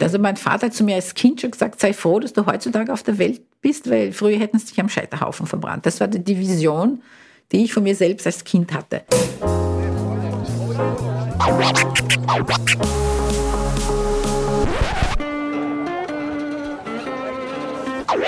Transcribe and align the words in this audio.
Also 0.00 0.18
mein 0.20 0.36
Vater 0.36 0.66
hat 0.66 0.74
zu 0.74 0.84
mir 0.84 0.94
als 0.94 1.14
Kind 1.14 1.40
schon 1.40 1.50
gesagt, 1.50 1.80
sei 1.80 1.92
froh, 1.92 2.20
dass 2.20 2.32
du 2.32 2.46
heutzutage 2.46 2.92
auf 2.92 3.02
der 3.02 3.18
Welt 3.18 3.42
bist, 3.60 3.90
weil 3.90 4.12
früher 4.12 4.38
hätten 4.38 4.58
sie 4.58 4.66
dich 4.66 4.80
am 4.80 4.88
Scheiterhaufen 4.88 5.46
verbrannt. 5.46 5.86
Das 5.86 5.98
war 5.98 6.06
die 6.06 6.38
Vision, 6.38 7.02
die 7.50 7.64
ich 7.64 7.72
von 7.72 7.82
mir 7.82 7.96
selbst 7.96 8.24
als 8.24 8.44
Kind 8.44 8.72
hatte. 8.72 9.02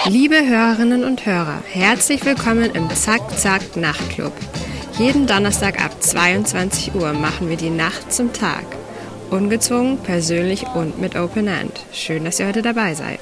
Liebe 0.07 0.45
Hörerinnen 0.45 1.05
und 1.05 1.25
Hörer, 1.25 1.62
herzlich 1.71 2.25
willkommen 2.25 2.73
im 2.75 2.91
Zack 2.91 3.39
Zack 3.39 3.77
Nachtclub. 3.77 4.32
Jeden 4.98 5.29
Donnerstag 5.29 5.80
ab 5.84 6.02
22 6.02 6.96
Uhr 6.96 7.12
machen 7.12 7.48
wir 7.48 7.57
die 7.57 7.71
Nacht 7.71 8.12
zum 8.12 8.32
Tag. 8.32 8.80
Ungezwungen, 9.31 9.99
persönlich 9.99 10.67
und 10.75 11.01
mit 11.01 11.17
Open 11.17 11.47
End. 11.47 11.73
Schön, 11.93 12.25
dass 12.25 12.41
ihr 12.41 12.47
heute 12.47 12.62
dabei 12.62 12.95
seid. 12.95 13.21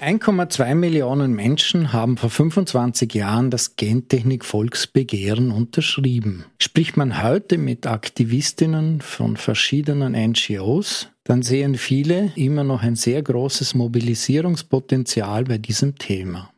1,2 0.00 0.74
Millionen 0.74 1.34
Menschen 1.34 1.92
haben 1.92 2.16
vor 2.16 2.30
25 2.30 3.12
Jahren 3.14 3.50
das 3.50 3.76
Gentechnik-Volksbegehren 3.76 5.52
unterschrieben. 5.52 6.46
Spricht 6.58 6.96
man 6.96 7.22
heute 7.22 7.58
mit 7.58 7.86
Aktivistinnen 7.86 9.02
von 9.02 9.36
verschiedenen 9.36 10.14
NGOs, 10.14 11.08
dann 11.22 11.42
sehen 11.42 11.76
viele 11.76 12.32
immer 12.34 12.64
noch 12.64 12.82
ein 12.82 12.96
sehr 12.96 13.22
großes 13.22 13.74
Mobilisierungspotenzial 13.74 15.44
bei 15.44 15.58
diesem 15.58 15.96
Thema. 15.96 16.49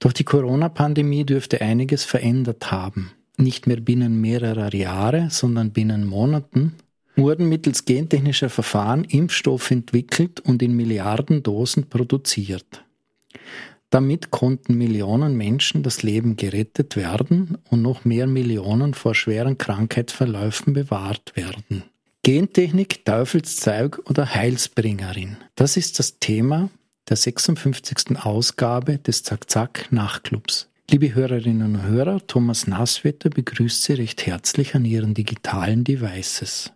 Doch 0.00 0.12
die 0.12 0.24
Corona-Pandemie 0.24 1.24
dürfte 1.24 1.60
einiges 1.60 2.04
verändert 2.04 2.72
haben. 2.72 3.12
Nicht 3.36 3.66
mehr 3.66 3.80
binnen 3.80 4.20
mehrerer 4.20 4.74
Jahre, 4.74 5.28
sondern 5.30 5.70
binnen 5.70 6.06
Monaten 6.06 6.74
wurden 7.16 7.48
mittels 7.48 7.84
gentechnischer 7.84 8.48
Verfahren 8.48 9.04
Impfstoffe 9.04 9.70
entwickelt 9.70 10.40
und 10.40 10.62
in 10.62 10.74
Milliarden 10.74 11.42
Dosen 11.42 11.88
produziert. 11.88 12.84
Damit 13.90 14.30
konnten 14.30 14.78
Millionen 14.78 15.36
Menschen 15.36 15.82
das 15.82 16.02
Leben 16.02 16.36
gerettet 16.36 16.96
werden 16.96 17.58
und 17.68 17.82
noch 17.82 18.04
mehr 18.04 18.26
Millionen 18.26 18.94
vor 18.94 19.14
schweren 19.14 19.58
Krankheitsverläufen 19.58 20.72
bewahrt 20.72 21.32
werden. 21.34 21.82
Gentechnik, 22.22 23.04
Teufelszeug 23.04 24.00
oder 24.08 24.34
Heilsbringerin. 24.34 25.38
Das 25.56 25.76
ist 25.76 25.98
das 25.98 26.20
Thema 26.20 26.70
der 27.10 27.16
56. 27.16 28.16
Ausgabe 28.22 28.98
des 28.98 29.24
Zack-Zack-Nachtclubs. 29.24 30.68
Liebe 30.88 31.12
Hörerinnen 31.12 31.74
und 31.74 31.82
Hörer, 31.82 32.24
Thomas 32.26 32.68
Nasswetter 32.68 33.30
begrüßt 33.30 33.82
Sie 33.82 33.94
recht 33.94 34.26
herzlich 34.26 34.76
an 34.76 34.84
Ihren 34.84 35.14
digitalen 35.14 35.82
Devices. 35.82 36.72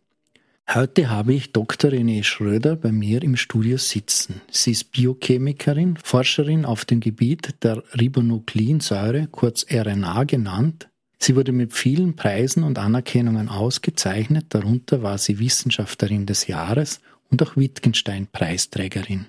Heute 0.69 1.09
habe 1.09 1.35
ich 1.35 1.53
Dr. 1.53 1.93
René 1.93 2.25
Schröder 2.25 2.75
bei 2.75 2.91
mir 2.91 3.23
im 3.23 3.37
Studio 3.37 3.77
sitzen. 3.77 4.41
Sie 4.51 4.73
ist 4.73 4.91
Biochemikerin, 4.91 5.99
Forscherin 6.03 6.65
auf 6.65 6.85
dem 6.85 6.99
Gebiet 6.99 7.63
der 7.63 7.85
Ribonukleinsäure, 7.97 9.29
kurz 9.31 9.65
RNA 9.71 10.25
genannt. 10.25 10.89
Sie 11.19 11.37
wurde 11.37 11.53
mit 11.53 11.75
vielen 11.75 12.17
Preisen 12.17 12.65
und 12.65 12.79
Anerkennungen 12.79 13.49
ausgezeichnet, 13.49 14.47
darunter 14.49 15.03
war 15.03 15.19
sie 15.19 15.39
Wissenschaftlerin 15.39 16.27
des 16.27 16.49
Jahres 16.49 17.01
und 17.31 17.41
auch 17.43 17.57
Wittgenstein-Preisträgerin. 17.57 19.27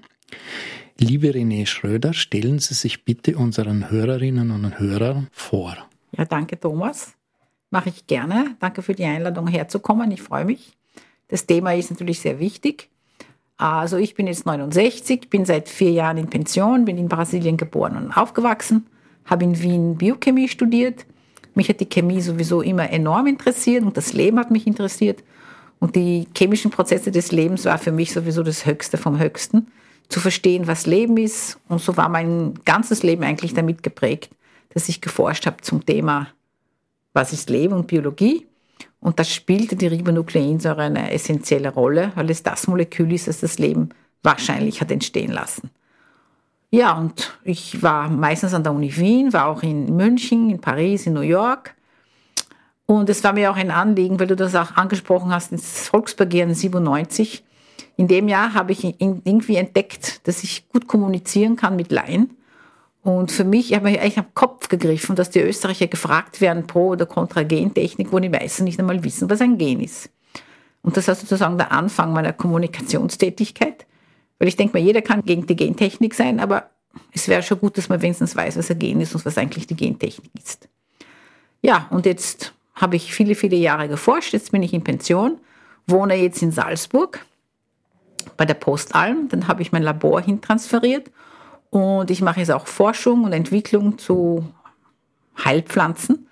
Liebe 0.97 1.27
René 1.31 1.65
Schröder, 1.65 2.13
stellen 2.13 2.59
Sie 2.59 2.73
sich 2.73 3.03
bitte 3.03 3.35
unseren 3.37 3.91
Hörerinnen 3.91 4.51
und 4.51 4.79
Hörern 4.79 5.27
vor. 5.33 5.75
Ja, 6.17 6.23
danke 6.23 6.57
Thomas. 6.57 7.15
Mache 7.69 7.89
ich 7.89 8.07
gerne. 8.07 8.55
Danke 8.61 8.81
für 8.81 8.93
die 8.93 9.03
Einladung 9.03 9.47
herzukommen. 9.47 10.09
Ich 10.11 10.21
freue 10.21 10.45
mich. 10.45 10.77
Das 11.27 11.45
Thema 11.45 11.75
ist 11.75 11.91
natürlich 11.91 12.21
sehr 12.21 12.39
wichtig. 12.39 12.89
Also 13.57 13.97
ich 13.97 14.15
bin 14.15 14.27
jetzt 14.27 14.45
69, 14.45 15.29
bin 15.29 15.43
seit 15.43 15.67
vier 15.67 15.91
Jahren 15.91 16.15
in 16.15 16.29
Pension, 16.29 16.85
bin 16.85 16.97
in 16.97 17.09
Brasilien 17.09 17.57
geboren 17.57 17.97
und 17.97 18.15
aufgewachsen, 18.15 18.87
habe 19.25 19.43
in 19.43 19.61
Wien 19.61 19.97
Biochemie 19.97 20.47
studiert. 20.47 21.05
Mich 21.55 21.67
hat 21.67 21.81
die 21.81 21.89
Chemie 21.89 22.21
sowieso 22.21 22.61
immer 22.61 22.89
enorm 22.89 23.27
interessiert 23.27 23.83
und 23.83 23.97
das 23.97 24.13
Leben 24.13 24.39
hat 24.39 24.49
mich 24.49 24.65
interessiert. 24.65 25.25
Und 25.79 25.97
die 25.97 26.29
chemischen 26.37 26.71
Prozesse 26.71 27.11
des 27.11 27.33
Lebens 27.33 27.65
war 27.65 27.79
für 27.79 27.91
mich 27.91 28.13
sowieso 28.13 28.43
das 28.43 28.65
Höchste 28.65 28.97
vom 28.97 29.19
Höchsten. 29.19 29.67
Zu 30.09 30.19
verstehen, 30.19 30.67
was 30.67 30.85
Leben 30.85 31.17
ist. 31.17 31.59
Und 31.67 31.81
so 31.81 31.97
war 31.97 32.09
mein 32.09 32.53
ganzes 32.65 33.03
Leben 33.03 33.23
eigentlich 33.23 33.53
damit 33.53 33.83
geprägt, 33.83 34.29
dass 34.73 34.89
ich 34.89 35.01
geforscht 35.01 35.45
habe 35.45 35.61
zum 35.61 35.85
Thema, 35.85 36.27
was 37.13 37.33
ist 37.33 37.49
Leben 37.49 37.73
und 37.73 37.87
Biologie. 37.87 38.45
Und 38.99 39.19
da 39.19 39.23
spielte 39.23 39.75
die 39.75 39.87
Ribonukleinsäure 39.87 40.81
eine 40.81 41.11
essentielle 41.11 41.69
Rolle, 41.69 42.11
weil 42.15 42.29
es 42.29 42.43
das 42.43 42.67
Molekül 42.67 43.13
ist, 43.13 43.27
das 43.27 43.39
das 43.39 43.59
Leben 43.59 43.89
wahrscheinlich 44.23 44.81
hat 44.81 44.91
entstehen 44.91 45.31
lassen. 45.31 45.69
Ja, 46.71 46.91
und 46.97 47.37
ich 47.45 47.81
war 47.81 48.09
meistens 48.09 48.53
an 48.53 48.63
der 48.63 48.73
Uni 48.73 48.93
Wien, 48.97 49.31
war 49.31 49.45
auch 49.45 49.63
in 49.63 49.95
München, 49.95 50.49
in 50.49 50.59
Paris, 50.59 51.07
in 51.07 51.13
New 51.13 51.21
York. 51.21 51.73
Und 52.85 53.09
es 53.09 53.23
war 53.23 53.31
mir 53.31 53.49
auch 53.49 53.55
ein 53.55 53.71
Anliegen, 53.71 54.19
weil 54.19 54.27
du 54.27 54.35
das 54.35 54.55
auch 54.55 54.75
angesprochen 54.75 55.31
hast, 55.31 55.53
das 55.53 55.87
Volksbegehren 55.87 56.53
97. 56.53 57.44
In 57.97 58.07
dem 58.07 58.27
Jahr 58.27 58.53
habe 58.53 58.73
ich 58.73 58.83
irgendwie 58.99 59.55
entdeckt, 59.55 60.27
dass 60.27 60.43
ich 60.43 60.67
gut 60.69 60.87
kommunizieren 60.87 61.55
kann 61.55 61.75
mit 61.75 61.91
Laien 61.91 62.35
und 63.05 63.31
für 63.31 63.43
mich, 63.43 63.69
ich 63.69 63.75
habe 63.75 63.91
mir 63.91 64.01
eigentlich 64.01 64.17
am 64.17 64.33
Kopf 64.33 64.67
gegriffen, 64.67 65.15
dass 65.15 65.29
die 65.29 65.39
Österreicher 65.39 65.85
gefragt 65.85 66.41
werden 66.41 66.65
pro 66.65 66.87
oder 66.87 67.05
contra 67.05 67.43
Gentechnik, 67.43 68.11
wo 68.11 68.17
die 68.17 68.29
meisten 68.29 68.63
nicht 68.63 68.79
einmal 68.79 69.03
wissen, 69.03 69.29
was 69.29 69.41
ein 69.41 69.59
Gen 69.59 69.79
ist. 69.79 70.09
Und 70.81 70.97
das 70.97 71.07
war 71.07 71.13
sozusagen 71.13 71.55
der 71.59 71.71
Anfang 71.71 72.13
meiner 72.13 72.33
Kommunikationstätigkeit. 72.33 73.85
Weil 74.39 74.47
ich 74.47 74.55
denke 74.55 74.79
mal, 74.79 74.83
jeder 74.83 75.03
kann 75.03 75.21
gegen 75.21 75.45
die 75.45 75.55
Gentechnik 75.55 76.15
sein, 76.15 76.39
aber 76.39 76.71
es 77.11 77.27
wäre 77.27 77.43
schon 77.43 77.59
gut, 77.59 77.77
dass 77.77 77.89
man 77.89 78.01
wenigstens 78.01 78.35
weiß, 78.35 78.57
was 78.57 78.71
ein 78.71 78.79
Gen 78.79 78.99
ist 78.99 79.13
und 79.13 79.23
was 79.23 79.37
eigentlich 79.37 79.67
die 79.67 79.75
Gentechnik 79.75 80.31
ist. 80.43 80.67
Ja, 81.61 81.85
und 81.91 82.07
jetzt 82.07 82.53
habe 82.73 82.95
ich 82.95 83.13
viele, 83.13 83.35
viele 83.35 83.55
Jahre 83.55 83.87
geforscht. 83.87 84.33
Jetzt 84.33 84.51
bin 84.51 84.63
ich 84.63 84.73
in 84.73 84.83
Pension, 84.83 85.37
wohne 85.85 86.15
jetzt 86.15 86.41
in 86.41 86.51
Salzburg 86.51 87.23
bei 88.37 88.45
der 88.45 88.53
Postalm. 88.53 89.29
Dann 89.29 89.47
habe 89.47 89.61
ich 89.61 89.71
mein 89.71 89.83
Labor 89.83 90.21
hintransferiert 90.21 91.11
und 91.69 92.09
ich 92.11 92.21
mache 92.21 92.39
jetzt 92.39 92.51
auch 92.51 92.67
Forschung 92.67 93.23
und 93.23 93.33
Entwicklung 93.33 93.97
zu 93.97 94.45
Heilpflanzen 95.43 96.27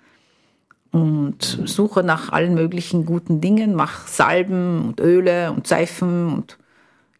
und 0.90 1.42
suche 1.64 2.02
nach 2.02 2.30
allen 2.30 2.54
möglichen 2.54 3.04
guten 3.04 3.40
Dingen, 3.40 3.74
mache 3.74 4.08
Salben 4.08 4.86
und 4.86 5.00
Öle 5.00 5.50
und 5.52 5.66
Seifen 5.66 6.32
und 6.32 6.56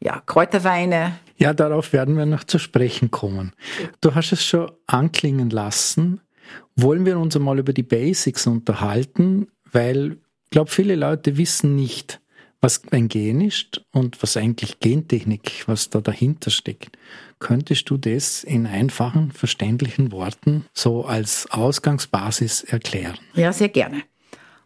ja, 0.01 0.23
Kräuterweine. 0.25 1.19
Ja, 1.37 1.53
darauf 1.53 1.93
werden 1.93 2.17
wir 2.17 2.27
noch 2.27 2.45
zu 2.45 2.59
sprechen 2.59 3.11
kommen. 3.11 3.53
Du 4.01 4.15
hast 4.15 4.33
es 4.33 4.45
schon 4.45 4.71
anklingen 4.87 5.51
lassen. 5.51 6.21
Wollen 6.77 7.05
wir 7.05 7.19
uns 7.19 7.35
einmal 7.35 7.59
über 7.59 7.73
die 7.73 7.83
Basics 7.83 8.47
unterhalten, 8.47 9.49
weil 9.73 10.19
ich 10.45 10.51
glaube, 10.51 10.71
viele 10.71 10.95
Leute 10.95 11.37
wissen 11.37 11.75
nicht, 11.75 12.21
was 12.65 12.81
ein 12.93 13.09
Gen 13.09 13.43
ist 13.43 13.85
und 13.93 14.23
was 14.23 14.39
eigentlich 14.39 14.81
Gentechnik, 14.81 15.65
was 15.67 15.91
da 15.91 16.01
dahinter 16.01 16.51
steckt. 16.51 16.97
Könntest 17.39 17.91
du 17.91 17.99
das 17.99 18.43
in 18.43 18.67
einfachen, 18.67 19.33
verständlichen 19.33 20.13
Worten 20.13 20.65
so 20.73 21.05
als 21.05 21.47
Ausgangsbasis 21.51 22.65
erklären? 22.65 23.19
Ja, 23.35 23.53
sehr 23.53 23.69
gerne. 23.69 23.99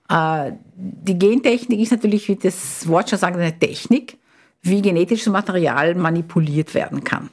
Äh, 0.09 0.53
die 0.76 1.19
Gentechnik 1.19 1.81
ist 1.81 1.91
natürlich, 1.91 2.28
wie 2.28 2.36
das 2.36 2.86
Wort 2.86 3.10
schon 3.10 3.19
sagt, 3.19 3.36
eine 3.36 3.59
Technik, 3.59 4.16
wie 4.62 4.80
genetisches 4.80 5.32
Material 5.32 5.97
manipuliert 5.97 6.75
werden 6.75 7.03
kann. 7.03 7.30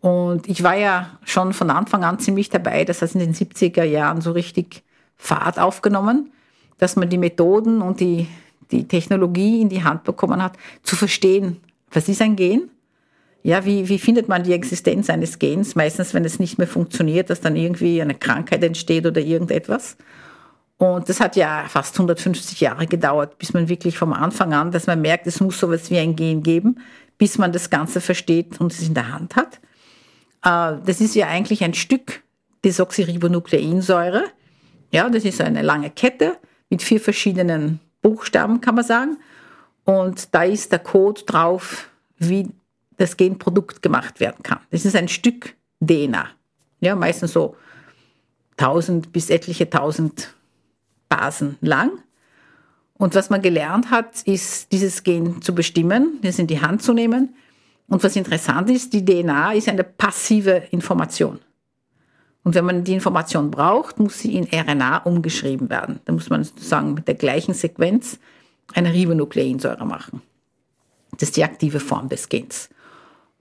Und 0.00 0.48
ich 0.48 0.64
war 0.64 0.76
ja 0.76 1.20
schon 1.22 1.52
von 1.52 1.70
Anfang 1.70 2.02
an 2.02 2.18
ziemlich 2.18 2.48
dabei, 2.48 2.84
das 2.84 3.00
hat 3.00 3.14
in 3.14 3.20
den 3.20 3.34
70er 3.34 3.84
Jahren 3.84 4.22
so 4.22 4.32
richtig 4.32 4.82
Fahrt 5.16 5.60
aufgenommen, 5.60 6.32
dass 6.78 6.96
man 6.96 7.08
die 7.08 7.18
Methoden 7.18 7.80
und 7.80 8.00
die 8.00 8.26
die 8.70 8.88
Technologie 8.88 9.60
in 9.60 9.68
die 9.68 9.84
Hand 9.84 10.04
bekommen 10.04 10.42
hat, 10.42 10.56
zu 10.82 10.96
verstehen, 10.96 11.58
was 11.90 12.08
ist 12.08 12.22
ein 12.22 12.36
Gen? 12.36 12.70
Ja, 13.42 13.64
wie, 13.66 13.88
wie 13.88 13.98
findet 13.98 14.28
man 14.28 14.42
die 14.42 14.54
Existenz 14.54 15.10
eines 15.10 15.38
Gens? 15.38 15.74
Meistens, 15.74 16.14
wenn 16.14 16.24
es 16.24 16.38
nicht 16.38 16.56
mehr 16.56 16.66
funktioniert, 16.66 17.28
dass 17.28 17.42
dann 17.42 17.56
irgendwie 17.56 18.00
eine 18.00 18.14
Krankheit 18.14 18.64
entsteht 18.64 19.06
oder 19.06 19.20
irgendetwas. 19.20 19.96
Und 20.78 21.08
das 21.08 21.20
hat 21.20 21.36
ja 21.36 21.66
fast 21.68 21.94
150 21.94 22.60
Jahre 22.60 22.86
gedauert, 22.86 23.38
bis 23.38 23.52
man 23.52 23.68
wirklich 23.68 23.96
vom 23.96 24.12
Anfang 24.12 24.54
an, 24.54 24.72
dass 24.72 24.86
man 24.86 25.00
merkt, 25.00 25.26
es 25.26 25.40
muss 25.40 25.60
sowas 25.60 25.90
wie 25.90 25.98
ein 25.98 26.16
Gen 26.16 26.42
geben, 26.42 26.80
bis 27.18 27.38
man 27.38 27.52
das 27.52 27.70
Ganze 27.70 28.00
versteht 28.00 28.60
und 28.60 28.72
es 28.72 28.86
in 28.86 28.94
der 28.94 29.12
Hand 29.12 29.36
hat. 29.36 29.60
Äh, 30.42 30.80
das 30.84 31.00
ist 31.00 31.14
ja 31.14 31.28
eigentlich 31.28 31.62
ein 31.62 31.74
Stück 31.74 32.22
Desoxyribonukleinsäure. 32.64 34.24
Ja, 34.90 35.08
das 35.08 35.24
ist 35.24 35.40
eine 35.40 35.62
lange 35.62 35.90
Kette 35.90 36.36
mit 36.70 36.82
vier 36.82 37.00
verschiedenen 37.00 37.80
Buchstaben, 38.04 38.60
kann 38.60 38.74
man 38.74 38.84
sagen. 38.84 39.16
Und 39.84 40.34
da 40.34 40.44
ist 40.44 40.72
der 40.72 40.78
Code 40.78 41.22
drauf, 41.22 41.88
wie 42.18 42.50
das 42.98 43.16
Genprodukt 43.16 43.80
gemacht 43.82 44.20
werden 44.20 44.42
kann. 44.42 44.60
Das 44.70 44.84
ist 44.84 44.94
ein 44.94 45.08
Stück 45.08 45.54
DNA. 45.80 46.28
Ja, 46.80 46.94
meistens 46.94 47.32
so 47.32 47.56
1000 48.58 49.10
bis 49.10 49.30
etliche 49.30 49.64
1000 49.64 50.34
Basen 51.08 51.56
lang. 51.62 51.92
Und 52.98 53.14
was 53.14 53.30
man 53.30 53.40
gelernt 53.40 53.90
hat, 53.90 54.22
ist, 54.22 54.70
dieses 54.70 55.02
Gen 55.02 55.40
zu 55.40 55.54
bestimmen, 55.54 56.18
das 56.22 56.38
in 56.38 56.46
die 56.46 56.60
Hand 56.60 56.82
zu 56.82 56.92
nehmen. 56.92 57.34
Und 57.88 58.04
was 58.04 58.16
interessant 58.16 58.70
ist, 58.70 58.92
die 58.92 59.04
DNA 59.04 59.54
ist 59.54 59.68
eine 59.68 59.82
passive 59.82 60.68
Information. 60.70 61.40
Und 62.44 62.54
wenn 62.54 62.66
man 62.66 62.84
die 62.84 62.92
Information 62.92 63.50
braucht, 63.50 63.98
muss 63.98 64.18
sie 64.18 64.36
in 64.36 64.46
RNA 64.52 64.98
umgeschrieben 64.98 65.70
werden. 65.70 66.00
Da 66.04 66.12
muss 66.12 66.28
man 66.28 66.44
sozusagen 66.44 66.94
mit 66.94 67.08
der 67.08 67.14
gleichen 67.14 67.54
Sequenz 67.54 68.18
eine 68.74 68.92
Ribonukleinsäure 68.92 69.86
machen. 69.86 70.22
Das 71.12 71.30
ist 71.30 71.36
die 71.36 71.44
aktive 71.44 71.80
Form 71.80 72.08
des 72.08 72.28
Gens. 72.28 72.68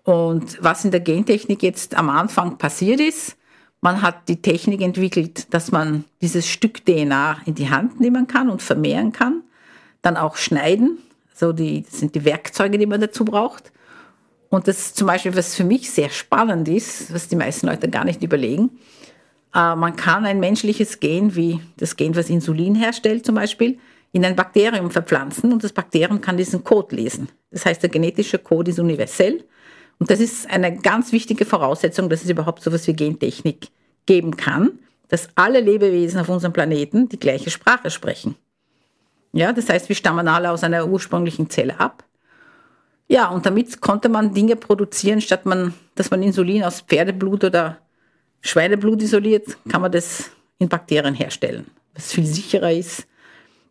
Und 0.03 0.61
was 0.61 0.85
in 0.85 0.91
der 0.91 0.99
Gentechnik 1.01 1.63
jetzt 1.63 1.95
am 1.95 2.09
Anfang 2.09 2.57
passiert 2.57 2.99
ist, 2.99 3.35
man 3.81 4.01
hat 4.01 4.29
die 4.29 4.41
Technik 4.41 4.81
entwickelt, 4.81 5.53
dass 5.53 5.71
man 5.71 6.05
dieses 6.21 6.47
Stück 6.47 6.85
DNA 6.85 7.41
in 7.45 7.55
die 7.55 7.69
Hand 7.69 7.99
nehmen 7.99 8.27
kann 8.27 8.49
und 8.49 8.61
vermehren 8.61 9.11
kann, 9.11 9.43
dann 10.01 10.15
auch 10.15 10.37
schneiden. 10.37 10.99
So 11.33 11.51
die, 11.51 11.83
das 11.83 11.99
sind 11.99 12.15
die 12.15 12.23
Werkzeuge, 12.23 12.77
die 12.77 12.85
man 12.85 13.01
dazu 13.01 13.25
braucht. 13.25 13.73
Und 14.49 14.67
das 14.67 14.79
ist 14.79 14.97
zum 14.97 15.07
Beispiel, 15.07 15.35
was 15.35 15.55
für 15.55 15.63
mich 15.63 15.89
sehr 15.89 16.09
spannend 16.09 16.69
ist, 16.69 17.13
was 17.13 17.27
die 17.27 17.35
meisten 17.35 17.67
Leute 17.67 17.89
gar 17.89 18.05
nicht 18.05 18.21
überlegen. 18.23 18.69
Äh, 19.53 19.75
man 19.75 19.95
kann 19.95 20.25
ein 20.25 20.39
menschliches 20.39 20.99
Gen, 20.99 21.35
wie 21.35 21.59
das 21.77 21.95
Gen, 21.95 22.15
was 22.15 22.29
Insulin 22.29 22.75
herstellt 22.75 23.25
zum 23.25 23.35
Beispiel, 23.35 23.79
in 24.11 24.25
ein 24.25 24.35
Bakterium 24.35 24.91
verpflanzen 24.91 25.51
und 25.51 25.63
das 25.63 25.73
Bakterium 25.73 26.21
kann 26.21 26.37
diesen 26.37 26.63
Code 26.63 26.95
lesen. 26.95 27.29
Das 27.51 27.65
heißt, 27.65 27.81
der 27.81 27.89
genetische 27.89 28.37
Code 28.37 28.71
ist 28.71 28.79
universell 28.79 29.43
und 29.99 30.09
das 30.09 30.19
ist 30.19 30.49
eine 30.49 30.77
ganz 30.77 31.11
wichtige 31.11 31.45
Voraussetzung, 31.45 32.09
dass 32.09 32.23
es 32.23 32.29
überhaupt 32.29 32.61
so 32.61 32.69
etwas 32.69 32.87
wie 32.87 32.93
Gentechnik 32.93 33.69
geben 34.05 34.35
kann, 34.37 34.79
dass 35.07 35.29
alle 35.35 35.61
Lebewesen 35.61 36.19
auf 36.19 36.29
unserem 36.29 36.53
Planeten 36.53 37.09
die 37.09 37.19
gleiche 37.19 37.49
Sprache 37.49 37.89
sprechen. 37.89 38.35
Ja, 39.31 39.51
das 39.51 39.69
heißt, 39.69 39.89
wir 39.89 39.95
stammen 39.95 40.27
alle 40.27 40.51
aus 40.51 40.63
einer 40.63 40.87
ursprünglichen 40.87 41.49
Zelle 41.49 41.79
ab. 41.79 42.03
Ja, 43.07 43.29
und 43.29 43.45
damit 43.45 43.81
konnte 43.81 44.09
man 44.09 44.33
Dinge 44.33 44.55
produzieren, 44.55 45.21
statt 45.21 45.45
man, 45.45 45.73
dass 45.95 46.11
man 46.11 46.23
Insulin 46.23 46.63
aus 46.63 46.81
Pferdeblut 46.81 47.43
oder 47.43 47.77
Schweineblut 48.43 49.01
isoliert, 49.01 49.57
kann 49.69 49.81
man 49.81 49.91
das 49.91 50.29
in 50.59 50.69
Bakterien 50.69 51.15
herstellen, 51.15 51.65
was 51.95 52.11
viel 52.11 52.25
sicherer 52.25 52.71
ist. 52.71 53.07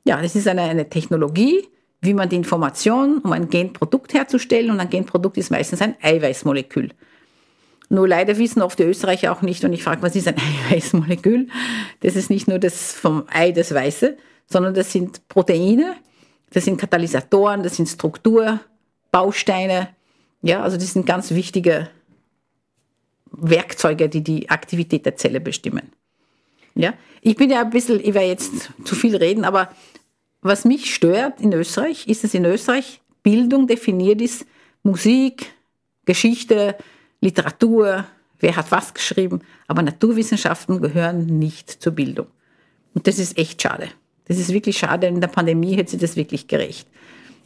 Ja, 0.05 0.21
das 0.21 0.35
ist 0.35 0.49
eine, 0.49 0.63
eine 0.63 0.89
Technologie, 0.89 1.69
wie 2.01 2.15
man 2.15 2.29
die 2.29 2.37
Information, 2.37 3.19
um 3.19 3.33
ein 3.33 3.49
Genprodukt 3.49 4.15
herzustellen, 4.15 4.71
und 4.71 4.81
ein 4.81 4.91
Genprodukt 4.91 5.37
ist 5.37 5.51
meistens 5.51 5.83
ein 5.83 5.95
Eiweißmolekül. 6.03 6.91
Nur 7.91 8.09
leider 8.09 8.39
wissen 8.39 8.63
oft 8.63 8.79
die 8.79 8.85
Österreicher 8.85 9.33
auch 9.33 9.43
nicht, 9.43 9.63
und 9.65 9.75
ich 9.75 9.85
frage, 9.85 10.03
was 10.03 10.17
ist 10.17 10.27
ein 10.27 10.37
Eiweißmolekül? 10.71 11.49
Das 12.01 12.17
ist 12.17 12.31
nicht 12.31 12.49
nur 12.49 12.59
das 12.59 12.93
vom 12.93 13.25
Ei, 13.29 13.53
das 13.53 13.73
Weiße, 13.73 14.17
sondern 14.47 14.75
das 14.75 14.91
sind 14.91 15.29
Proteine, 15.29 15.95
das 16.51 16.65
sind 16.65 16.79
Katalysatoren, 16.79 17.63
das 17.63 17.77
sind 17.77 17.89
Strukturbausteine. 17.89 19.91
Ja, 20.43 20.63
also 20.63 20.77
das 20.77 20.93
sind 20.93 21.07
ganz 21.07 21.31
wichtige 21.31 21.89
Werkzeuge, 23.33 24.09
die 24.09 24.23
die 24.23 24.51
Aktivität 24.51 25.07
der 25.07 25.17
Zelle 25.17 25.41
bestimmen. 25.41 25.93
Ja, 26.75 26.95
ich 27.21 27.37
bin 27.37 27.51
ja 27.51 27.61
ein 27.61 27.71
bisschen, 27.71 28.01
ich 28.01 28.15
werde 28.15 28.29
jetzt 28.29 28.71
zu 28.85 28.95
viel 28.95 29.17
reden, 29.17 29.45
aber 29.45 29.71
was 30.41 30.65
mich 30.65 30.95
stört 30.95 31.41
in 31.41 31.53
Österreich, 31.53 32.09
ist, 32.09 32.25
dass 32.25 32.35
in 32.35 32.45
Österreich 32.45 33.01
Bildung 33.23 33.67
definiert 33.67 34.21
ist, 34.21 34.47
Musik, 34.83 35.53
Geschichte, 36.05 36.77
Literatur, 37.21 38.07
wer 38.41 38.57
hat 38.57 38.73
was 38.73 38.95
geschrieben, 38.95 39.43
aber 39.69 39.83
Naturwissenschaften 39.83 40.81
gehören 40.81 41.39
nicht 41.39 41.71
zur 41.71 41.93
Bildung. 41.93 42.27
Und 42.95 43.07
das 43.07 43.19
ist 43.19 43.39
echt 43.39 43.63
schade. 43.63 43.89
Das 44.27 44.39
ist 44.39 44.53
wirklich 44.53 44.79
schade. 44.79 45.07
In 45.07 45.21
der 45.21 45.29
Pandemie 45.29 45.77
hätte 45.77 45.93
sich 45.93 46.01
das 46.01 46.17
wirklich 46.17 46.49
gerecht. 46.49 46.87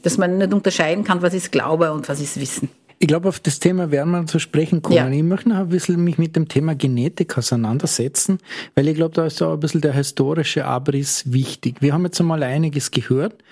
Dass 0.02 0.18
man 0.18 0.38
nicht 0.38 0.52
unterscheiden 0.52 1.04
kann, 1.04 1.22
was 1.22 1.34
ist 1.34 1.52
Glaube 1.52 1.92
und 1.92 2.08
was 2.08 2.20
ist 2.20 2.40
Wissen. 2.40 2.68
Ich 2.98 3.08
glaube, 3.08 3.28
auf 3.28 3.40
das 3.40 3.60
Thema 3.60 3.90
werden 3.90 4.10
wir 4.10 4.26
zu 4.26 4.38
sprechen 4.38 4.80
kommen. 4.80 4.96
Ja. 4.96 5.08
Ich 5.08 5.22
möchte 5.22 5.50
noch 5.50 5.56
ein 5.56 5.68
bisschen 5.68 6.02
mich 6.02 6.16
mit 6.16 6.34
dem 6.34 6.48
Thema 6.48 6.74
Genetik 6.74 7.36
auseinandersetzen, 7.36 8.38
weil 8.74 8.88
ich 8.88 8.94
glaube, 8.94 9.14
da 9.14 9.26
ist 9.26 9.42
auch 9.42 9.52
ein 9.52 9.60
bisschen 9.60 9.82
der 9.82 9.92
historische 9.92 10.64
Abriss 10.64 11.30
wichtig. 11.30 11.76
Wir 11.80 11.92
haben 11.92 12.04
jetzt 12.04 12.20
einmal 12.20 12.42
einiges 12.42 12.90
gehört 12.90 13.42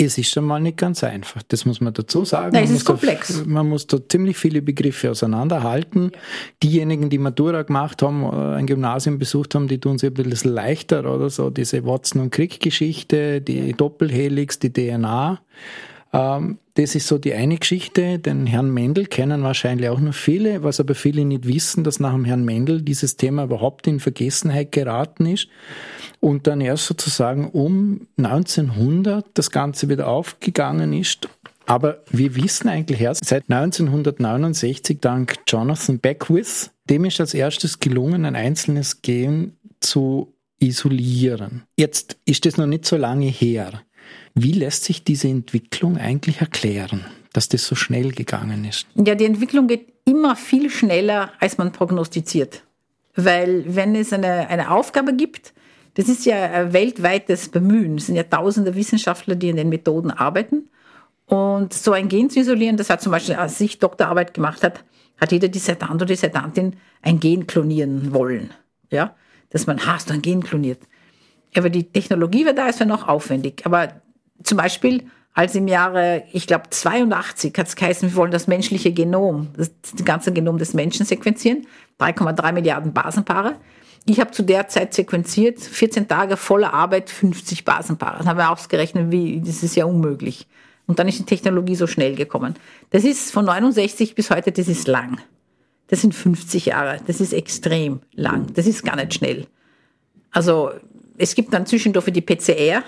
es 0.00 0.16
ist 0.16 0.30
schon 0.30 0.44
mal 0.44 0.60
nicht 0.60 0.76
ganz 0.76 1.02
einfach, 1.02 1.42
das 1.48 1.64
muss 1.64 1.80
man 1.80 1.92
dazu 1.92 2.24
sagen. 2.24 2.52
Nein, 2.52 2.64
es 2.64 2.70
ist 2.70 2.84
komplex. 2.84 3.40
Da, 3.40 3.44
man 3.46 3.68
muss 3.68 3.88
da 3.88 3.98
ziemlich 4.08 4.36
viele 4.36 4.62
Begriffe 4.62 5.10
auseinanderhalten. 5.10 6.12
Ja. 6.14 6.20
Diejenigen, 6.62 7.10
die 7.10 7.18
Matura 7.18 7.62
gemacht 7.62 8.00
haben, 8.02 8.22
äh, 8.22 8.56
ein 8.58 8.66
Gymnasium 8.66 9.18
besucht 9.18 9.56
haben, 9.56 9.66
die 9.66 9.80
tun 9.80 9.98
sich 9.98 10.10
ein 10.10 10.14
bisschen 10.14 10.52
leichter 10.52 11.00
oder 11.12 11.30
so. 11.30 11.50
Diese 11.50 11.84
Watson- 11.84 12.22
und 12.22 12.30
Crick-Geschichte, 12.30 13.40
die 13.40 13.72
Doppelhelix, 13.72 14.60
die 14.60 14.72
DNA. 14.72 15.40
Ähm, 16.12 16.58
das 16.78 16.94
ist 16.94 17.08
so 17.08 17.18
die 17.18 17.34
eine 17.34 17.58
Geschichte. 17.58 18.20
Den 18.20 18.46
Herrn 18.46 18.70
Mendel 18.70 19.06
kennen 19.06 19.42
wahrscheinlich 19.42 19.88
auch 19.88 19.98
noch 19.98 20.14
viele, 20.14 20.62
was 20.62 20.78
aber 20.78 20.94
viele 20.94 21.24
nicht 21.24 21.44
wissen, 21.44 21.82
dass 21.82 21.98
nach 21.98 22.12
dem 22.12 22.24
Herrn 22.24 22.44
Mendel 22.44 22.82
dieses 22.82 23.16
Thema 23.16 23.44
überhaupt 23.44 23.88
in 23.88 23.98
Vergessenheit 23.98 24.70
geraten 24.70 25.26
ist 25.26 25.48
und 26.20 26.46
dann 26.46 26.60
erst 26.60 26.86
sozusagen 26.86 27.50
um 27.50 28.06
1900 28.16 29.26
das 29.34 29.50
Ganze 29.50 29.88
wieder 29.88 30.06
aufgegangen 30.06 30.92
ist. 30.92 31.28
Aber 31.66 32.04
wir 32.10 32.36
wissen 32.36 32.68
eigentlich 32.68 33.00
erst 33.00 33.24
seit 33.24 33.50
1969 33.50 35.00
dank 35.00 35.34
Jonathan 35.48 35.98
Beckwith, 35.98 36.70
dem 36.88 37.04
ist 37.06 37.20
als 37.20 37.34
erstes 37.34 37.80
gelungen, 37.80 38.24
ein 38.24 38.36
einzelnes 38.36 39.02
Gen 39.02 39.56
zu 39.80 40.32
isolieren. 40.60 41.64
Jetzt 41.76 42.18
ist 42.24 42.46
das 42.46 42.56
noch 42.56 42.66
nicht 42.66 42.84
so 42.84 42.96
lange 42.96 43.26
her. 43.26 43.82
Wie 44.40 44.52
lässt 44.52 44.84
sich 44.84 45.02
diese 45.02 45.26
Entwicklung 45.26 45.98
eigentlich 45.98 46.40
erklären, 46.40 47.04
dass 47.32 47.48
das 47.48 47.66
so 47.66 47.74
schnell 47.74 48.12
gegangen 48.12 48.64
ist? 48.64 48.86
Ja, 48.94 49.16
die 49.16 49.24
Entwicklung 49.24 49.66
geht 49.66 49.92
immer 50.04 50.36
viel 50.36 50.70
schneller, 50.70 51.32
als 51.40 51.58
man 51.58 51.72
prognostiziert. 51.72 52.62
Weil 53.16 53.64
wenn 53.66 53.96
es 53.96 54.12
eine, 54.12 54.48
eine 54.48 54.70
Aufgabe 54.70 55.16
gibt, 55.16 55.52
das 55.94 56.08
ist 56.08 56.24
ja 56.24 56.40
ein 56.52 56.72
weltweites 56.72 57.48
Bemühen. 57.48 57.96
Es 57.96 58.06
sind 58.06 58.14
ja 58.14 58.22
tausende 58.22 58.76
Wissenschaftler, 58.76 59.34
die 59.34 59.50
an 59.50 59.56
den 59.56 59.70
Methoden 59.70 60.12
arbeiten. 60.12 60.68
Und 61.26 61.72
so 61.74 61.90
ein 61.90 62.08
Gen 62.08 62.30
zu 62.30 62.38
isolieren, 62.38 62.76
das 62.76 62.90
hat 62.90 63.02
zum 63.02 63.10
Beispiel, 63.10 63.34
als 63.34 63.60
ich 63.60 63.80
Doktorarbeit 63.80 64.34
gemacht 64.34 64.62
habe, 64.62 64.78
hat 65.20 65.32
jeder 65.32 65.48
Dissertant 65.48 65.94
oder 65.94 66.06
Dissertantin 66.06 66.76
ein 67.02 67.18
Gen 67.18 67.48
klonieren 67.48 68.14
wollen. 68.14 68.50
Ja, 68.90 69.16
dass 69.50 69.66
man, 69.66 69.84
hast 69.84 70.10
du 70.10 70.14
ein 70.14 70.22
Gen 70.22 70.44
kloniert. 70.44 70.78
Aber 71.56 71.70
die 71.70 71.90
Technologie 71.90 72.46
war 72.46 72.52
da, 72.52 72.68
es 72.68 72.78
war 72.78 72.86
noch 72.86 73.08
aufwendig. 73.08 73.62
Aber 73.66 74.00
zum 74.42 74.58
Beispiel, 74.58 75.04
als 75.34 75.54
im 75.54 75.68
Jahre, 75.68 76.24
ich 76.32 76.46
glaube 76.46 76.64
82 76.70 77.56
hat 77.56 77.68
es 77.68 77.76
geheißen, 77.76 78.10
wir 78.10 78.16
wollen 78.16 78.32
das 78.32 78.46
menschliche 78.46 78.92
Genom, 78.92 79.48
das, 79.56 79.70
das 79.94 80.04
ganze 80.04 80.32
Genom 80.32 80.58
des 80.58 80.74
Menschen 80.74 81.06
sequenzieren, 81.06 81.66
3,3 82.00 82.52
Milliarden 82.52 82.92
Basenpaare. 82.92 83.56
Ich 84.04 84.20
habe 84.20 84.30
zu 84.30 84.42
der 84.42 84.68
Zeit 84.68 84.94
sequenziert, 84.94 85.60
14 85.60 86.08
Tage 86.08 86.36
voller 86.36 86.72
Arbeit, 86.72 87.10
50 87.10 87.64
Basenpaare. 87.64 88.18
Dann 88.18 88.28
haben 88.28 88.38
wir 88.38 88.50
ausgerechnet, 88.50 89.10
wie, 89.12 89.40
das 89.40 89.62
ist 89.62 89.76
ja 89.76 89.84
unmöglich. 89.84 90.46
Und 90.86 90.98
dann 90.98 91.06
ist 91.06 91.18
die 91.18 91.24
Technologie 91.24 91.74
so 91.74 91.86
schnell 91.86 92.14
gekommen. 92.14 92.54
Das 92.90 93.04
ist 93.04 93.30
von 93.30 93.44
69 93.44 94.14
bis 94.14 94.30
heute, 94.30 94.50
das 94.50 94.66
ist 94.66 94.88
lang. 94.88 95.20
Das 95.88 96.00
sind 96.00 96.14
50 96.14 96.66
Jahre. 96.66 97.00
Das 97.06 97.20
ist 97.20 97.32
extrem 97.32 98.00
lang. 98.12 98.52
Das 98.54 98.66
ist 98.66 98.84
gar 98.84 98.96
nicht 98.96 99.14
schnell. 99.14 99.46
Also 100.30 100.70
es 101.18 101.34
gibt 101.34 101.52
dann 101.52 101.66
zwischendurch 101.66 102.06
die 102.10 102.22
PCR, 102.22 102.82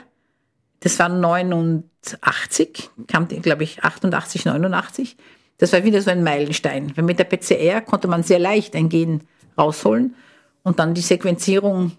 das 0.81 0.99
war 0.99 1.09
89, 1.09 2.91
kam, 3.07 3.29
glaube 3.29 3.65
ich, 3.65 3.85
88, 3.85 4.47
89. 4.47 5.17
Das 5.59 5.73
war 5.73 5.85
wieder 5.85 6.01
so 6.01 6.11
ein 6.11 6.25
Meilenstein. 6.25 6.97
Weil 6.97 7.05
mit 7.05 7.19
der 7.19 7.25
PCR 7.25 7.83
konnte 7.83 8.09
man 8.09 8.23
sehr 8.23 8.39
leicht 8.39 8.75
ein 8.75 8.89
Gen 8.89 9.23
rausholen 9.59 10.15
und 10.63 10.79
dann 10.79 10.95
die 10.95 11.03
Sequenzierung, 11.03 11.93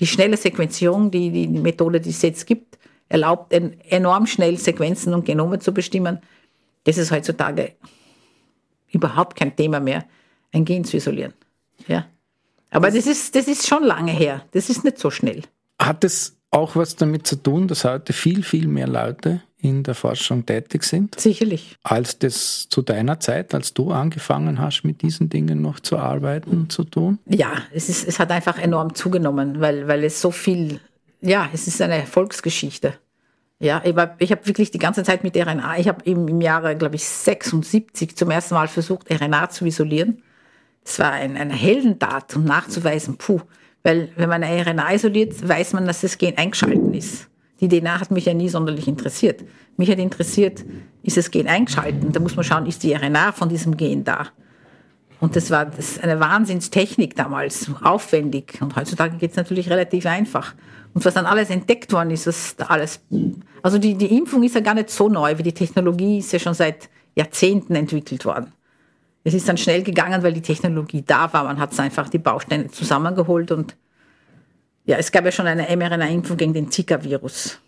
die 0.00 0.06
schnelle 0.06 0.36
Sequenzierung, 0.36 1.10
die, 1.12 1.30
die 1.30 1.46
Methode, 1.46 2.00
die 2.00 2.10
es 2.10 2.22
jetzt 2.22 2.46
gibt, 2.46 2.78
erlaubt 3.08 3.52
enorm 3.52 4.26
schnell 4.26 4.58
Sequenzen 4.58 5.14
und 5.14 5.24
Genome 5.24 5.60
zu 5.60 5.72
bestimmen. 5.72 6.18
Das 6.84 6.98
ist 6.98 7.12
heutzutage 7.12 7.72
überhaupt 8.90 9.36
kein 9.36 9.54
Thema 9.54 9.78
mehr, 9.78 10.04
ein 10.52 10.64
Gen 10.64 10.84
zu 10.84 10.96
isolieren. 10.96 11.34
Ja. 11.86 12.06
Aber 12.70 12.90
das 12.90 13.06
ist, 13.06 13.36
das 13.36 13.46
ist 13.46 13.66
schon 13.66 13.84
lange 13.84 14.12
her. 14.12 14.44
Das 14.50 14.68
ist 14.68 14.82
nicht 14.82 14.98
so 14.98 15.10
schnell. 15.10 15.42
Hat 15.78 16.02
es 16.02 16.36
auch 16.54 16.76
was 16.76 16.96
damit 16.96 17.26
zu 17.26 17.36
tun, 17.36 17.68
dass 17.68 17.84
heute 17.84 18.12
viel, 18.12 18.42
viel 18.42 18.68
mehr 18.68 18.86
Leute 18.86 19.42
in 19.58 19.82
der 19.82 19.94
Forschung 19.94 20.46
tätig 20.46 20.84
sind? 20.84 21.18
Sicherlich. 21.18 21.76
Als 21.82 22.18
das 22.18 22.68
zu 22.68 22.82
deiner 22.82 23.18
Zeit, 23.18 23.54
als 23.54 23.74
du 23.74 23.90
angefangen 23.90 24.60
hast, 24.60 24.84
mit 24.84 25.02
diesen 25.02 25.28
Dingen 25.28 25.62
noch 25.62 25.80
zu 25.80 25.98
arbeiten, 25.98 26.70
zu 26.70 26.84
tun? 26.84 27.18
Ja, 27.26 27.52
es, 27.72 27.88
ist, 27.88 28.06
es 28.06 28.18
hat 28.18 28.30
einfach 28.30 28.58
enorm 28.58 28.94
zugenommen, 28.94 29.60
weil, 29.60 29.88
weil 29.88 30.04
es 30.04 30.20
so 30.20 30.30
viel, 30.30 30.80
ja, 31.20 31.48
es 31.52 31.66
ist 31.66 31.80
eine 31.82 31.96
Erfolgsgeschichte. 31.96 32.94
Ja, 33.58 33.82
ich, 33.84 33.94
ich 34.18 34.30
habe 34.30 34.46
wirklich 34.46 34.70
die 34.70 34.78
ganze 34.78 35.02
Zeit 35.02 35.24
mit 35.24 35.36
RNA, 35.36 35.78
ich 35.78 35.88
habe 35.88 36.04
im, 36.04 36.28
im 36.28 36.40
Jahre, 36.40 36.76
glaube 36.76 36.96
ich, 36.96 37.04
76 37.04 38.16
zum 38.16 38.30
ersten 38.30 38.54
Mal 38.54 38.68
versucht, 38.68 39.10
RNA 39.10 39.50
zu 39.50 39.64
isolieren. 39.64 40.22
Es 40.84 40.98
war 40.98 41.12
ein, 41.12 41.36
eine 41.36 41.54
Heldentat, 41.54 42.36
um 42.36 42.44
nachzuweisen, 42.44 43.16
puh, 43.16 43.40
Weil 43.84 44.08
wenn 44.16 44.30
man 44.30 44.42
eine 44.42 44.66
RNA 44.66 44.94
isoliert, 44.94 45.46
weiß 45.46 45.74
man, 45.74 45.86
dass 45.86 46.00
das 46.00 46.18
Gen 46.18 46.36
eingeschalten 46.38 46.94
ist. 46.94 47.28
Die 47.60 47.68
DNA 47.68 48.00
hat 48.00 48.10
mich 48.10 48.24
ja 48.24 48.34
nie 48.34 48.48
sonderlich 48.48 48.88
interessiert. 48.88 49.44
Mich 49.76 49.90
hat 49.90 49.98
interessiert, 49.98 50.64
ist 51.02 51.18
das 51.18 51.30
Gen 51.30 51.46
eingeschalten? 51.46 52.10
Da 52.10 52.18
muss 52.18 52.34
man 52.34 52.44
schauen, 52.44 52.66
ist 52.66 52.82
die 52.82 52.94
RNA 52.94 53.32
von 53.32 53.48
diesem 53.48 53.76
Gen 53.76 54.02
da? 54.02 54.28
Und 55.20 55.36
das 55.36 55.50
war 55.50 55.66
das 55.66 56.00
eine 56.00 56.18
Wahnsinnstechnik 56.18 57.14
damals, 57.14 57.70
aufwendig. 57.82 58.58
Und 58.60 58.74
heutzutage 58.74 59.18
geht 59.18 59.32
es 59.32 59.36
natürlich 59.36 59.68
relativ 59.70 60.06
einfach. 60.06 60.54
Und 60.94 61.04
was 61.04 61.14
dann 61.14 61.26
alles 61.26 61.50
entdeckt 61.50 61.92
worden 61.92 62.10
ist, 62.10 62.26
was 62.26 62.56
da 62.56 62.66
alles. 62.66 63.00
Also 63.62 63.78
die, 63.78 63.94
die 63.96 64.16
Impfung 64.16 64.42
ist 64.44 64.54
ja 64.54 64.60
gar 64.60 64.74
nicht 64.74 64.90
so 64.90 65.08
neu, 65.08 65.36
wie 65.36 65.42
die 65.42 65.52
Technologie 65.52 66.18
ist 66.18 66.32
ja 66.32 66.38
schon 66.38 66.54
seit 66.54 66.88
Jahrzehnten 67.14 67.74
entwickelt 67.74 68.24
worden. 68.24 68.52
Es 69.24 69.32
ist 69.32 69.48
dann 69.48 69.56
schnell 69.56 69.82
gegangen, 69.82 70.22
weil 70.22 70.34
die 70.34 70.42
Technologie 70.42 71.02
da 71.02 71.32
war. 71.32 71.44
Man 71.44 71.58
hat 71.58 71.78
einfach 71.80 72.10
die 72.10 72.18
Bausteine 72.18 72.70
zusammengeholt 72.70 73.50
und 73.50 73.74
ja, 74.84 74.98
es 74.98 75.10
gab 75.10 75.24
ja 75.24 75.32
schon 75.32 75.46
eine 75.46 75.74
mRNA-Impfung 75.74 76.36
gegen 76.36 76.52
den 76.52 76.70
Zika-Virus. 76.70 77.58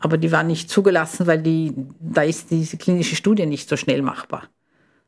Aber 0.00 0.18
die 0.18 0.32
war 0.32 0.42
nicht 0.42 0.70
zugelassen, 0.70 1.26
weil 1.28 1.40
die, 1.40 1.72
da 2.00 2.22
ist 2.22 2.50
diese 2.50 2.76
klinische 2.76 3.14
Studie 3.16 3.46
nicht 3.46 3.68
so 3.68 3.76
schnell 3.76 4.02
machbar. 4.02 4.48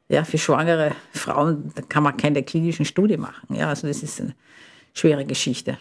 Ja, 0.09 0.25
für 0.25 0.39
schwangere 0.39 0.93
Frauen 1.13 1.73
kann 1.89 2.03
man 2.03 2.17
keine 2.17 2.43
klinischen 2.43 2.85
Studie 2.85 3.17
machen. 3.17 3.55
Ja, 3.55 3.69
also 3.69 3.87
das 3.87 4.03
ist 4.03 4.21
eine 4.21 4.35
schwere 4.95 5.25
Geschichte. 5.25 5.79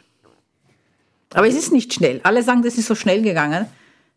Aber 1.34 1.48
es 1.48 1.56
ist 1.56 1.72
nicht 1.72 1.94
schnell. 1.94 2.20
Alle 2.24 2.44
sagen, 2.44 2.64
das 2.64 2.78
ist 2.78 2.88
so 2.88 2.96
schnell 2.96 3.22
gegangen. 3.22 3.68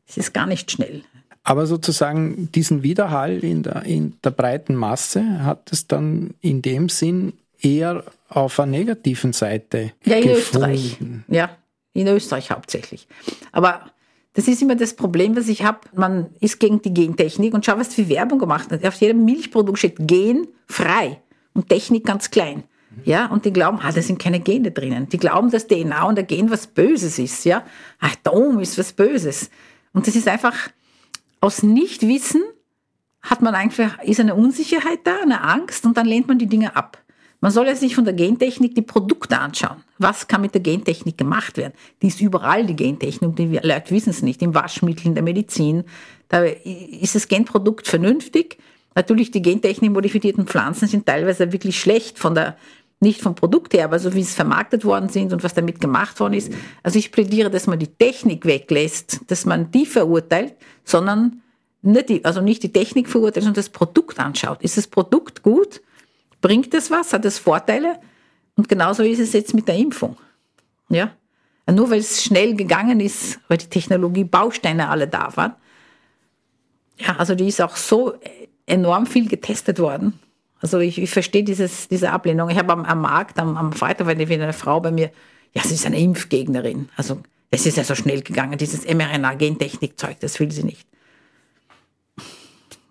Es 0.06 0.16
ist 0.16 0.32
gar 0.32 0.46
nicht 0.46 0.70
schnell. 0.70 1.02
Aber 1.44 1.66
sozusagen 1.66 2.50
diesen 2.52 2.82
Widerhall 2.82 3.42
in 3.42 3.62
der, 3.62 3.82
in 3.82 4.14
der 4.22 4.30
breiten 4.30 4.76
Masse 4.76 5.44
hat 5.44 5.72
es 5.72 5.86
dann 5.86 6.34
in 6.40 6.62
dem 6.62 6.88
Sinn 6.88 7.32
eher 7.60 8.04
auf 8.28 8.60
einer 8.60 8.70
negativen 8.70 9.32
Seite. 9.32 9.92
Ja, 10.04 10.16
in 10.16 10.22
gefunden. 10.22 10.36
Österreich. 10.38 10.98
Ja, 11.28 11.56
in 11.94 12.06
Österreich 12.06 12.50
hauptsächlich. 12.50 13.08
Aber 13.50 13.90
das 14.34 14.48
ist 14.48 14.62
immer 14.62 14.76
das 14.76 14.94
Problem, 14.94 15.36
was 15.36 15.48
ich 15.48 15.62
habe. 15.62 15.80
Man 15.94 16.30
ist 16.40 16.58
gegen 16.58 16.80
die 16.80 16.94
Gentechnik 16.94 17.54
und 17.54 17.66
schau, 17.66 17.76
was 17.76 17.94
für 17.94 18.08
Werbung 18.08 18.38
gemacht 18.38 18.70
wird. 18.70 18.86
Auf 18.86 18.94
jedem 18.94 19.24
Milchprodukt 19.24 19.78
steht 19.78 19.96
Gen 19.98 20.48
frei 20.66 21.20
und 21.54 21.68
Technik 21.68 22.06
ganz 22.06 22.30
klein. 22.30 22.64
Ja, 23.04 23.26
und 23.26 23.44
die 23.44 23.52
glauben, 23.52 23.78
ah, 23.82 23.90
da 23.90 24.02
sind 24.02 24.18
keine 24.18 24.40
Gene 24.40 24.70
drinnen. 24.70 25.08
Die 25.08 25.18
glauben, 25.18 25.50
dass 25.50 25.66
DNA 25.66 26.04
und 26.04 26.14
der 26.14 26.24
Gen 26.24 26.50
was 26.50 26.66
Böses 26.66 27.18
ist. 27.18 27.44
Ja, 27.44 27.64
Atom 27.98 28.60
ist 28.60 28.78
was 28.78 28.92
Böses. 28.92 29.50
Und 29.92 30.06
das 30.06 30.14
ist 30.14 30.28
einfach, 30.28 30.54
aus 31.42 31.62
Nichtwissen 31.62 32.42
hat 33.20 33.42
man 33.42 33.54
einfach, 33.54 34.00
ist 34.02 34.20
eine 34.20 34.34
Unsicherheit 34.34 35.00
da, 35.04 35.20
eine 35.20 35.42
Angst 35.42 35.84
und 35.84 35.96
dann 35.96 36.06
lehnt 36.06 36.28
man 36.28 36.38
die 36.38 36.46
Dinge 36.46 36.74
ab. 36.76 36.98
Man 37.40 37.50
soll 37.50 37.66
ja 37.66 37.74
sich 37.74 37.96
von 37.96 38.04
der 38.04 38.14
Gentechnik 38.14 38.76
die 38.76 38.82
Produkte 38.82 39.36
anschauen. 39.38 39.82
Was 39.98 40.28
kann 40.28 40.40
mit 40.40 40.54
der 40.54 40.60
Gentechnik 40.60 41.18
gemacht 41.18 41.56
werden? 41.56 41.72
Die 42.00 42.06
ist 42.06 42.20
überall, 42.20 42.64
die 42.64 42.76
Gentechnik. 42.76 43.34
Die 43.34 43.58
Leute 43.60 43.90
wissen 43.90 44.10
es 44.10 44.22
nicht. 44.22 44.40
Im 44.42 44.54
Waschmittel, 44.54 45.08
in 45.08 45.14
der 45.14 45.24
Medizin. 45.24 45.82
Da 46.28 46.44
ist 46.44 47.16
das 47.16 47.26
Genprodukt 47.26 47.88
vernünftig. 47.88 48.58
Natürlich, 48.94 49.32
die 49.32 49.42
gentechnisch 49.42 49.90
modifizierten 49.90 50.46
Pflanzen 50.46 50.86
sind 50.86 51.06
teilweise 51.06 51.52
wirklich 51.52 51.80
schlecht 51.80 52.16
von 52.20 52.36
der, 52.36 52.56
nicht 53.02 53.20
vom 53.20 53.34
Produkt 53.34 53.74
her, 53.74 53.84
aber 53.84 53.98
so 53.98 54.14
wie 54.14 54.20
es 54.20 54.34
vermarktet 54.34 54.84
worden 54.84 55.08
sind 55.08 55.32
und 55.32 55.42
was 55.42 55.54
damit 55.54 55.80
gemacht 55.80 56.20
worden 56.20 56.34
ist. 56.34 56.52
Also 56.82 56.98
ich 56.98 57.12
plädiere, 57.12 57.50
dass 57.50 57.66
man 57.66 57.78
die 57.78 57.88
Technik 57.88 58.46
weglässt, 58.46 59.20
dass 59.26 59.44
man 59.44 59.70
die 59.70 59.86
verurteilt, 59.86 60.54
sondern 60.84 61.42
nicht 61.82 62.08
die, 62.08 62.24
also 62.24 62.40
nicht 62.40 62.62
die 62.62 62.72
Technik 62.72 63.08
verurteilt, 63.08 63.44
sondern 63.44 63.62
das 63.62 63.70
Produkt 63.70 64.20
anschaut. 64.20 64.62
Ist 64.62 64.76
das 64.76 64.86
Produkt 64.86 65.42
gut? 65.42 65.82
Bringt 66.40 66.72
es 66.74 66.90
was? 66.90 67.12
Hat 67.12 67.24
es 67.24 67.38
Vorteile? 67.38 67.98
Und 68.56 68.68
genauso 68.68 69.02
ist 69.02 69.18
es 69.18 69.32
jetzt 69.32 69.52
mit 69.52 69.66
der 69.66 69.76
Impfung. 69.76 70.16
Ja? 70.88 71.12
Nur 71.70 71.90
weil 71.90 71.98
es 71.98 72.22
schnell 72.22 72.54
gegangen 72.54 73.00
ist, 73.00 73.40
weil 73.48 73.58
die 73.58 73.68
Technologie 73.68 74.24
Bausteine 74.24 74.88
alle 74.88 75.08
da 75.08 75.36
waren. 75.36 75.54
Ja, 76.98 77.16
also 77.16 77.34
die 77.34 77.48
ist 77.48 77.60
auch 77.60 77.76
so 77.76 78.14
enorm 78.66 79.06
viel 79.06 79.28
getestet 79.28 79.78
worden. 79.78 80.20
Also 80.62 80.78
ich, 80.78 80.98
ich 80.98 81.10
verstehe 81.10 81.42
dieses, 81.42 81.88
diese 81.88 82.10
Ablehnung. 82.10 82.48
Ich 82.48 82.56
habe 82.56 82.72
am, 82.72 82.84
am 82.84 83.00
Markt, 83.00 83.38
am, 83.38 83.56
am 83.56 83.72
Freitag 83.72 84.06
war 84.06 84.16
wieder 84.16 84.44
eine 84.44 84.52
Frau 84.52 84.80
bei 84.80 84.92
mir, 84.92 85.10
ja, 85.52 85.62
sie 85.62 85.74
ist 85.74 85.84
eine 85.84 85.98
Impfgegnerin. 85.98 86.88
Also 86.96 87.20
es 87.50 87.66
ist 87.66 87.76
ja 87.76 87.84
so 87.84 87.94
schnell 87.94 88.22
gegangen, 88.22 88.56
dieses 88.56 88.86
mRNA-Gentechnik-Zeug, 88.86 90.20
das 90.20 90.40
will 90.40 90.50
sie 90.50 90.62
nicht. 90.62 90.86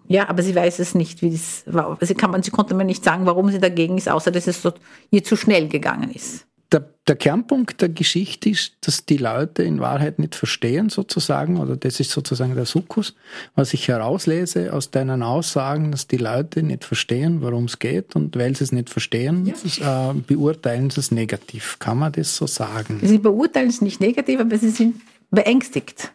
Ja, 0.07 0.27
aber 0.27 0.43
sie 0.43 0.53
weiß 0.53 0.79
es 0.79 0.93
nicht, 0.93 1.21
wie 1.21 1.31
das 1.31 1.63
war. 1.65 1.97
Sie, 2.01 2.13
kann 2.13 2.31
man, 2.31 2.43
sie 2.43 2.51
konnte 2.51 2.75
mir 2.75 2.83
nicht 2.83 3.03
sagen, 3.03 3.25
warum 3.25 3.49
sie 3.49 3.59
dagegen 3.59 3.97
ist, 3.97 4.09
außer 4.09 4.29
dass 4.29 4.45
es 4.45 4.61
ihr 5.09 5.23
zu 5.23 5.37
schnell 5.37 5.69
gegangen 5.69 6.11
ist. 6.11 6.45
Der, 6.71 6.85
der, 7.05 7.17
Kernpunkt 7.17 7.81
der 7.81 7.89
Geschichte 7.89 8.49
ist, 8.49 8.73
dass 8.81 9.05
die 9.05 9.17
Leute 9.17 9.63
in 9.63 9.81
Wahrheit 9.81 10.19
nicht 10.19 10.35
verstehen, 10.35 10.89
sozusagen, 10.89 11.57
oder 11.57 11.75
das 11.75 11.99
ist 11.99 12.11
sozusagen 12.11 12.55
der 12.55 12.65
Sukkus, 12.65 13.13
was 13.55 13.73
ich 13.73 13.89
herauslese 13.89 14.71
aus 14.71 14.89
deinen 14.89 15.21
Aussagen, 15.21 15.91
dass 15.91 16.07
die 16.07 16.17
Leute 16.17 16.63
nicht 16.63 16.85
verstehen, 16.85 17.41
worum 17.41 17.65
es 17.65 17.79
geht, 17.79 18.15
und 18.15 18.37
weil 18.37 18.55
sie 18.55 18.63
es 18.63 18.71
nicht 18.71 18.89
verstehen, 18.89 19.53
ja. 19.79 20.11
äh, 20.11 20.13
beurteilen 20.13 20.89
sie 20.89 21.01
es 21.01 21.11
negativ. 21.11 21.77
Kann 21.79 21.99
man 21.99 22.13
das 22.13 22.35
so 22.35 22.47
sagen? 22.47 23.01
Sie 23.03 23.17
beurteilen 23.17 23.69
es 23.69 23.81
nicht 23.81 23.99
negativ, 23.99 24.39
aber 24.39 24.57
sie 24.57 24.69
sind 24.69 25.01
beängstigt. 25.29 26.13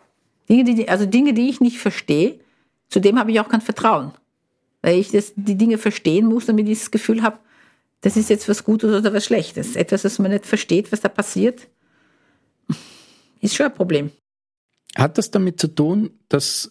Dinge, 0.48 0.64
die, 0.64 0.88
also 0.88 1.04
Dinge, 1.04 1.34
die 1.34 1.50
ich 1.50 1.60
nicht 1.60 1.78
verstehe, 1.78 2.40
Zudem 2.88 3.18
habe 3.18 3.32
ich 3.32 3.40
auch 3.40 3.48
kein 3.48 3.60
Vertrauen, 3.60 4.12
weil 4.82 4.98
ich 4.98 5.10
das, 5.10 5.32
die 5.34 5.56
Dinge 5.56 5.78
verstehen 5.78 6.26
muss, 6.26 6.46
damit 6.46 6.68
ich 6.68 6.78
das 6.78 6.90
Gefühl 6.90 7.22
habe, 7.22 7.38
das 8.06 8.16
ist 8.16 8.30
jetzt 8.30 8.48
was 8.48 8.62
Gutes 8.62 8.94
oder 8.94 9.12
was 9.12 9.24
Schlechtes. 9.24 9.74
Etwas, 9.74 10.04
was 10.04 10.20
man 10.20 10.30
nicht 10.30 10.46
versteht, 10.46 10.92
was 10.92 11.00
da 11.00 11.08
passiert, 11.08 11.66
ist 13.40 13.56
schon 13.56 13.66
ein 13.66 13.74
Problem. 13.74 14.12
Hat 14.94 15.18
das 15.18 15.28
damit 15.28 15.60
zu 15.60 15.66
tun, 15.66 16.10
dass 16.28 16.70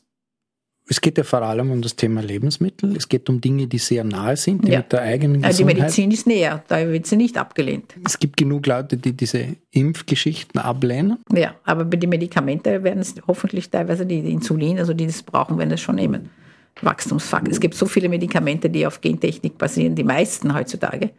es 0.88 1.02
geht 1.02 1.18
ja 1.18 1.26
vor 1.26 1.42
allem 1.42 1.72
um 1.72 1.82
das 1.82 1.98
Thema 1.98 2.22
Lebensmittel. 2.22 2.96
Es 2.96 3.10
geht 3.10 3.28
um 3.28 3.42
Dinge, 3.42 3.68
die 3.68 3.80
sehr 3.80 4.06
nahe 4.06 4.38
sind, 4.38 4.66
die 4.66 4.72
ja. 4.72 4.78
mit 4.78 4.94
der 4.94 5.02
eigenen 5.02 5.42
Gesundheit. 5.42 5.76
Die 5.76 5.82
Medizin 5.82 6.12
ist 6.12 6.26
näher, 6.26 6.64
da 6.70 6.88
wird 6.88 7.06
sie 7.06 7.18
nicht 7.18 7.38
abgelehnt. 7.38 7.96
Es 8.06 8.18
gibt 8.18 8.38
genug 8.38 8.66
Leute, 8.66 8.96
die 8.96 9.12
diese 9.12 9.58
Impfgeschichten 9.72 10.62
ablehnen. 10.62 11.18
Ja, 11.34 11.56
aber 11.66 11.84
bei 11.84 11.98
den 11.98 12.12
Medikamenten 12.12 12.82
werden 12.82 13.00
es 13.00 13.14
hoffentlich 13.28 13.70
teilweise 13.70 14.06
die 14.06 14.20
Insulin, 14.32 14.80
also 14.80 14.94
die 14.94 15.08
das 15.08 15.22
brauchen, 15.22 15.58
werden 15.58 15.72
es 15.72 15.82
schon 15.82 15.96
nehmen. 15.96 16.30
Wachstumsfaktor. 16.82 17.52
Es 17.52 17.60
gibt 17.60 17.74
so 17.74 17.88
viele 17.88 18.08
Medikamente, 18.08 18.70
die 18.70 18.88
auf 18.88 19.02
Gentechnik 19.02 19.58
basieren, 19.58 19.96
die 19.96 20.04
meisten 20.06 20.56
heutzutage 20.56 21.10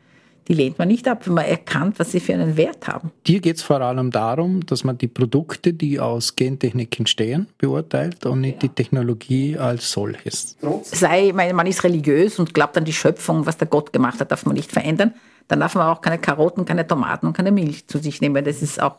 die 0.48 0.54
lehnt 0.54 0.78
man 0.78 0.88
nicht 0.88 1.08
ab, 1.08 1.26
wenn 1.26 1.34
man 1.34 1.44
erkannt, 1.44 1.98
was 1.98 2.12
sie 2.12 2.20
für 2.20 2.34
einen 2.34 2.56
Wert 2.56 2.86
haben. 2.86 3.10
Dir 3.26 3.40
geht 3.40 3.56
es 3.56 3.62
vor 3.62 3.80
allem 3.80 4.10
darum, 4.10 4.64
dass 4.64 4.84
man 4.84 4.96
die 4.96 5.08
Produkte, 5.08 5.72
die 5.72 5.98
aus 5.98 6.36
Gentechnik 6.36 6.98
entstehen, 6.98 7.48
beurteilt 7.58 8.24
und 8.26 8.42
nicht 8.42 8.62
ja. 8.62 8.68
die 8.68 8.74
Technologie 8.74 9.58
als 9.58 9.90
solches. 9.90 10.56
Sei, 10.82 11.32
man 11.32 11.66
ist 11.66 11.82
religiös 11.84 12.38
und 12.38 12.54
glaubt 12.54 12.76
an 12.76 12.84
die 12.84 12.92
Schöpfung, 12.92 13.46
was 13.46 13.56
der 13.56 13.66
Gott 13.66 13.92
gemacht 13.92 14.20
hat, 14.20 14.30
darf 14.30 14.46
man 14.46 14.54
nicht 14.54 14.70
verändern. 14.70 15.14
Dann 15.48 15.60
darf 15.60 15.74
man 15.74 15.88
auch 15.88 16.00
keine 16.00 16.18
Karotten, 16.18 16.64
keine 16.64 16.86
Tomaten 16.86 17.26
und 17.26 17.36
keine 17.36 17.52
Milch 17.52 17.86
zu 17.86 17.98
sich 17.98 18.20
nehmen, 18.20 18.44
das 18.44 18.62
ist 18.62 18.80
auch 18.80 18.98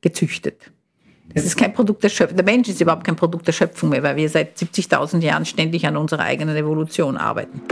gezüchtet. 0.00 0.70
Das 1.32 1.44
ist 1.44 1.56
kein 1.56 1.72
Produkt 1.72 2.04
der 2.04 2.10
Schöpfung. 2.10 2.36
Der 2.36 2.44
Mensch 2.44 2.68
ist 2.68 2.80
überhaupt 2.80 3.04
kein 3.04 3.16
Produkt 3.16 3.46
der 3.46 3.52
Schöpfung 3.52 3.88
mehr, 3.88 4.02
weil 4.02 4.16
wir 4.16 4.28
seit 4.28 4.58
70.000 4.58 5.20
Jahren 5.20 5.46
ständig 5.46 5.86
an 5.86 5.96
unserer 5.96 6.22
eigenen 6.22 6.54
Evolution 6.54 7.16
arbeiten. 7.16 7.62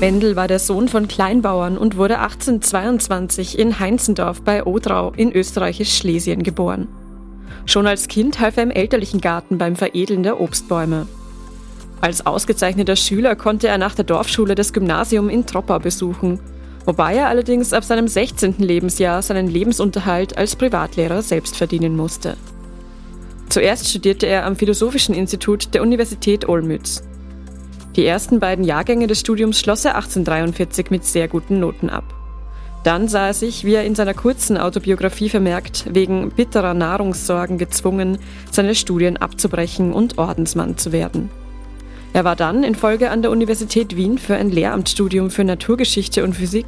Wendel 0.00 0.36
war 0.36 0.46
der 0.46 0.60
Sohn 0.60 0.86
von 0.86 1.08
Kleinbauern 1.08 1.76
und 1.76 1.96
wurde 1.96 2.20
1822 2.20 3.58
in 3.58 3.80
Heinzendorf 3.80 4.42
bei 4.42 4.64
Odrau 4.64 5.12
in 5.16 5.32
österreichisch 5.32 5.96
Schlesien 5.96 6.44
geboren. 6.44 6.86
Schon 7.66 7.88
als 7.88 8.06
Kind 8.06 8.38
half 8.38 8.56
er 8.58 8.62
im 8.62 8.70
elterlichen 8.70 9.20
Garten 9.20 9.58
beim 9.58 9.74
Veredeln 9.74 10.22
der 10.22 10.40
Obstbäume. 10.40 11.08
Als 12.00 12.24
ausgezeichneter 12.24 12.94
Schüler 12.94 13.34
konnte 13.34 13.66
er 13.66 13.76
nach 13.76 13.96
der 13.96 14.04
Dorfschule 14.04 14.54
das 14.54 14.72
Gymnasium 14.72 15.28
in 15.28 15.46
Troppau 15.46 15.80
besuchen, 15.80 16.38
wobei 16.84 17.16
er 17.16 17.26
allerdings 17.26 17.72
ab 17.72 17.82
seinem 17.82 18.06
16. 18.06 18.54
Lebensjahr 18.58 19.20
seinen 19.20 19.48
Lebensunterhalt 19.48 20.38
als 20.38 20.54
Privatlehrer 20.54 21.22
selbst 21.22 21.56
verdienen 21.56 21.96
musste. 21.96 22.36
Zuerst 23.48 23.88
studierte 23.88 24.26
er 24.26 24.46
am 24.46 24.54
Philosophischen 24.54 25.16
Institut 25.16 25.74
der 25.74 25.82
Universität 25.82 26.48
Olmütz. 26.48 27.02
Die 27.98 28.06
ersten 28.06 28.38
beiden 28.38 28.64
Jahrgänge 28.64 29.08
des 29.08 29.18
Studiums 29.18 29.58
schloss 29.58 29.84
er 29.84 29.96
1843 29.96 30.92
mit 30.92 31.04
sehr 31.04 31.26
guten 31.26 31.58
Noten 31.58 31.90
ab. 31.90 32.04
Dann 32.84 33.08
sah 33.08 33.26
er 33.26 33.34
sich, 33.34 33.64
wie 33.64 33.74
er 33.74 33.84
in 33.84 33.96
seiner 33.96 34.14
kurzen 34.14 34.56
Autobiografie 34.56 35.28
vermerkt, 35.28 35.84
wegen 35.92 36.30
bitterer 36.30 36.74
Nahrungssorgen 36.74 37.58
gezwungen, 37.58 38.18
seine 38.52 38.76
Studien 38.76 39.16
abzubrechen 39.16 39.92
und 39.92 40.16
Ordensmann 40.16 40.78
zu 40.78 40.92
werden. 40.92 41.28
Er 42.12 42.22
war 42.22 42.36
dann 42.36 42.62
in 42.62 42.76
Folge 42.76 43.10
an 43.10 43.22
der 43.22 43.32
Universität 43.32 43.96
Wien 43.96 44.18
für 44.18 44.36
ein 44.36 44.50
Lehramtsstudium 44.50 45.32
für 45.32 45.42
Naturgeschichte 45.42 46.22
und 46.22 46.34
Physik 46.34 46.66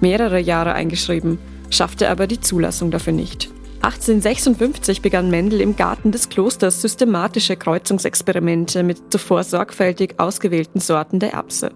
mehrere 0.00 0.40
Jahre 0.40 0.72
eingeschrieben, 0.72 1.38
schaffte 1.70 2.10
aber 2.10 2.26
die 2.26 2.40
Zulassung 2.40 2.90
dafür 2.90 3.12
nicht. 3.12 3.52
1856 3.82 5.02
begann 5.02 5.28
Mendel 5.28 5.60
im 5.60 5.74
Garten 5.74 6.12
des 6.12 6.28
Klosters 6.28 6.80
systematische 6.80 7.56
Kreuzungsexperimente 7.56 8.84
mit 8.84 9.12
zuvor 9.12 9.42
sorgfältig 9.42 10.14
ausgewählten 10.18 10.78
Sorten 10.78 11.18
der 11.18 11.32
Erbse. 11.32 11.72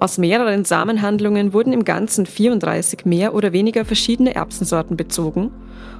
Aus 0.00 0.18
mehreren 0.18 0.64
Samenhandlungen 0.64 1.52
wurden 1.52 1.72
im 1.72 1.84
Ganzen 1.84 2.26
34 2.26 3.04
mehr 3.04 3.32
oder 3.32 3.52
weniger 3.52 3.84
verschiedene 3.84 4.34
Erbsensorten 4.34 4.96
bezogen 4.96 5.52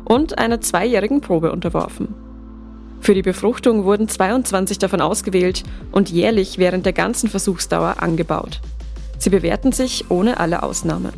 und 0.05 0.37
einer 0.37 0.61
zweijährigen 0.61 1.21
Probe 1.21 1.52
unterworfen. 1.52 2.14
Für 3.00 3.14
die 3.14 3.23
Befruchtung 3.23 3.85
wurden 3.85 4.09
22 4.09 4.78
davon 4.78 5.00
ausgewählt 5.00 5.62
und 5.93 6.11
jährlich 6.11 6.59
während 6.59 6.85
der 6.85 6.93
ganzen 6.93 7.28
Versuchsdauer 7.28 8.02
angebaut. 8.02 8.61
Sie 9.19 9.31
bewährten 9.31 9.71
sich 9.71 10.11
ohne 10.11 10.40
alle 10.40 10.64
Ausnahme. 10.64 11.12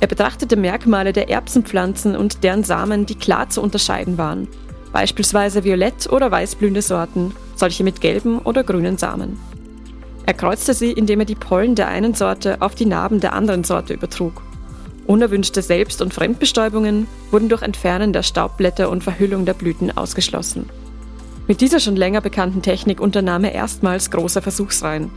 Er 0.00 0.06
betrachtete 0.06 0.56
Merkmale 0.56 1.12
der 1.12 1.28
Erbsenpflanzen 1.28 2.16
und 2.16 2.42
deren 2.42 2.64
Samen, 2.64 3.04
die 3.04 3.14
klar 3.14 3.50
zu 3.50 3.60
unterscheiden 3.60 4.16
waren, 4.16 4.48
beispielsweise 4.92 5.62
violett- 5.62 6.10
oder 6.10 6.30
weißblühende 6.30 6.82
Sorten, 6.82 7.34
solche 7.54 7.84
mit 7.84 8.00
gelben 8.00 8.38
oder 8.38 8.64
grünen 8.64 8.96
Samen. 8.96 9.38
Er 10.24 10.34
kreuzte 10.34 10.74
sie, 10.74 10.92
indem 10.92 11.20
er 11.20 11.26
die 11.26 11.34
Pollen 11.34 11.74
der 11.74 11.88
einen 11.88 12.14
Sorte 12.14 12.62
auf 12.62 12.74
die 12.74 12.86
Narben 12.86 13.20
der 13.20 13.34
anderen 13.34 13.62
Sorte 13.62 13.92
übertrug. 13.92 14.42
Unerwünschte 15.06 15.60
Selbst- 15.60 16.00
und 16.02 16.14
Fremdbestäubungen 16.14 17.06
wurden 17.30 17.48
durch 17.48 17.62
Entfernen 17.62 18.12
der 18.12 18.22
Staubblätter 18.22 18.90
und 18.90 19.04
Verhüllung 19.04 19.44
der 19.44 19.54
Blüten 19.54 19.96
ausgeschlossen. 19.96 20.70
Mit 21.46 21.60
dieser 21.60 21.80
schon 21.80 21.96
länger 21.96 22.20
bekannten 22.20 22.62
Technik 22.62 23.00
unternahm 23.00 23.44
er 23.44 23.52
erstmals 23.52 24.10
große 24.10 24.40
Versuchsreihen. 24.40 25.10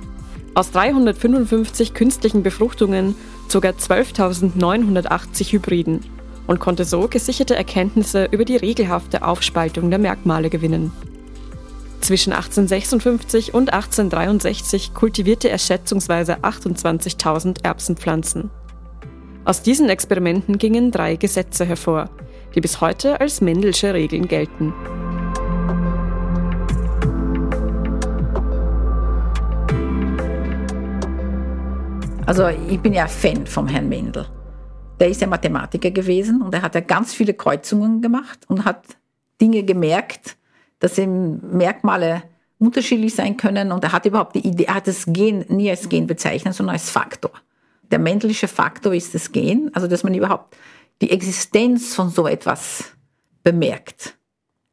Aus 0.55 0.69
355 0.72 1.93
künstlichen 1.93 2.43
Befruchtungen 2.43 3.15
zog 3.48 3.65
er 3.65 3.75
12.980 3.75 5.51
Hybriden 5.51 6.01
und 6.45 6.60
konnte 6.60 6.86
so 6.86 7.07
gesicherte 7.07 7.55
Erkenntnisse 7.55 8.25
über 8.25 8.45
die 8.45 8.57
regelhafte 8.57 9.24
Aufspaltung 9.24 9.89
der 9.89 10.00
Merkmale 10.00 10.50
gewinnen. 10.50 10.91
Zwischen 12.01 12.33
1856 12.33 13.53
und 13.53 13.74
1863 13.74 14.93
kultivierte 14.93 15.50
er 15.50 15.57
schätzungsweise 15.57 16.39
28.000 16.39 17.63
Erbsenpflanzen. 17.63 18.51
Aus 19.45 19.62
diesen 19.62 19.89
Experimenten 19.89 20.57
gingen 20.57 20.91
drei 20.91 21.15
Gesetze 21.15 21.65
hervor, 21.65 22.10
die 22.55 22.62
bis 22.62 22.81
heute 22.81 23.19
als 23.19 23.41
Mendelsche 23.41 23.93
Regeln 23.93 24.27
gelten. 24.27 24.74
Also 32.25 32.47
ich 32.47 32.79
bin 32.79 32.93
ja 32.93 33.07
Fan 33.07 33.45
vom 33.45 33.67
Herrn 33.67 33.89
Mendel. 33.89 34.25
Der 34.99 35.09
ist 35.09 35.19
ja 35.19 35.27
Mathematiker 35.27 35.91
gewesen 35.91 36.41
und 36.41 36.53
er 36.53 36.61
hat 36.61 36.75
ja 36.75 36.81
ganz 36.81 37.13
viele 37.13 37.33
Kreuzungen 37.33 38.01
gemacht 38.01 38.39
und 38.47 38.63
hat 38.63 38.85
Dinge 39.41 39.63
gemerkt, 39.63 40.37
dass 40.79 40.97
eben 40.97 41.57
Merkmale 41.57 42.23
unterschiedlich 42.59 43.13
sein 43.13 43.35
können 43.35 43.73
und 43.73 43.83
er 43.83 43.91
hat 43.91 44.05
überhaupt 44.05 44.35
die 44.35 44.47
Idee, 44.47 44.65
er 44.65 44.75
hat 44.75 44.87
das 44.87 45.03
Gen 45.07 45.43
nie 45.49 45.69
als 45.69 45.89
Gen 45.89 46.07
bezeichnet, 46.07 46.53
sondern 46.53 46.75
als 46.75 46.89
Faktor. 46.89 47.31
Der 47.91 47.99
Mendelische 47.99 48.47
Faktor 48.47 48.93
ist 48.93 49.13
das 49.13 49.31
Gen, 49.31 49.69
also 49.73 49.87
dass 49.87 50.03
man 50.03 50.13
überhaupt 50.13 50.55
die 51.01 51.11
Existenz 51.11 51.93
von 51.93 52.09
so 52.09 52.25
etwas 52.25 52.93
bemerkt. 53.43 54.15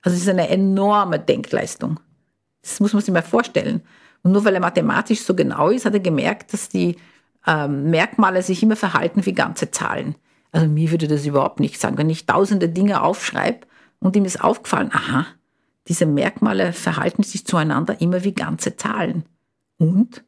Also 0.03 0.15
es 0.15 0.23
ist 0.23 0.29
eine 0.29 0.49
enorme 0.49 1.19
Denkleistung. 1.19 1.99
Das 2.63 2.79
muss 2.79 2.93
man 2.93 3.03
sich 3.03 3.13
mal 3.13 3.23
vorstellen. 3.23 3.83
Und 4.23 4.33
nur 4.33 4.45
weil 4.45 4.55
er 4.55 4.61
mathematisch 4.61 5.23
so 5.23 5.35
genau 5.35 5.71
ist, 5.71 5.85
hat 5.85 5.95
er 5.95 6.01
gemerkt, 6.01 6.53
dass 6.53 6.69
die 6.69 6.97
ähm, 7.47 7.91
Merkmale 7.91 8.43
sich 8.43 8.63
immer 8.63 8.77
verhalten 8.77 9.25
wie 9.27 9.33
ganze 9.33 9.71
Zahlen. 9.71 10.15
Also 10.53 10.67
mir 10.67 10.91
würde 10.91 11.09
das 11.09 11.27
überhaupt 11.27 11.61
nicht 11.61 11.81
sagen. 11.81 11.99
Wenn 11.99 12.11
ich 12.11 12.27
tausende 12.27 12.69
Dinge 12.69 13.03
aufschreibe 13.03 13.67
und 14.01 14.17
ihm 14.17 14.25
ist 14.25 14.43
aufgefallen, 14.43 14.91
aha, 14.93 15.27
diese 15.89 16.07
Merkmale 16.07 16.73
verhalten 16.73 17.23
sich 17.23 17.47
zueinander 17.47 18.01
immer 18.01 18.25
wie 18.25 18.35
ganze 18.35 18.77
Zahlen. 18.77 19.25
Und? 19.79 20.25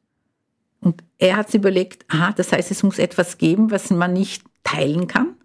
Und 0.80 1.04
er 1.18 1.36
hat 1.36 1.52
überlegt, 1.54 2.04
aha, 2.08 2.32
das 2.32 2.52
heißt, 2.52 2.70
es 2.70 2.82
muss 2.82 2.98
etwas 2.98 3.38
geben, 3.38 3.70
was 3.70 3.90
man 3.90 4.12
nicht 4.12 4.44
teilen 4.64 5.06
kann. 5.06 5.36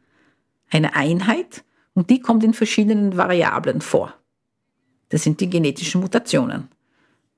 Eine 0.70 0.96
Einheit. 0.96 1.64
Und 1.94 2.10
die 2.10 2.20
kommt 2.20 2.44
in 2.44 2.54
verschiedenen 2.54 3.18
Variablen 3.18 3.82
vor. 3.82 4.14
Das 5.10 5.24
sind 5.24 5.40
die 5.40 5.50
genetischen 5.50 6.02
Mutationen. 6.02 6.70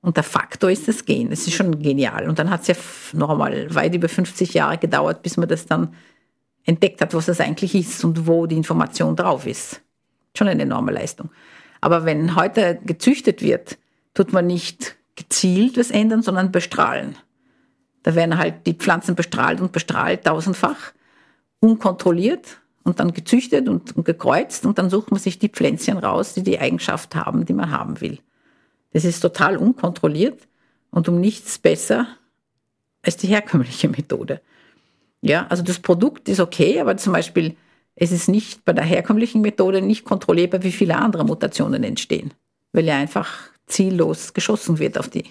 Und 0.02 0.16
der 0.16 0.24
Faktor 0.24 0.70
ist 0.70 0.88
das 0.88 1.04
Gen. 1.04 1.30
Das 1.30 1.46
ist 1.46 1.54
schon 1.54 1.82
genial. 1.82 2.28
Und 2.28 2.38
dann 2.38 2.50
hat 2.50 2.62
es 2.62 2.68
ja 2.68 2.74
noch 3.12 3.30
einmal 3.30 3.74
weit 3.74 3.94
über 3.94 4.08
50 4.08 4.54
Jahre 4.54 4.78
gedauert, 4.78 5.22
bis 5.22 5.36
man 5.36 5.48
das 5.48 5.66
dann 5.66 5.94
entdeckt 6.64 7.00
hat, 7.00 7.14
was 7.14 7.26
das 7.26 7.40
eigentlich 7.40 7.74
ist 7.74 8.02
und 8.04 8.26
wo 8.26 8.46
die 8.46 8.56
Information 8.56 9.16
drauf 9.16 9.46
ist. 9.46 9.82
Schon 10.36 10.48
eine 10.48 10.62
enorme 10.62 10.92
Leistung. 10.92 11.30
Aber 11.80 12.04
wenn 12.04 12.36
heute 12.36 12.78
gezüchtet 12.84 13.42
wird, 13.42 13.78
tut 14.14 14.32
man 14.32 14.46
nicht 14.46 14.96
gezielt 15.16 15.76
was 15.76 15.90
ändern, 15.90 16.22
sondern 16.22 16.52
bestrahlen. 16.52 17.16
Da 18.02 18.14
werden 18.14 18.38
halt 18.38 18.66
die 18.66 18.74
Pflanzen 18.74 19.14
bestrahlt 19.14 19.60
und 19.60 19.72
bestrahlt 19.72 20.24
tausendfach, 20.24 20.92
unkontrolliert 21.60 22.60
und 22.84 23.00
dann 23.00 23.12
gezüchtet 23.12 23.68
und, 23.68 23.96
und 23.96 24.04
gekreuzt 24.04 24.64
und 24.64 24.78
dann 24.78 24.88
sucht 24.88 25.10
man 25.10 25.20
sich 25.20 25.38
die 25.38 25.50
Pflänzchen 25.50 25.98
raus, 25.98 26.32
die 26.34 26.42
die 26.42 26.58
Eigenschaft 26.58 27.14
haben, 27.14 27.44
die 27.44 27.52
man 27.52 27.70
haben 27.70 28.00
will. 28.00 28.18
Das 28.92 29.04
ist 29.04 29.20
total 29.20 29.56
unkontrolliert 29.56 30.48
und 30.90 31.08
um 31.08 31.20
nichts 31.20 31.58
besser 31.58 32.06
als 33.02 33.16
die 33.16 33.28
herkömmliche 33.28 33.88
Methode. 33.88 34.40
Ja, 35.22 35.46
also 35.48 35.62
das 35.62 35.78
Produkt 35.78 36.28
ist 36.28 36.40
okay, 36.40 36.80
aber 36.80 36.96
zum 36.96 37.12
Beispiel 37.12 37.56
es 37.94 38.12
ist 38.12 38.28
nicht 38.28 38.64
bei 38.64 38.72
der 38.72 38.84
herkömmlichen 38.84 39.42
Methode 39.42 39.82
nicht 39.82 40.04
kontrollierbar, 40.04 40.62
wie 40.62 40.72
viele 40.72 40.96
andere 40.96 41.24
Mutationen 41.24 41.84
entstehen, 41.84 42.32
weil 42.72 42.86
ja 42.86 42.96
einfach 42.96 43.50
ziellos 43.66 44.32
geschossen 44.32 44.78
wird 44.78 44.96
auf 44.98 45.08
die, 45.08 45.24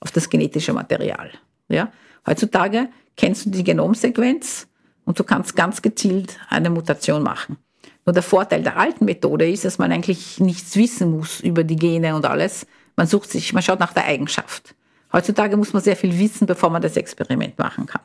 auf 0.00 0.10
das 0.10 0.28
genetische 0.28 0.72
Material. 0.72 1.30
Ja, 1.68 1.92
heutzutage 2.26 2.88
kennst 3.16 3.46
du 3.46 3.50
die 3.50 3.64
Genomsequenz 3.64 4.66
und 5.04 5.18
du 5.18 5.24
kannst 5.24 5.54
ganz 5.54 5.80
gezielt 5.80 6.38
eine 6.48 6.70
Mutation 6.70 7.22
machen. 7.22 7.56
Nur 8.04 8.12
der 8.12 8.22
Vorteil 8.22 8.62
der 8.62 8.78
alten 8.78 9.04
Methode 9.04 9.48
ist, 9.48 9.64
dass 9.64 9.78
man 9.78 9.92
eigentlich 9.92 10.40
nichts 10.40 10.76
wissen 10.76 11.12
muss 11.12 11.40
über 11.40 11.62
die 11.62 11.76
Gene 11.76 12.16
und 12.16 12.26
alles, 12.26 12.66
man 12.96 13.06
sucht 13.06 13.30
sich, 13.30 13.52
man 13.52 13.62
schaut 13.62 13.80
nach 13.80 13.92
der 13.92 14.04
Eigenschaft. 14.04 14.74
Heutzutage 15.12 15.56
muss 15.56 15.72
man 15.72 15.82
sehr 15.82 15.96
viel 15.96 16.18
wissen, 16.18 16.46
bevor 16.46 16.70
man 16.70 16.82
das 16.82 16.96
Experiment 16.96 17.58
machen 17.58 17.86
kann. 17.86 18.02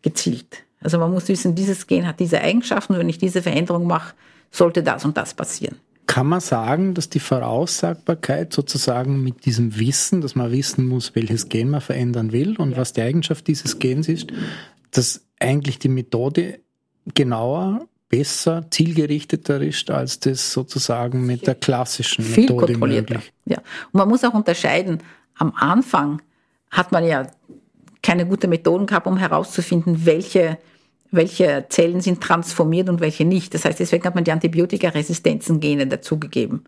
Gezielt. 0.00 0.64
Also 0.80 0.98
man 0.98 1.12
muss 1.12 1.28
wissen, 1.28 1.54
dieses 1.54 1.86
Gen 1.86 2.06
hat 2.06 2.20
diese 2.20 2.40
Eigenschaften, 2.40 2.98
wenn 2.98 3.08
ich 3.08 3.18
diese 3.18 3.42
Veränderung 3.42 3.86
mache, 3.86 4.14
sollte 4.50 4.82
das 4.82 5.04
und 5.04 5.16
das 5.16 5.34
passieren. 5.34 5.76
Kann 6.06 6.26
man 6.26 6.40
sagen, 6.40 6.94
dass 6.94 7.08
die 7.08 7.20
Voraussagbarkeit 7.20 8.52
sozusagen 8.52 9.22
mit 9.22 9.46
diesem 9.46 9.78
Wissen, 9.78 10.20
dass 10.20 10.34
man 10.34 10.50
wissen 10.50 10.86
muss, 10.86 11.14
welches 11.14 11.48
Gen 11.48 11.70
man 11.70 11.80
verändern 11.80 12.32
will 12.32 12.56
und 12.56 12.72
ja. 12.72 12.76
was 12.76 12.92
die 12.92 13.02
Eigenschaft 13.02 13.46
dieses 13.46 13.78
Gens 13.78 14.08
ist, 14.08 14.32
dass 14.90 15.24
eigentlich 15.38 15.78
die 15.78 15.88
Methode 15.88 16.60
genauer 17.14 17.86
besser, 18.12 18.66
zielgerichteter 18.70 19.62
ist, 19.62 19.90
als 19.90 20.20
das 20.20 20.52
sozusagen 20.52 21.24
mit 21.24 21.46
der 21.46 21.54
klassischen 21.54 22.22
Viel 22.22 22.42
Methode 22.42 22.76
möglich. 22.76 23.32
Ja. 23.46 23.56
Und 23.56 23.94
man 23.94 24.08
muss 24.08 24.22
auch 24.22 24.34
unterscheiden, 24.34 24.98
am 25.34 25.54
Anfang 25.56 26.20
hat 26.70 26.92
man 26.92 27.06
ja 27.06 27.26
keine 28.02 28.26
guten 28.26 28.50
Methoden 28.50 28.84
gehabt, 28.84 29.06
um 29.06 29.16
herauszufinden, 29.16 30.04
welche, 30.04 30.58
welche 31.10 31.64
Zellen 31.70 32.02
sind 32.02 32.22
transformiert 32.22 32.90
und 32.90 33.00
welche 33.00 33.24
nicht. 33.24 33.54
Das 33.54 33.64
heißt, 33.64 33.80
deswegen 33.80 34.04
hat 34.04 34.14
man 34.14 34.24
die 34.24 34.32
Antibiotikaresistenzen-Gene 34.32 35.86
dazugegeben. 35.86 36.64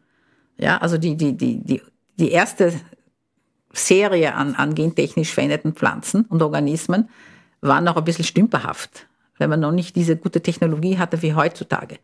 Ja, 0.56 0.78
also 0.78 0.96
die, 0.96 1.14
die, 1.14 1.36
die, 1.36 1.58
die, 1.58 1.82
die 2.18 2.30
erste 2.30 2.72
Serie 3.70 4.34
an, 4.34 4.54
an 4.54 4.74
gentechnisch 4.74 5.34
veränderten 5.34 5.74
Pflanzen 5.74 6.24
und 6.24 6.40
Organismen 6.40 7.10
war 7.60 7.82
noch 7.82 7.96
ein 7.98 8.04
bisschen 8.04 8.24
stümperhaft 8.24 9.06
weil 9.38 9.48
man 9.48 9.60
noch 9.60 9.72
nicht 9.72 9.96
diese 9.96 10.16
gute 10.16 10.40
Technologie 10.40 10.98
hatte 10.98 11.20
wie 11.22 11.34
heutzutage. 11.34 11.98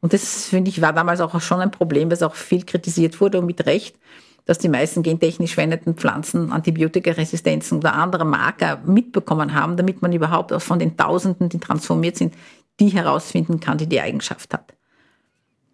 Und 0.00 0.12
das, 0.12 0.46
finde 0.46 0.70
ich, 0.70 0.80
war 0.80 0.92
damals 0.92 1.20
auch 1.20 1.40
schon 1.40 1.60
ein 1.60 1.70
Problem, 1.70 2.10
was 2.10 2.22
auch 2.22 2.34
viel 2.34 2.64
kritisiert 2.64 3.20
wurde 3.20 3.38
und 3.38 3.46
mit 3.46 3.66
Recht, 3.66 3.96
dass 4.46 4.58
die 4.58 4.68
meisten 4.68 5.02
gentechnisch 5.02 5.54
veränderten 5.54 5.94
Pflanzen 5.94 6.50
Antibiotikaresistenzen 6.50 7.78
oder 7.78 7.94
andere 7.94 8.24
Marker 8.24 8.78
mitbekommen 8.84 9.54
haben, 9.54 9.76
damit 9.76 10.02
man 10.02 10.12
überhaupt 10.12 10.52
auch 10.52 10.62
von 10.62 10.78
den 10.78 10.96
Tausenden, 10.96 11.48
die 11.48 11.60
transformiert 11.60 12.16
sind, 12.16 12.34
die 12.80 12.88
herausfinden 12.88 13.60
kann, 13.60 13.78
die 13.78 13.86
die 13.86 14.00
Eigenschaft 14.00 14.52
hat. 14.54 14.74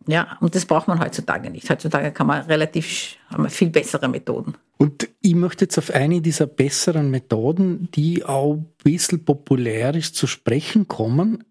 Ja, 0.07 0.37
und 0.41 0.55
das 0.55 0.67
braucht 0.67 0.89
man 0.89 1.01
heutzutage 1.01 1.51
nicht. 1.51 1.69
Heutzutage 1.69 2.13
kann 2.13 2.27
man 2.27 2.43
relativ, 2.47 3.17
wir 3.37 3.51
viel 3.51 3.71
bessere 3.71 4.09
Methoden. 4.09 4.55
Und 4.79 5.09
ich 5.21 5.35
möchte 5.35 5.65
jetzt 5.65 5.79
auf 5.79 5.91
eine 5.91 6.21
dieser 6.21 6.47
besseren 6.47 7.11
Methoden, 7.11 7.89
die 7.95 8.25
auch 8.25 8.55
ein 8.55 8.67
bisschen 8.85 9.25
populär 9.25 9.95
ist, 9.95 10.15
zu 10.15 10.27
sprechen 10.27 10.87
kommen. 10.87 11.45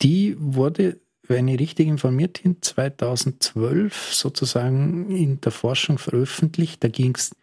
Die 0.00 0.36
wurde, 0.38 1.00
wenn 1.28 1.48
ich 1.48 1.60
richtig 1.60 1.86
informiert 1.86 2.42
bin, 2.42 2.56
2012 2.60 4.12
sozusagen 4.12 5.10
in 5.10 5.40
der 5.40 5.52
Forschung 5.52 5.98
veröffentlicht. 5.98 6.82
Da 6.82 6.88
ging 6.88 7.14
es 7.14 7.34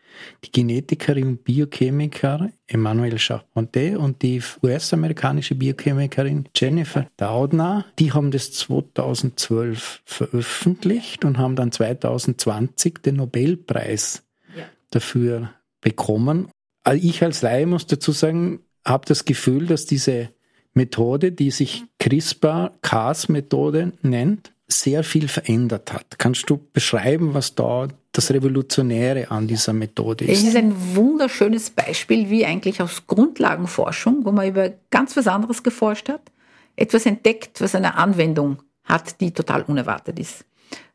die 0.44 0.52
Genetikerin 0.52 1.28
und 1.28 1.44
Biochemiker 1.44 2.50
Emmanuel 2.68 3.18
Charpentier 3.18 4.00
und 4.00 4.22
die 4.22 4.42
US-amerikanische 4.64 5.56
Biochemikerin 5.56 6.48
Jennifer 6.56 7.08
Doudna, 7.18 7.86
die 8.00 8.12
haben 8.12 8.32
das 8.32 8.52
2012 8.54 10.02
veröffentlicht 10.06 11.26
und 11.26 11.38
haben 11.38 11.56
dann 11.56 11.72
2020 11.72 13.02
den 13.02 13.18
Nobelpreis 13.18 14.24
ja. 14.58 14.64
dafür 14.90 15.52
bekommen. 15.82 16.50
Ich 16.94 17.24
als 17.24 17.42
Laie 17.42 17.66
muss 17.66 17.88
dazu 17.88 18.12
sagen, 18.12 18.60
habe 18.86 19.06
das 19.08 19.26
Gefühl, 19.26 19.66
dass 19.66 19.86
diese 19.86 20.30
Methode, 20.76 21.32
die 21.32 21.52
sich 21.52 21.86
CRISPR-Cas-Methode 22.00 23.94
nennt, 24.02 24.54
sehr 24.68 25.04
viel 25.04 25.28
verändert 25.28 25.94
hat. 25.94 26.18
Kannst 26.18 26.50
du 26.50 26.60
beschreiben, 26.74 27.34
was 27.34 27.56
da 27.56 27.88
das 28.12 28.32
Revolutionäre 28.32 29.32
an 29.32 29.48
dieser 29.48 29.74
Methode 29.74 30.26
ist? 30.26 30.40
Es 30.40 30.48
ist 30.50 30.56
ein 30.56 30.74
wunderschönes 30.96 31.70
Beispiel, 31.70 32.30
wie 32.30 32.46
eigentlich 32.46 32.82
aus 32.82 33.08
Grundlagenforschung, 33.08 34.26
wo 34.26 34.32
man 34.32 34.50
über 34.50 34.74
ganz 34.90 35.16
was 35.16 35.28
anderes 35.28 35.64
geforscht 35.64 36.10
hat, 36.10 36.32
etwas 36.76 37.06
entdeckt, 37.06 37.62
was 37.62 37.76
eine 37.76 37.96
Anwendung 37.96 38.62
hat, 38.84 39.22
die 39.22 39.32
total 39.32 39.64
unerwartet 39.64 40.20
ist. 40.20 40.46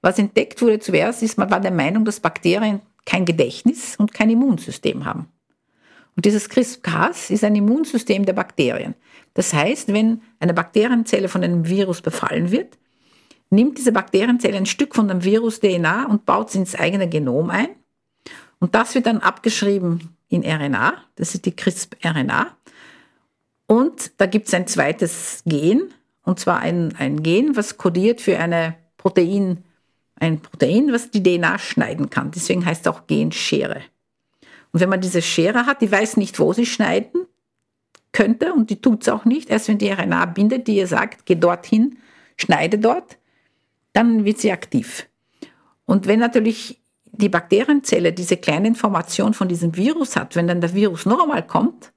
Was 0.03 0.19
entdeckt 0.19 0.61
wurde 0.63 0.79
zuerst, 0.79 1.23
ist, 1.23 1.39
man 1.39 1.51
war 1.51 1.61
der 1.61 1.71
Meinung, 1.71 2.05
dass 2.05 2.21
Bakterien 2.21 2.81
kein 3.07 3.25
Gedächtnis 3.25 3.97
und 3.97 4.13
kein 4.13 4.31
Immunsystem 4.31 5.05
haben. 5.05 5.29
Und 6.17 6.25
dieses 6.25 6.49
CRISPR-Cas 6.49 7.31
ist 7.31 7.45
ein 7.45 7.55
Immunsystem 7.55 8.27
der 8.27 8.33
Bakterien. 8.33 8.95
Das 9.35 9.53
heißt, 9.55 9.93
wenn 9.93 10.23
eine 10.39 10.55
Bakterienzelle 10.55 11.29
von 11.29 11.45
einem 11.45 11.69
Virus 11.69 12.03
befallen 12.03 12.51
wird, 12.51 12.79
nimmt 13.51 13.79
diese 13.79 13.93
Bakterienzelle 13.93 14.57
ein 14.57 14.67
Stück 14.67 14.95
von 14.95 15.09
dem 15.09 15.25
Virus-DNA 15.25 16.07
und 16.07 16.27
baut 16.27 16.51
es 16.51 16.55
ins 16.55 16.75
eigene 16.75 17.09
Genom 17.09 17.51
ein. 17.51 17.69
Und 18.59 18.75
das 18.75 18.95
wird 18.95 19.07
dann 19.07 19.19
abgeschrieben 19.19 20.17
in 20.29 20.45
RNA, 20.45 20.95
das 21.17 21.35
ist 21.35 21.47
die 21.47 21.57
CRISP-RNA. 21.57 22.57
Und 23.67 24.13
da 24.19 24.27
gibt 24.27 24.49
es 24.49 24.55
ein 24.55 24.67
zweites 24.67 25.43
Gen, 25.47 25.93
und 26.23 26.39
zwar 26.39 26.61
ein, 26.61 26.95
ein 26.99 27.23
Gen, 27.23 27.57
was 27.57 27.79
kodiert 27.79 28.21
für 28.21 28.39
eine 28.39 28.77
Protein, 28.97 29.65
ein 30.17 30.41
Protein, 30.41 30.93
was 30.93 31.11
die 31.11 31.23
DNA 31.23 31.59
schneiden 31.59 32.11
kann. 32.11 32.31
Deswegen 32.31 32.65
heißt 32.65 32.87
es 32.87 32.93
auch 32.93 33.07
Genschere. 33.07 33.81
Und 34.73 34.81
wenn 34.81 34.89
man 34.89 35.01
diese 35.01 35.23
Schere 35.23 35.67
hat, 35.67 35.81
die 35.81 35.91
weiß 35.91 36.17
nicht, 36.17 36.39
wo 36.39 36.53
sie 36.53 36.67
schneiden 36.67 37.27
könnte 38.13 38.53
und 38.53 38.71
die 38.71 38.81
tut 38.81 39.03
es 39.03 39.09
auch 39.09 39.25
nicht. 39.25 39.51
Erst 39.51 39.69
wenn 39.69 39.79
die 39.79 39.91
RNA 39.91 40.27
bindet, 40.27 40.67
die 40.67 40.77
ihr 40.77 40.87
sagt, 40.87 41.27
geh 41.27 41.35
dorthin, 41.35 41.99
schneide 42.37 42.79
dort, 42.79 43.19
dann 43.93 44.25
wird 44.25 44.39
sie 44.39 44.53
aktiv. 44.53 45.07
Und 45.85 46.07
wenn 46.07 46.21
natürlich 46.21 46.81
die 47.13 47.29
Bakterienzelle 47.29 48.13
diese 48.13 48.37
kleine 48.37 48.69
Information 48.69 49.35
von 49.35 49.49
diesem 49.49 49.77
Virus 49.77 50.17
hat, 50.17 50.37
wenn 50.37 50.47
dann 50.47 50.61
der 50.61 50.75
Virus 50.75 51.07
noch 51.07 51.23
einmal 51.23 51.47
kommt, 51.47 51.93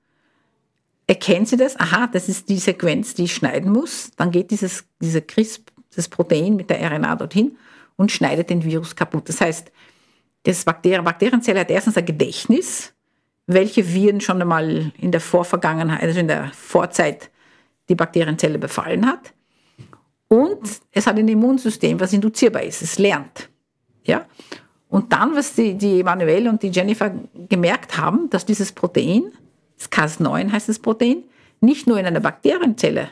erkennt 1.07 1.49
sie 1.49 1.57
das, 1.57 1.79
aha, 1.79 2.07
das 2.07 2.29
ist 2.29 2.49
die 2.49 2.57
Sequenz, 2.57 3.13
die 3.13 3.25
ich 3.25 3.33
schneiden 3.35 3.71
muss, 3.71 4.11
dann 4.17 4.31
geht 4.31 4.51
dieses, 4.51 4.85
diese 5.01 5.21
CRISP, 5.21 5.71
das 5.95 6.07
Protein 6.07 6.55
mit 6.55 6.69
der 6.69 6.81
RNA 6.81 7.17
dorthin 7.17 7.57
und 7.95 8.11
schneidet 8.11 8.49
den 8.49 8.63
Virus 8.63 8.95
kaputt. 8.95 9.29
Das 9.29 9.41
heißt, 9.41 9.71
das 10.43 10.65
Bakterien, 10.65 11.03
Bakterienzelle 11.03 11.59
hat 11.59 11.71
erstens 11.71 11.97
ein 11.97 12.05
Gedächtnis, 12.05 12.92
welche 13.47 13.93
Viren 13.93 14.21
schon 14.21 14.41
einmal 14.41 14.91
in 14.97 15.11
der 15.11 15.21
Vorvergangenheit, 15.21 16.01
also 16.01 16.19
in 16.19 16.27
der 16.27 16.51
Vorzeit 16.53 17.29
die 17.89 17.95
Bakterienzelle 17.95 18.57
befallen 18.57 19.05
hat. 19.05 19.33
Und 20.27 20.81
es 20.91 21.05
hat 21.05 21.17
ein 21.17 21.27
Immunsystem, 21.27 21.99
was 21.99 22.13
induzierbar 22.13 22.63
ist. 22.63 22.81
Es 22.81 22.97
lernt. 22.97 23.49
Ja? 24.03 24.25
Und 24.89 25.11
dann, 25.11 25.35
was 25.35 25.53
die, 25.53 25.75
die 25.75 25.99
Emanuele 25.99 26.49
und 26.49 26.63
die 26.63 26.69
Jennifer 26.69 27.11
gemerkt 27.49 27.97
haben, 27.97 28.29
dass 28.29 28.45
dieses 28.45 28.71
Protein, 28.71 29.31
das 29.77 29.91
Cas9 29.91 30.51
heißt 30.51 30.69
das 30.69 30.79
Protein, 30.79 31.23
nicht 31.59 31.87
nur 31.87 31.99
in 31.99 32.05
einer 32.05 32.19
Bakterienzelle 32.19 33.09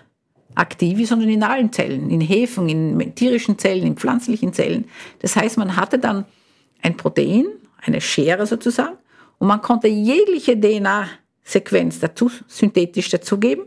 aktiv 0.55 0.99
ist, 0.99 1.09
sondern 1.09 1.29
in 1.29 1.43
allen 1.43 1.71
Zellen, 1.71 2.09
in 2.09 2.21
Hefen, 2.21 2.69
in 2.69 3.15
tierischen 3.15 3.57
Zellen, 3.57 3.85
in 3.85 3.95
pflanzlichen 3.95 4.53
Zellen. 4.53 4.85
Das 5.19 5.35
heißt, 5.35 5.57
man 5.57 5.75
hatte 5.75 5.99
dann 5.99 6.25
ein 6.81 6.97
Protein, 6.97 7.45
eine 7.81 8.01
Schere 8.01 8.45
sozusagen, 8.45 8.97
und 9.41 9.47
man 9.47 9.59
konnte 9.59 9.87
jegliche 9.87 10.55
DNA-Sequenz 10.55 11.99
dazu, 11.99 12.29
synthetisch 12.47 13.09
dazugeben 13.09 13.63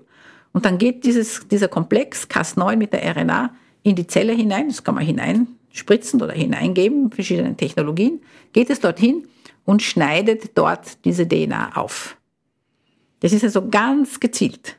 und 0.52 0.64
dann 0.64 0.78
geht 0.78 1.04
dieses, 1.04 1.48
dieser 1.48 1.66
Komplex 1.66 2.28
Cas9 2.30 2.76
mit 2.76 2.92
der 2.92 3.16
RNA 3.16 3.52
in 3.82 3.96
die 3.96 4.06
Zelle 4.06 4.34
hinein, 4.34 4.68
das 4.68 4.84
kann 4.84 4.94
man 4.94 5.04
hineinspritzen 5.04 6.22
oder 6.22 6.32
hineingeben, 6.32 7.10
verschiedene 7.10 7.56
Technologien, 7.56 8.20
geht 8.52 8.70
es 8.70 8.78
dorthin 8.78 9.26
und 9.64 9.82
schneidet 9.82 10.56
dort 10.56 11.04
diese 11.04 11.26
DNA 11.26 11.76
auf. 11.76 12.16
Das 13.18 13.32
ist 13.32 13.42
also 13.42 13.68
ganz 13.68 14.20
gezielt. 14.20 14.76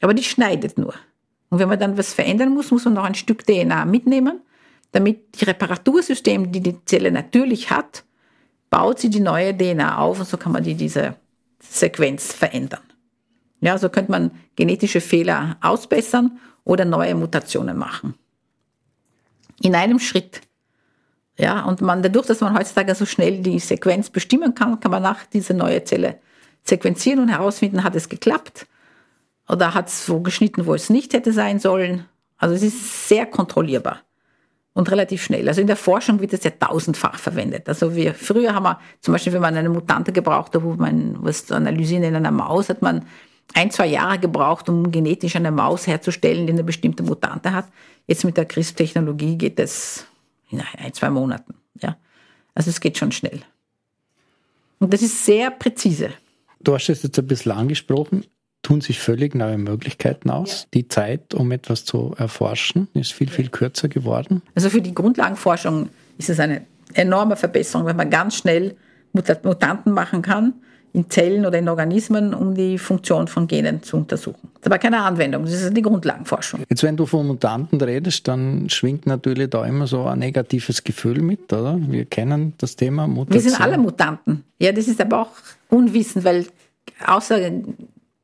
Aber 0.00 0.12
die 0.12 0.24
schneidet 0.24 0.76
nur. 0.76 0.94
Und 1.50 1.60
wenn 1.60 1.68
man 1.68 1.78
dann 1.78 1.96
was 1.96 2.14
verändern 2.14 2.52
muss, 2.52 2.72
muss 2.72 2.84
man 2.84 2.94
noch 2.94 3.04
ein 3.04 3.14
Stück 3.14 3.46
DNA 3.46 3.84
mitnehmen, 3.84 4.40
damit 4.90 5.40
die 5.40 5.44
Reparatursystem, 5.44 6.50
die 6.50 6.62
die 6.62 6.84
Zelle 6.84 7.12
natürlich 7.12 7.70
hat, 7.70 8.02
baut 8.72 8.98
sie 8.98 9.10
die 9.10 9.20
neue 9.20 9.54
DNA 9.54 9.98
auf 9.98 10.18
und 10.18 10.26
so 10.26 10.38
kann 10.38 10.50
man 10.50 10.64
die, 10.64 10.74
diese 10.74 11.14
Sequenz 11.60 12.32
verändern. 12.32 12.80
Ja, 13.60 13.76
so 13.76 13.90
könnte 13.90 14.10
man 14.10 14.30
genetische 14.56 15.02
Fehler 15.02 15.58
ausbessern 15.60 16.40
oder 16.64 16.86
neue 16.86 17.14
Mutationen 17.14 17.76
machen. 17.76 18.14
In 19.60 19.74
einem 19.74 19.98
Schritt. 19.98 20.40
Ja, 21.36 21.64
und 21.64 21.82
man, 21.82 22.02
dadurch, 22.02 22.26
dass 22.26 22.40
man 22.40 22.58
heutzutage 22.58 22.94
so 22.94 23.04
schnell 23.04 23.42
die 23.42 23.58
Sequenz 23.58 24.08
bestimmen 24.08 24.54
kann, 24.54 24.80
kann 24.80 24.90
man 24.90 25.02
nach 25.02 25.26
diese 25.26 25.52
neue 25.52 25.84
Zelle 25.84 26.18
sequenzieren 26.64 27.20
und 27.20 27.28
herausfinden, 27.28 27.84
hat 27.84 27.94
es 27.94 28.08
geklappt 28.08 28.66
oder 29.48 29.74
hat 29.74 29.88
es 29.88 30.08
wo 30.08 30.20
geschnitten, 30.20 30.64
wo 30.64 30.72
es 30.74 30.88
nicht 30.88 31.12
hätte 31.12 31.34
sein 31.34 31.60
sollen. 31.60 32.06
Also 32.38 32.54
es 32.54 32.62
ist 32.62 33.08
sehr 33.08 33.26
kontrollierbar 33.26 34.00
und 34.74 34.90
relativ 34.90 35.22
schnell. 35.22 35.48
Also 35.48 35.60
in 35.60 35.66
der 35.66 35.76
Forschung 35.76 36.20
wird 36.20 36.32
es 36.32 36.44
ja 36.44 36.50
tausendfach 36.50 37.18
verwendet. 37.18 37.68
Also 37.68 37.94
wir, 37.94 38.14
früher 38.14 38.54
haben 38.54 38.64
wir 38.64 38.80
zum 39.00 39.12
Beispiel, 39.12 39.32
wenn 39.32 39.42
man 39.42 39.56
eine 39.56 39.68
Mutante 39.68 40.12
gebraucht 40.12 40.54
hat, 40.54 40.62
wo 40.62 40.74
man 40.74 41.16
was 41.22 41.46
zu 41.46 41.54
analysieren 41.54 42.04
in 42.04 42.16
einer 42.16 42.30
Maus, 42.30 42.68
hat 42.68 42.82
man 42.82 43.04
ein, 43.54 43.70
zwei 43.70 43.86
Jahre 43.86 44.18
gebraucht, 44.18 44.68
um 44.68 44.90
genetisch 44.90 45.36
eine 45.36 45.50
Maus 45.50 45.86
herzustellen, 45.86 46.46
die 46.46 46.52
eine 46.52 46.64
bestimmte 46.64 47.02
Mutante 47.02 47.52
hat. 47.52 47.68
Jetzt 48.06 48.24
mit 48.24 48.36
der 48.36 48.46
CRISP-Technologie 48.46 49.36
geht 49.36 49.60
es 49.60 50.06
in 50.50 50.62
ein, 50.78 50.92
zwei 50.94 51.10
Monaten. 51.10 51.54
Ja? 51.80 51.96
Also 52.54 52.70
es 52.70 52.80
geht 52.80 52.96
schon 52.96 53.12
schnell. 53.12 53.42
Und 54.78 54.92
das 54.92 55.02
ist 55.02 55.24
sehr 55.24 55.50
präzise. 55.50 56.10
Du 56.60 56.74
hast 56.74 56.88
es 56.88 57.02
jetzt 57.02 57.18
ein 57.18 57.26
bisschen 57.26 57.52
angesprochen, 57.52 58.24
tun 58.62 58.80
sich 58.80 59.00
völlig 59.00 59.34
neue 59.34 59.58
Möglichkeiten 59.58 60.30
aus. 60.30 60.62
Ja. 60.62 60.68
Die 60.74 60.88
Zeit, 60.88 61.34
um 61.34 61.50
etwas 61.52 61.84
zu 61.84 62.14
erforschen, 62.16 62.88
ist 62.94 63.12
viel, 63.12 63.28
viel 63.28 63.48
kürzer 63.48 63.88
geworden. 63.88 64.42
Also 64.54 64.70
für 64.70 64.80
die 64.80 64.94
Grundlagenforschung 64.94 65.88
ist 66.18 66.30
es 66.30 66.40
eine 66.40 66.62
enorme 66.94 67.36
Verbesserung, 67.36 67.86
wenn 67.86 67.96
man 67.96 68.10
ganz 68.10 68.36
schnell 68.36 68.76
Mutanten 69.12 69.92
machen 69.92 70.22
kann 70.22 70.54
in 70.94 71.08
Zellen 71.08 71.46
oder 71.46 71.58
in 71.58 71.68
Organismen, 71.68 72.34
um 72.34 72.54
die 72.54 72.76
Funktion 72.76 73.26
von 73.26 73.46
Genen 73.46 73.82
zu 73.82 73.96
untersuchen. 73.96 74.50
Das 74.54 74.60
ist 74.60 74.66
aber 74.66 74.78
keine 74.78 75.02
Anwendung, 75.02 75.44
das 75.44 75.54
ist 75.54 75.74
die 75.74 75.82
Grundlagenforschung. 75.82 76.60
Jetzt, 76.68 76.82
wenn 76.82 76.96
du 76.96 77.06
von 77.06 77.26
Mutanten 77.26 77.80
redest, 77.80 78.28
dann 78.28 78.68
schwingt 78.68 79.06
natürlich 79.06 79.48
da 79.48 79.64
immer 79.64 79.86
so 79.86 80.04
ein 80.04 80.18
negatives 80.18 80.84
Gefühl 80.84 81.22
mit, 81.22 81.50
oder? 81.52 81.78
Wir 81.80 82.04
kennen 82.04 82.52
das 82.58 82.76
Thema 82.76 83.06
Mutation. 83.06 83.42
Wir 83.42 83.50
sind 83.50 83.60
alle 83.60 83.78
Mutanten. 83.78 84.44
Ja, 84.58 84.72
das 84.72 84.86
ist 84.86 85.00
aber 85.00 85.22
auch 85.22 85.30
Unwissen, 85.70 86.24
weil 86.24 86.46
außer 87.06 87.50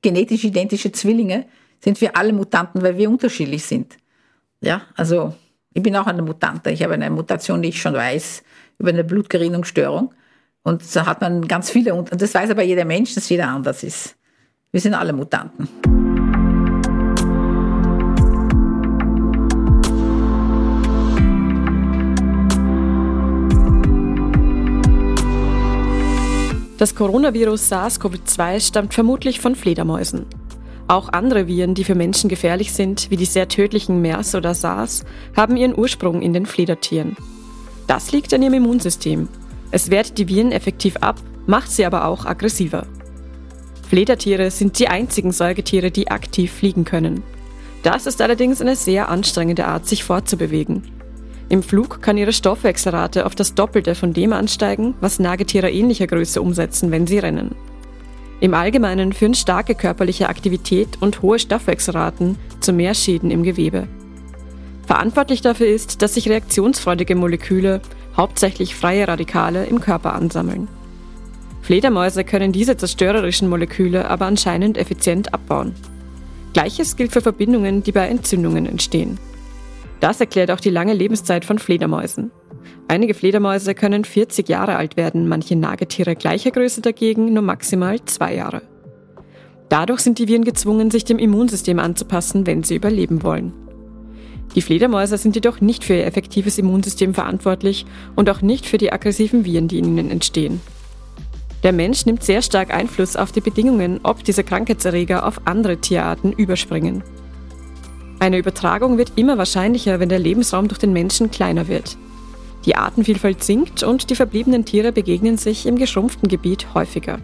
genetisch 0.03 0.45
identische 0.45 0.93
Zwillinge 0.93 1.47
sind 1.81 2.01
wir 2.01 2.17
alle 2.17 2.33
Mutanten, 2.33 2.83
weil 2.83 2.97
wir 2.97 3.11
unterschiedlich 3.11 3.65
sind. 3.65 3.97
Ja, 4.61 4.83
also 4.97 5.35
ich 5.75 5.83
bin 5.83 5.95
auch 5.97 6.07
eine 6.07 6.23
Mutante. 6.23 6.71
Ich 6.71 6.83
habe 6.83 6.95
eine 6.95 7.11
Mutation, 7.11 7.63
die 7.63 7.69
ich 7.69 7.81
schon 7.81 7.95
weiß, 7.95 8.43
über 8.79 8.91
eine 8.91 9.05
Blutgerinnungsstörung. 9.05 10.13
Und 10.63 10.83
so 10.83 11.07
hat 11.07 11.21
man 11.21 11.47
ganz 11.47 11.71
viele, 11.71 11.95
und 11.95 12.11
das 12.21 12.35
weiß 12.35 12.51
aber 12.51 12.63
jeder 12.63 12.85
Mensch, 12.85 13.15
dass 13.15 13.29
jeder 13.29 13.49
anders 13.49 13.83
ist. 13.83 14.17
Wir 14.73 14.81
sind 14.81 14.95
alle 14.95 15.13
Mutanten. 15.13 16.08
Das 26.79 26.95
Coronavirus 26.95 27.71
SARS-CoV-2 27.71 28.61
stammt 28.67 28.95
vermutlich 28.95 29.41
von 29.41 29.55
Fledermäusen. 29.55 30.25
Auch 30.87 31.11
andere 31.11 31.47
Viren, 31.47 31.75
die 31.75 31.85
für 31.85 31.95
Menschen 31.95 32.31
gefährlich 32.31 32.73
sind, 32.73 33.11
wie 33.11 33.17
die 33.17 33.27
sehr 33.27 33.49
tödlichen 33.49 34.01
MERS 34.01 34.35
oder 34.35 34.55
SARS, 34.55 35.05
haben 35.37 35.59
ihren 35.59 35.77
Ursprung 35.77 36.23
in 36.23 36.33
den 36.33 36.47
Fledertieren. 36.47 37.17
Das 37.87 38.13
liegt 38.13 38.33
an 38.33 38.43
ihrem 38.43 38.55
Immunsystem 38.55 39.29
es 39.71 39.91
wehrt 39.91 40.17
die 40.17 40.29
Viren 40.29 40.53
effektiv 40.53 40.97
ab, 40.99 41.17
macht 41.47 41.71
sie 41.71 41.85
aber 41.85 42.07
auch 42.07 42.25
aggressiver. 42.25 42.87
Fledertiere 43.89 44.51
sind 44.51 44.79
die 44.79 44.89
einzigen 44.89 45.33
Säugetiere, 45.33 45.91
die 45.91 46.11
aktiv 46.11 46.53
fliegen 46.53 46.85
können. 46.85 47.23
Das 47.83 48.07
ist 48.07 48.21
allerdings 48.21 48.61
eine 48.61 48.77
sehr 48.77 49.09
anstrengende 49.09 49.67
Art, 49.67 49.87
sich 49.87 50.05
fortzubewegen. 50.05 50.83
Im 51.51 51.63
Flug 51.63 52.03
kann 52.03 52.19
ihre 52.19 52.33
Stoffwechselrate 52.33 53.25
auf 53.25 53.35
das 53.35 53.55
Doppelte 53.55 53.95
von 53.95 54.13
dem 54.13 54.33
ansteigen, 54.33 54.95
was 55.01 55.19
Nagetiere 55.19 55.71
ähnlicher 55.71 56.07
Größe 56.07 56.43
umsetzen, 56.43 56.91
wenn 56.91 57.07
sie 57.07 57.19
rennen. 57.19 57.55
Im 58.41 58.55
Allgemeinen 58.55 59.13
führen 59.13 59.35
starke 59.35 59.75
körperliche 59.75 60.29
Aktivität 60.29 61.01
und 61.01 61.23
hohe 61.23 61.39
Stoffwechselraten 61.39 62.37
zu 62.61 62.73
mehr 62.73 62.95
Schäden 62.95 63.31
im 63.31 63.43
Gewebe. 63.43 63.89
Verantwortlich 64.87 65.41
dafür 65.41 65.67
ist, 65.67 66.03
dass 66.03 66.15
sich 66.15 66.29
reaktionsfreudige 66.29 67.15
Moleküle, 67.15 67.81
hauptsächlich 68.17 68.75
freie 68.75 69.09
Radikale, 69.09 69.65
im 69.65 69.81
Körper 69.81 70.15
ansammeln. 70.15 70.69
Fledermäuse 71.63 72.25
können 72.25 72.53
diese 72.53 72.77
zerstörerischen 72.77 73.49
Moleküle 73.49 74.09
aber 74.09 74.27
anscheinend 74.27 74.79
effizient 74.79 75.35
abbauen. 75.35 75.75
Gleiches 76.53 76.97
gilt 76.97 77.13
für 77.13 77.21
Verbindungen, 77.21 77.83
die 77.83 77.93
bei 77.93 78.09
Entzündungen 78.09 78.67
entstehen. 78.67 79.19
Das 80.01 80.21
erklärt 80.21 80.51
auch 80.51 80.61
die 80.61 80.71
lange 80.71 80.95
Lebenszeit 80.95 81.45
von 81.45 81.59
Fledermäusen. 81.59 82.31
Einige 82.87 83.15
Fledermäuse 83.15 83.75
können 83.75 84.05
40 84.05 84.49
Jahre 84.49 84.77
alt 84.77 84.97
werden, 84.97 85.29
manche 85.29 85.57
Nagetiere 85.57 86.17
gleicher 86.17 86.51
Größe 86.51 86.81
dagegen 86.81 87.33
nur 87.33 87.43
maximal 87.43 88.03
zwei 88.05 88.35
Jahre. 88.35 88.63
Dadurch 89.69 90.01
sind 90.01 90.19
die 90.19 90.29
Viren 90.29 90.45
gezwungen, 90.45 90.91
sich 90.91 91.05
dem 91.05 91.19
Immunsystem 91.19 91.79
anzupassen, 91.79 92.47
wenn 92.47 92.63
sie 92.63 92.77
überleben 92.77 93.23
wollen. 93.23 93.53
Die 94.55 94.63
Fledermäuse 94.63 95.19
sind 95.19 95.35
jedoch 95.35 95.61
nicht 95.61 95.85
für 95.85 95.95
ihr 95.95 96.07
effektives 96.07 96.57
Immunsystem 96.57 97.13
verantwortlich 97.13 97.85
und 98.17 98.31
auch 98.31 98.41
nicht 98.41 98.65
für 98.65 98.79
die 98.79 98.93
aggressiven 98.93 99.45
Viren, 99.45 99.69
die 99.69 99.79
in 99.79 99.85
ihnen 99.85 100.11
entstehen. 100.11 100.61
Der 101.63 101.73
Mensch 101.73 102.07
nimmt 102.07 102.23
sehr 102.23 102.41
stark 102.41 102.73
Einfluss 102.73 103.17
auf 103.17 103.33
die 103.33 103.41
Bedingungen, 103.41 104.01
ob 104.05 104.25
diese 104.25 104.45
Krankheitserreger 104.45 105.27
auf 105.27 105.43
andere 105.45 105.77
Tierarten 105.77 106.33
überspringen. 106.33 107.03
Eine 108.21 108.39
Übertragung 108.39 108.99
wird 108.99 109.13
immer 109.17 109.39
wahrscheinlicher, 109.39 110.01
wenn 110.01 110.09
der 110.09 110.19
Lebensraum 110.19 110.69
durch 110.69 110.79
den 110.79 110.93
Menschen 110.93 111.31
kleiner 111.31 111.69
wird. 111.69 111.97
Die 112.65 112.75
Artenvielfalt 112.75 113.45
sinkt 113.45 113.83
und 113.83 114.11
die 114.11 114.17
verbliebenen 114.17 114.65
Tiere 114.65 114.93
begegnen 114.93 115.39
sich 115.39 115.67
im 115.67 115.77
geschrumpften 115.77 116.29
Gebiet 116.29 116.75
häufiger. 116.75 117.21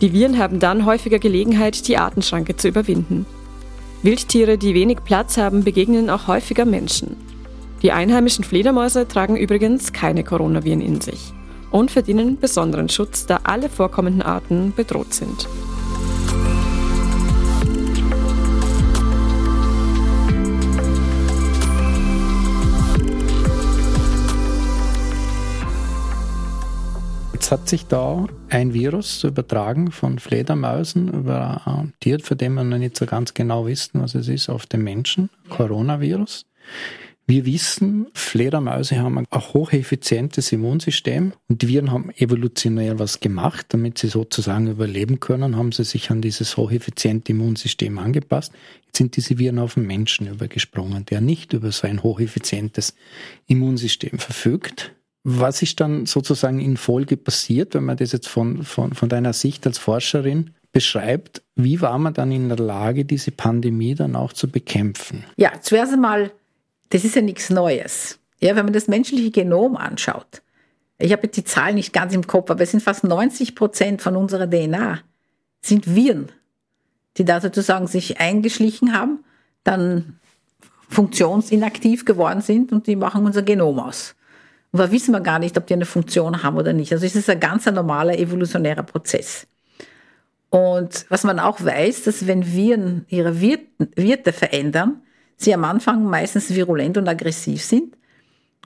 Die 0.00 0.12
Viren 0.12 0.38
haben 0.38 0.60
dann 0.60 0.84
häufiger 0.84 1.18
Gelegenheit, 1.18 1.88
die 1.88 1.96
Artenschranke 1.96 2.56
zu 2.56 2.68
überwinden. 2.68 3.24
Wildtiere, 4.02 4.58
die 4.58 4.74
wenig 4.74 4.98
Platz 5.04 5.38
haben, 5.38 5.64
begegnen 5.64 6.10
auch 6.10 6.26
häufiger 6.26 6.66
Menschen. 6.66 7.16
Die 7.82 7.92
einheimischen 7.92 8.44
Fledermäuse 8.44 9.08
tragen 9.08 9.36
übrigens 9.36 9.92
keine 9.92 10.22
Coronaviren 10.22 10.82
in 10.82 11.00
sich 11.00 11.32
und 11.70 11.90
verdienen 11.90 12.38
besonderen 12.38 12.88
Schutz, 12.88 13.26
da 13.26 13.40
alle 13.44 13.68
vorkommenden 13.68 14.22
Arten 14.22 14.72
bedroht 14.76 15.14
sind. 15.14 15.48
Jetzt 27.46 27.52
hat 27.52 27.68
sich 27.68 27.86
da 27.86 28.26
ein 28.48 28.74
Virus 28.74 29.22
übertragen 29.22 29.92
von 29.92 30.18
Fledermäusen 30.18 31.06
über 31.14 31.64
ein 31.64 31.92
Tier, 32.00 32.18
für 32.18 32.34
den 32.34 32.54
wir 32.54 32.64
noch 32.64 32.76
nicht 32.76 32.96
so 32.96 33.06
ganz 33.06 33.34
genau 33.34 33.66
wissen, 33.68 34.02
was 34.02 34.16
es 34.16 34.26
ist, 34.26 34.48
auf 34.48 34.66
den 34.66 34.82
Menschen, 34.82 35.30
Coronavirus. 35.48 36.44
Wir 37.28 37.46
wissen, 37.46 38.08
Fledermäuse 38.14 38.98
haben 38.98 39.18
ein 39.18 39.26
hocheffizientes 39.32 40.50
Immunsystem 40.50 41.34
und 41.48 41.62
die 41.62 41.68
Viren 41.68 41.92
haben 41.92 42.10
evolutionär 42.16 42.98
was 42.98 43.20
gemacht, 43.20 43.66
damit 43.68 43.98
sie 43.98 44.08
sozusagen 44.08 44.66
überleben 44.66 45.20
können, 45.20 45.56
haben 45.56 45.70
sie 45.70 45.84
sich 45.84 46.10
an 46.10 46.20
dieses 46.20 46.56
hocheffiziente 46.56 47.30
Immunsystem 47.30 47.96
angepasst. 47.98 48.52
Jetzt 48.86 48.96
sind 48.96 49.14
diese 49.14 49.38
Viren 49.38 49.60
auf 49.60 49.74
den 49.74 49.86
Menschen 49.86 50.26
übergesprungen, 50.26 51.06
der 51.06 51.20
nicht 51.20 51.52
über 51.52 51.70
so 51.70 51.86
ein 51.86 52.02
hocheffizientes 52.02 52.96
Immunsystem 53.46 54.18
verfügt. 54.18 54.95
Was 55.28 55.60
ist 55.60 55.80
dann 55.80 56.06
sozusagen 56.06 56.60
in 56.60 56.76
Folge 56.76 57.16
passiert, 57.16 57.74
wenn 57.74 57.84
man 57.84 57.96
das 57.96 58.12
jetzt 58.12 58.28
von, 58.28 58.62
von, 58.62 58.94
von 58.94 59.08
deiner 59.08 59.32
Sicht 59.32 59.66
als 59.66 59.76
Forscherin 59.76 60.54
beschreibt? 60.70 61.42
Wie 61.56 61.80
war 61.80 61.98
man 61.98 62.14
dann 62.14 62.30
in 62.30 62.48
der 62.48 62.58
Lage, 62.58 63.04
diese 63.04 63.32
Pandemie 63.32 63.96
dann 63.96 64.14
auch 64.14 64.32
zu 64.32 64.48
bekämpfen? 64.48 65.24
Ja, 65.36 65.60
zuerst 65.60 65.94
einmal, 65.94 66.30
das 66.90 67.02
ist 67.02 67.16
ja 67.16 67.22
nichts 67.22 67.50
Neues. 67.50 68.20
Ja, 68.38 68.54
wenn 68.54 68.66
man 68.66 68.72
das 68.72 68.86
menschliche 68.86 69.32
Genom 69.32 69.76
anschaut, 69.76 70.42
ich 70.98 71.10
habe 71.10 71.24
jetzt 71.24 71.36
die 71.36 71.42
Zahl 71.42 71.74
nicht 71.74 71.92
ganz 71.92 72.14
im 72.14 72.28
Kopf, 72.28 72.48
aber 72.48 72.62
es 72.62 72.70
sind 72.70 72.84
fast 72.84 73.02
90 73.02 73.56
Prozent 73.56 74.02
von 74.02 74.14
unserer 74.14 74.48
DNA 74.48 75.00
sind 75.60 75.92
Viren, 75.92 76.30
die 77.16 77.24
da 77.24 77.40
sozusagen 77.40 77.88
sich 77.88 78.20
eingeschlichen 78.20 78.96
haben, 78.96 79.24
dann 79.64 80.20
funktionsinaktiv 80.88 82.04
geworden 82.04 82.42
sind 82.42 82.70
und 82.70 82.86
die 82.86 82.94
machen 82.94 83.26
unser 83.26 83.42
Genom 83.42 83.80
aus. 83.80 84.14
Da 84.72 84.90
wissen 84.92 85.12
wir 85.12 85.20
gar 85.20 85.38
nicht, 85.38 85.56
ob 85.56 85.66
die 85.66 85.74
eine 85.74 85.86
Funktion 85.86 86.42
haben 86.42 86.56
oder 86.56 86.72
nicht. 86.72 86.92
Also 86.92 87.06
es 87.06 87.16
ist 87.16 87.30
ein 87.30 87.40
ganz 87.40 87.66
normaler 87.66 88.18
evolutionärer 88.18 88.82
Prozess. 88.82 89.46
Und 90.50 91.06
was 91.08 91.24
man 91.24 91.38
auch 91.38 91.64
weiß, 91.64 92.04
dass 92.04 92.26
wenn 92.26 92.52
Viren 92.52 93.04
ihre 93.08 93.40
Wirte 93.40 94.32
verändern, 94.32 95.00
sie 95.36 95.52
am 95.54 95.64
Anfang 95.64 96.04
meistens 96.04 96.54
virulent 96.54 96.96
und 96.98 97.08
aggressiv 97.08 97.62
sind 97.62 97.96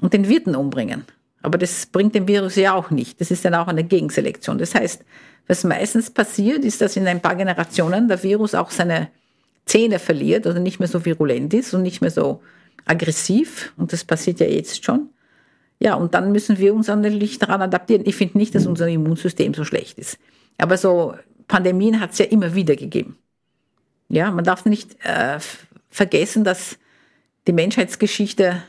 und 0.00 0.12
den 0.12 0.28
Wirten 0.28 0.54
umbringen. 0.54 1.04
Aber 1.42 1.58
das 1.58 1.86
bringt 1.86 2.14
dem 2.14 2.28
Virus 2.28 2.56
ja 2.56 2.74
auch 2.74 2.90
nicht. 2.90 3.20
Das 3.20 3.30
ist 3.30 3.44
dann 3.44 3.54
auch 3.54 3.68
eine 3.68 3.84
Gegenselektion. 3.84 4.58
Das 4.58 4.74
heißt, 4.74 5.04
was 5.46 5.64
meistens 5.64 6.10
passiert, 6.10 6.64
ist, 6.64 6.80
dass 6.80 6.96
in 6.96 7.06
ein 7.06 7.20
paar 7.20 7.34
Generationen 7.34 8.08
der 8.08 8.22
Virus 8.22 8.54
auch 8.54 8.70
seine 8.70 9.08
Zähne 9.64 9.98
verliert 9.98 10.46
oder 10.46 10.60
nicht 10.60 10.80
mehr 10.80 10.88
so 10.88 11.04
virulent 11.04 11.54
ist 11.54 11.72
und 11.74 11.82
nicht 11.82 12.02
mehr 12.02 12.10
so 12.10 12.42
aggressiv. 12.84 13.72
Und 13.76 13.92
das 13.92 14.04
passiert 14.04 14.40
ja 14.40 14.46
jetzt 14.46 14.84
schon. 14.84 15.08
Ja, 15.82 15.94
und 15.94 16.14
dann 16.14 16.30
müssen 16.30 16.58
wir 16.58 16.74
uns 16.74 16.88
natürlich 16.88 17.38
daran 17.38 17.62
adaptieren. 17.62 18.02
Ich 18.04 18.16
finde 18.16 18.38
nicht, 18.38 18.54
dass 18.54 18.66
unser 18.66 18.86
Immunsystem 18.86 19.54
so 19.54 19.64
schlecht 19.64 19.98
ist. 19.98 20.18
Aber 20.58 20.76
so 20.76 21.14
Pandemien 21.48 22.00
hat 22.00 22.12
es 22.12 22.18
ja 22.18 22.26
immer 22.26 22.54
wieder 22.54 22.76
gegeben. 22.76 23.16
Ja, 24.08 24.30
man 24.30 24.44
darf 24.44 24.66
nicht 24.66 24.96
äh, 25.04 25.38
vergessen, 25.88 26.44
dass 26.44 26.78
die 27.46 27.52
Menschheitsgeschichte, 27.52 28.62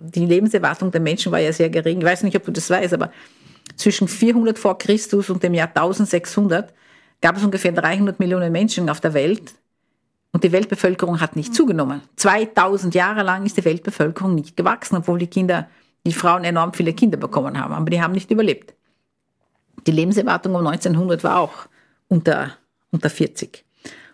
die 0.00 0.26
Lebenserwartung 0.26 0.90
der 0.90 1.00
Menschen 1.00 1.32
war 1.32 1.38
ja 1.38 1.52
sehr 1.52 1.70
gering. 1.70 1.98
Ich 1.98 2.04
weiß 2.04 2.22
nicht, 2.22 2.36
ob 2.36 2.44
du 2.44 2.52
das 2.52 2.68
weißt, 2.68 2.92
aber 2.92 3.10
zwischen 3.76 4.06
400 4.06 4.58
vor 4.58 4.76
Christus 4.76 5.30
und 5.30 5.42
dem 5.42 5.54
Jahr 5.54 5.68
1600 5.68 6.72
gab 7.20 7.36
es 7.36 7.44
ungefähr 7.44 7.72
300 7.72 8.20
Millionen 8.20 8.52
Menschen 8.52 8.90
auf 8.90 9.00
der 9.00 9.14
Welt. 9.14 9.54
Und 10.32 10.44
die 10.44 10.52
Weltbevölkerung 10.52 11.20
hat 11.20 11.34
nicht 11.34 11.54
zugenommen. 11.54 12.02
2000 12.16 12.94
Jahre 12.94 13.22
lang 13.22 13.46
ist 13.46 13.56
die 13.56 13.64
Weltbevölkerung 13.64 14.34
nicht 14.34 14.56
gewachsen, 14.56 14.96
obwohl 14.96 15.18
die 15.18 15.28
Kinder 15.28 15.68
die 16.06 16.12
Frauen 16.12 16.44
enorm 16.44 16.72
viele 16.72 16.94
Kinder 16.94 17.18
bekommen 17.18 17.60
haben, 17.60 17.74
aber 17.74 17.90
die 17.90 18.00
haben 18.00 18.12
nicht 18.12 18.30
überlebt. 18.30 18.74
Die 19.88 19.90
Lebenserwartung 19.90 20.54
um 20.54 20.64
1900 20.64 21.24
war 21.24 21.40
auch 21.40 21.66
unter, 22.06 22.56
unter 22.92 23.10
40. 23.10 23.64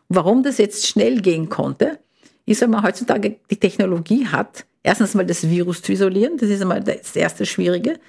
Und 0.09 0.17
warum 0.17 0.43
das 0.43 0.57
jetzt 0.57 0.87
schnell 0.87 1.21
gehen 1.21 1.51
konnte, 1.51 1.99
ist, 2.47 2.63
weil 2.63 2.69
man 2.69 2.83
heutzutage 2.83 3.37
die 3.51 3.57
Technologie 3.57 4.27
hat, 4.27 4.65
erstens 4.83 5.15
mal 5.15 5.27
das 5.27 5.49
Virus 5.49 5.83
zu 5.83 5.93
isolieren, 5.93 6.39
das 6.39 6.49
ist 6.49 6.63
einmal 6.63 6.83
das 6.83 7.15
erste 7.15 7.45
Schwierige. 7.45 8.01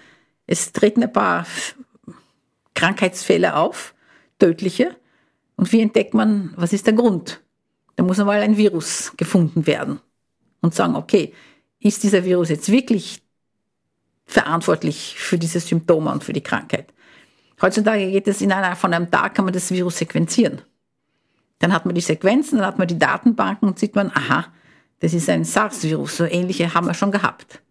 Es 0.47 0.71
treten 0.71 1.03
ein 1.03 1.11
paar 1.11 1.45
Krankheitsfälle 2.73 3.57
auf, 3.57 3.93
tödliche. 4.39 4.95
Und 5.57 5.71
wie 5.73 5.81
entdeckt 5.81 6.13
man, 6.13 6.53
was 6.55 6.71
ist 6.71 6.87
der 6.87 6.93
Grund? 6.93 7.41
Da 7.97 8.03
muss 8.03 8.19
einmal 8.19 8.41
ein 8.41 8.55
Virus 8.55 9.11
gefunden 9.17 9.67
werden 9.67 9.99
und 10.61 10.73
sagen, 10.73 10.95
okay, 10.95 11.33
ist 11.81 12.01
dieser 12.03 12.23
Virus 12.23 12.47
jetzt 12.47 12.71
wirklich 12.71 13.22
verantwortlich 14.25 15.15
für 15.17 15.37
diese 15.37 15.59
Symptome 15.59 16.11
und 16.11 16.23
für 16.23 16.33
die 16.33 16.41
Krankheit. 16.41 16.93
Heutzutage 17.61 18.11
geht 18.11 18.27
es 18.27 18.41
in 18.41 18.51
einer, 18.51 18.75
von 18.75 18.93
einem 18.93 19.09
Tag 19.09 19.35
kann 19.35 19.45
man 19.45 19.53
das 19.53 19.71
Virus 19.71 19.97
sequenzieren. 19.97 20.61
Dann 21.59 21.73
hat 21.73 21.85
man 21.85 21.95
die 21.95 22.01
Sequenzen, 22.01 22.57
dann 22.57 22.67
hat 22.67 22.77
man 22.77 22.87
die 22.87 22.99
Datenbanken 22.99 23.67
und 23.69 23.79
sieht 23.79 23.95
man, 23.95 24.11
aha, 24.13 24.47
das 24.99 25.13
ist 25.13 25.29
ein 25.29 25.45
SARS-Virus, 25.45 26.17
so 26.17 26.25
ähnliche 26.25 26.73
haben 26.73 26.87
wir 26.87 26.93
schon 26.93 27.11
gehabt. 27.11 27.61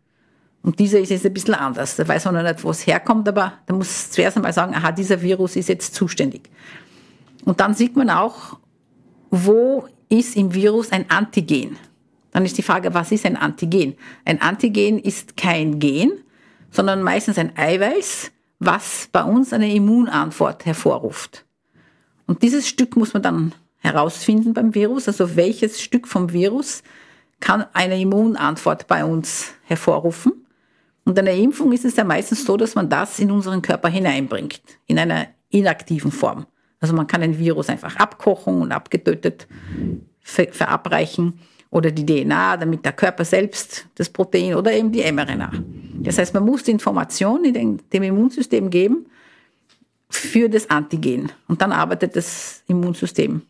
Und 0.63 0.79
dieser 0.79 1.01
ist 1.01 1.11
jetzt 1.11 1.27
ein 1.27 1.35
bisschen 1.35 1.55
anders. 1.55 1.97
Da 1.97 2.07
weiß 2.07 2.27
man 2.27 2.35
noch 2.35 2.43
nicht, 2.43 2.63
wo 2.63 2.71
es 2.71 2.87
herkommt, 2.87 3.29
aber 3.29 3.55
da 3.67 3.75
muss 3.75 4.11
zuerst 4.11 4.37
einmal 4.37 4.53
sagen, 4.53 4.75
aha, 4.75 4.93
dieser 4.93 5.21
Virus 5.21 5.57
ist 5.57 5.69
jetzt 5.69 5.95
zuständig. 5.95 6.49
Und 7.45 7.61
dann 7.61 7.75
sieht 7.75 7.97
man 7.97 8.11
auch, 8.11 8.59
wo 9.31 9.89
ist 10.09 10.37
im 10.37 10.55
Virus 10.55 10.93
ein 10.93 11.11
Antigen. 11.11 11.77
Dann 12.31 12.45
ist 12.45 12.57
die 12.57 12.63
Frage, 12.63 12.95
was 12.95 13.13
ist 13.13 13.27
ein 13.27 13.37
Antigen? 13.37 13.95
Ein 14.25 14.41
Antigen 14.41 14.99
ist 14.99 15.37
kein 15.37 15.79
Gen, 15.81 16.13
sondern 16.73 17.03
meistens 17.03 17.39
ein 17.39 17.57
Eiweiß, 17.57 18.33
was 18.59 19.09
bei 19.13 19.23
uns 19.23 19.53
eine 19.53 19.73
Immunantwort 19.73 20.65
hervorruft. 20.65 21.45
Und 22.27 22.43
dieses 22.43 22.67
Stück 22.67 22.97
muss 22.97 23.13
man 23.13 23.23
dann 23.23 23.55
herausfinden 23.79 24.55
beim 24.55 24.75
Virus, 24.75 25.07
also 25.07 25.37
welches 25.37 25.81
Stück 25.81 26.09
vom 26.09 26.33
Virus 26.33 26.83
kann 27.41 27.67
eine 27.73 28.01
Immunantwort 28.01 28.87
bei 28.87 29.05
uns 29.05 29.53
hervorrufen. 29.65 30.47
Und 31.05 31.19
eine 31.19 31.37
Impfung 31.37 31.73
ist 31.73 31.85
es 31.85 31.97
ja 31.97 32.05
meistens 32.05 32.45
so, 32.45 32.57
dass 32.57 32.75
man 32.75 32.89
das 32.89 33.19
in 33.19 33.31
unseren 33.31 33.61
Körper 33.61 33.89
hineinbringt, 33.89 34.63
in 34.87 34.99
einer 34.99 35.27
inaktiven 35.51 36.13
Form. 36.13 36.47
Also 36.81 36.95
man 36.95 37.09
kann 37.09 37.23
ein 37.23 37.39
Virus 37.39 37.69
einfach 37.69 37.97
abkochen 37.97 38.63
und 38.63 38.73
abgetötet 38.73 39.47
verabreichen 40.23 41.41
oder 41.73 41.91
die 41.91 42.05
DNA, 42.05 42.59
damit 42.59 42.85
der 42.85 42.93
Körper 42.93 43.25
selbst 43.25 43.87
das 43.95 44.11
Protein 44.11 44.55
oder 44.55 44.73
eben 44.73 44.93
die 44.93 45.11
mRNA. 45.11 45.51
Das 46.03 46.19
heißt, 46.19 46.35
man 46.35 46.45
muss 46.45 46.63
die 46.63 46.71
Information 46.71 47.45
in 47.45 47.81
dem 47.93 48.03
Immunsystem 48.03 48.69
geben 48.69 49.07
für 50.11 50.51
das 50.51 50.69
Antigen 50.69 51.33
und 51.49 51.63
dann 51.63 51.73
arbeitet 51.73 52.15
das 52.15 52.63
Immunsystem 52.69 53.41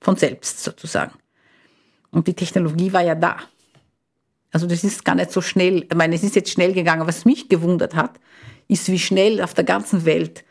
von 0.00 0.16
selbst 0.16 0.64
sozusagen. 0.64 1.12
Und 2.10 2.26
die 2.26 2.34
Technologie 2.34 2.92
war 2.94 3.02
ja 3.02 3.14
da. 3.14 3.36
Also 4.50 4.66
das 4.66 4.82
ist 4.82 5.04
gar 5.04 5.14
nicht 5.14 5.30
so 5.30 5.42
schnell, 5.42 5.82
ich 5.82 5.94
meine, 5.94 6.14
es 6.14 6.22
ist 6.22 6.36
jetzt 6.36 6.50
schnell 6.50 6.72
gegangen. 6.72 7.06
Was 7.06 7.26
mich 7.26 7.50
gewundert 7.50 7.94
hat, 7.94 8.18
ist, 8.66 8.88
wie 8.88 8.98
schnell 8.98 9.42
auf 9.42 9.52
der 9.52 9.64
ganzen 9.64 10.06
Welt 10.06 10.42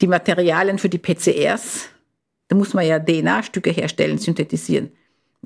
die 0.00 0.06
Materialien 0.06 0.78
für 0.78 0.88
die 0.88 0.98
PCRs, 0.98 1.90
da 2.48 2.56
muss 2.56 2.72
man 2.72 2.86
ja 2.86 2.98
DNA-Stücke 2.98 3.70
herstellen, 3.70 4.16
synthetisieren. 4.16 4.90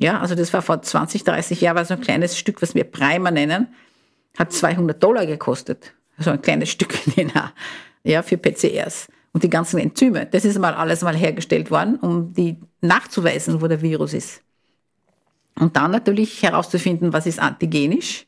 Ja, 0.01 0.21
also 0.21 0.35
das 0.35 0.53
war 0.53 0.63
vor 0.63 0.81
20, 0.81 1.25
30 1.25 1.61
Jahren, 1.61 1.77
war 1.77 1.85
so 1.85 1.95
ein 1.95 2.01
kleines 2.01 2.39
Stück, 2.39 2.63
was 2.63 2.75
wir 2.75 2.85
Primer 2.85 3.31
nennen, 3.31 3.69
hat 4.39 4.53
200 4.53 5.03
Dollar 5.03 5.27
gekostet. 5.27 5.93
So 6.19 6.31
ein 6.31 6.41
kleines 6.41 6.69
Stück 6.71 6.95
DNA, 7.05 7.53
ja, 8.05 8.23
für 8.23 8.37
PCRs. 8.37 9.09
Und 9.33 9.43
die 9.43 9.51
ganzen 9.51 9.79
Enzyme, 9.79 10.27
das 10.27 10.45
ist 10.45 10.59
mal 10.59 10.75
alles 10.75 11.03
mal 11.03 11.17
hergestellt 11.17 11.71
worden, 11.71 11.97
um 11.97 12.33
die 12.33 12.57
nachzuweisen, 12.81 13.61
wo 13.61 13.67
der 13.67 13.83
Virus 13.83 14.15
ist. 14.15 14.43
Und 15.59 15.77
dann 15.77 15.91
natürlich 15.91 16.43
herauszufinden, 16.43 17.13
was 17.13 17.27
ist 17.27 17.41
antigenisch, 17.41 18.27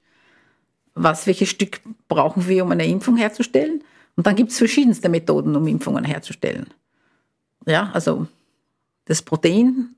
was, 0.95 1.27
welches 1.27 1.49
Stück 1.49 1.81
brauchen 2.09 2.49
wir, 2.49 2.65
um 2.65 2.73
eine 2.73 2.87
Impfung 2.87 3.17
herzustellen. 3.17 3.85
Und 4.17 4.27
dann 4.27 4.35
gibt 4.35 4.51
es 4.51 4.59
verschiedenste 4.59 5.09
Methoden, 5.09 5.55
um 5.55 5.67
Impfungen 5.69 6.05
herzustellen. 6.05 6.67
Ja, 7.67 7.91
also 7.93 8.27
das 9.05 9.23
Protein 9.23 9.95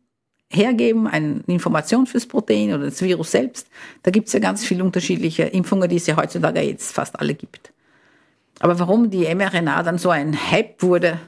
hergeben, 0.53 1.07
eine 1.07 1.43
Information 1.47 2.07
fürs 2.07 2.27
Protein 2.27 2.73
oder 2.75 2.85
das 2.87 3.03
Virus 3.03 3.31
selbst. 3.31 3.69
Da 4.03 4.11
gibt 4.11 4.29
es 4.29 4.33
ja 4.33 4.41
ganz 4.41 4.65
viele 4.65 4.85
unterschiedliche 4.85 5.45
Impfungen, 5.45 5.89
die 5.89 5.97
es 5.97 6.07
ja 6.07 6.17
heutzutage 6.17 6.61
jetzt 6.61 6.93
fast 6.93 7.19
alle 7.19 7.35
gibt. 7.35 7.73
Aber 8.61 8.79
warum 8.79 9.11
die 9.11 9.33
mRNA 9.35 9.83
dann 9.83 9.99
so 9.99 10.11
ein 10.11 10.51
Hype 10.51 10.83
wurde, 10.83 11.19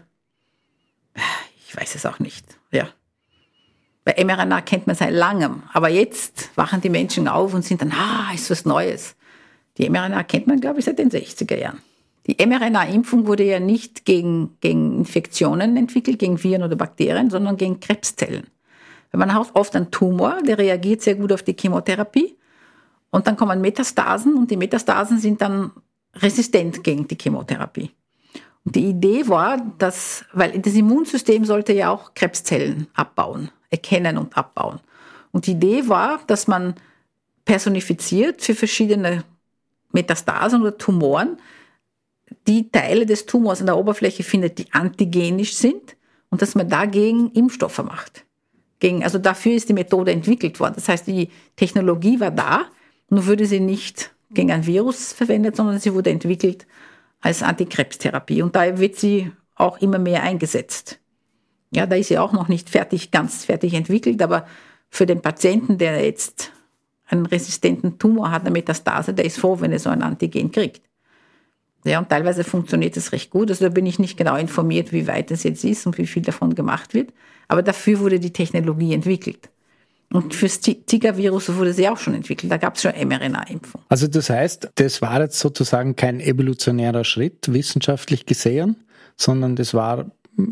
ich 1.67 1.77
weiß 1.77 1.95
es 1.95 2.07
auch 2.07 2.19
nicht. 2.19 2.45
Ja. 2.71 2.89
Bei 4.05 4.23
mRNA 4.23 4.61
kennt 4.61 4.87
man 4.87 4.95
seit 4.95 5.13
langem, 5.13 5.63
aber 5.73 5.89
jetzt 5.89 6.51
wachen 6.57 6.81
die 6.81 6.91
Menschen 6.91 7.27
auf 7.27 7.55
und 7.55 7.65
sind 7.65 7.81
dann, 7.81 7.93
ah, 7.93 8.33
ist 8.35 8.51
was 8.51 8.65
Neues. 8.65 9.17
Die 9.79 9.89
mRNA 9.89 10.23
kennt 10.25 10.47
man, 10.47 10.61
glaube 10.61 10.79
ich, 10.79 10.85
seit 10.85 10.99
den 10.99 11.11
60er 11.11 11.57
Jahren. 11.57 11.81
Die 12.27 12.37
mRNA-Impfung 12.45 13.27
wurde 13.27 13.45
ja 13.45 13.61
nicht 13.61 14.05
gegen, 14.05 14.57
gegen 14.61 14.97
Infektionen 14.99 15.77
entwickelt, 15.77 16.19
gegen 16.19 16.43
Viren 16.43 16.63
oder 16.63 16.77
Bakterien, 16.77 17.31
sondern 17.31 17.57
gegen 17.57 17.81
Krebszellen. 17.81 18.47
Man 19.17 19.35
hat 19.35 19.51
oft 19.55 19.75
einen 19.77 19.91
Tumor, 19.91 20.43
der 20.43 20.59
reagiert 20.59 21.03
sehr 21.03 21.15
gut 21.15 21.33
auf 21.33 21.43
die 21.43 21.57
Chemotherapie. 21.59 22.37
Und 23.11 23.27
dann 23.27 23.37
kommen 23.37 23.61
Metastasen 23.61 24.35
und 24.35 24.51
die 24.51 24.57
Metastasen 24.57 25.19
sind 25.19 25.41
dann 25.41 25.71
resistent 26.17 26.83
gegen 26.83 27.07
die 27.07 27.17
Chemotherapie. 27.21 27.91
Und 28.65 28.77
die 28.77 28.87
Idee 28.87 29.29
war, 29.29 29.59
dass, 29.79 30.25
weil 30.33 30.59
das 30.59 30.75
Immunsystem 30.75 31.45
sollte 31.45 31.73
ja 31.73 31.91
auch 31.91 32.15
Krebszellen 32.15 32.89
abbauen 32.95 33.51
erkennen 33.75 34.19
und 34.19 34.37
abbauen. 34.37 34.79
Und 35.33 35.47
die 35.47 35.53
Idee 35.53 35.89
war, 35.89 36.21
dass 36.29 36.47
man 36.47 36.75
personifiziert 37.45 38.41
für 38.41 38.55
verschiedene 38.55 39.25
Metastasen 39.91 40.63
oder 40.63 40.79
Tumoren 40.79 41.39
die 42.47 42.71
Teile 42.71 43.05
des 43.05 43.27
Tumors 43.27 43.61
an 43.61 43.67
der 43.67 43.77
Oberfläche 43.77 44.23
findet, 44.23 44.59
die 44.59 44.73
antigenisch 44.73 45.55
sind 45.55 45.97
und 46.31 46.41
dass 46.41 46.55
man 46.55 46.69
dagegen 46.69 47.33
Impfstoffe 47.33 47.83
macht. 47.83 48.24
Gegen, 48.81 49.05
also 49.05 49.19
dafür 49.19 49.53
ist 49.53 49.69
die 49.69 49.75
Methode 49.75 50.13
entwickelt 50.13 50.61
worden. 50.61 50.75
Das 50.77 50.89
heißt, 50.89 51.07
die 51.07 51.31
Technologie 51.57 52.21
war 52.21 52.31
da, 52.31 52.67
nur 53.09 53.27
würde 53.27 53.47
sie 53.47 53.61
nicht 53.61 54.13
gegen 54.31 54.51
ein 54.51 54.67
Virus 54.67 55.13
verwendet, 55.13 55.57
sondern 55.57 55.79
sie 55.79 55.95
wurde 55.95 56.11
entwickelt 56.11 56.67
als 57.21 57.43
Antikrebstherapie. 57.43 58.43
Und 58.43 58.57
da 58.57 58.79
wird 58.79 58.97
sie 58.97 59.31
auch 59.55 59.81
immer 59.81 59.99
mehr 59.99 60.23
eingesetzt. 60.23 60.99
Ja, 61.71 61.87
da 61.87 61.97
ist 61.97 62.09
sie 62.09 62.19
auch 62.19 62.33
noch 62.33 62.49
nicht 62.49 62.71
fertig, 62.71 63.11
ganz 63.11 63.45
fertig 63.45 63.75
entwickelt, 63.75 64.23
aber 64.23 64.47
für 64.91 65.07
den 65.07 65.23
Patienten, 65.23 65.79
der 65.79 66.05
jetzt 66.05 66.53
einen 67.07 67.27
resistenten 67.27 67.99
Tumor 67.99 68.31
hat, 68.31 68.43
eine 68.43 68.51
Metastase, 68.51 69.15
der 69.15 69.25
ist 69.25 69.39
froh, 69.39 69.61
wenn 69.61 69.73
er 69.73 69.79
so 69.79 69.91
ein 69.91 70.03
Antigen 70.03 70.51
kriegt. 70.51 70.83
Ja, 71.85 71.99
und 71.99 72.09
teilweise 72.09 72.45
funktioniert 72.45 72.97
es 72.97 73.13
recht 73.13 73.31
gut. 73.31 73.51
Also 73.51 73.65
da 73.65 73.69
bin 73.69 73.87
ich 73.87 73.99
nicht 73.99 74.17
genau 74.17 74.37
informiert, 74.37 74.93
wie 74.93 75.07
weit 75.07 75.31
es 75.31 75.43
jetzt 75.43 75.65
ist 75.65 75.87
und 75.87 75.99
wie 75.99 76.07
viel 76.07 76.23
davon 76.23 76.55
gemacht 76.55 76.95
wird. 76.95 77.13
Aber 77.49 77.63
dafür 77.63 78.01
wurde 78.01 78.19
die 78.19 78.33
Technologie 78.33 78.95
entwickelt. 78.95 79.51
Und 80.11 80.33
fürs 80.33 80.61
Zika-Virus 80.61 81.55
wurde 81.55 81.73
sie 81.73 81.89
auch 81.89 81.99
schon 81.99 82.15
entwickelt. 82.15 82.51
Da 82.51 82.57
gab 82.57 82.77
es 82.77 82.83
schon 82.83 82.93
mRNA-Impfung. 82.93 83.83
Also 83.89 84.07
das 84.07 84.31
heißt, 84.31 84.71
das 84.77 85.03
war 85.03 85.21
jetzt 85.21 85.39
sozusagen 85.41 85.97
kein 85.97 86.21
evolutionärer 86.21 87.05
Schritt, 87.05 87.53
wissenschaftlich 87.53 88.25
gesehen, 88.25 88.77
sondern 89.17 89.57
das 89.57 89.75
war 89.75 90.11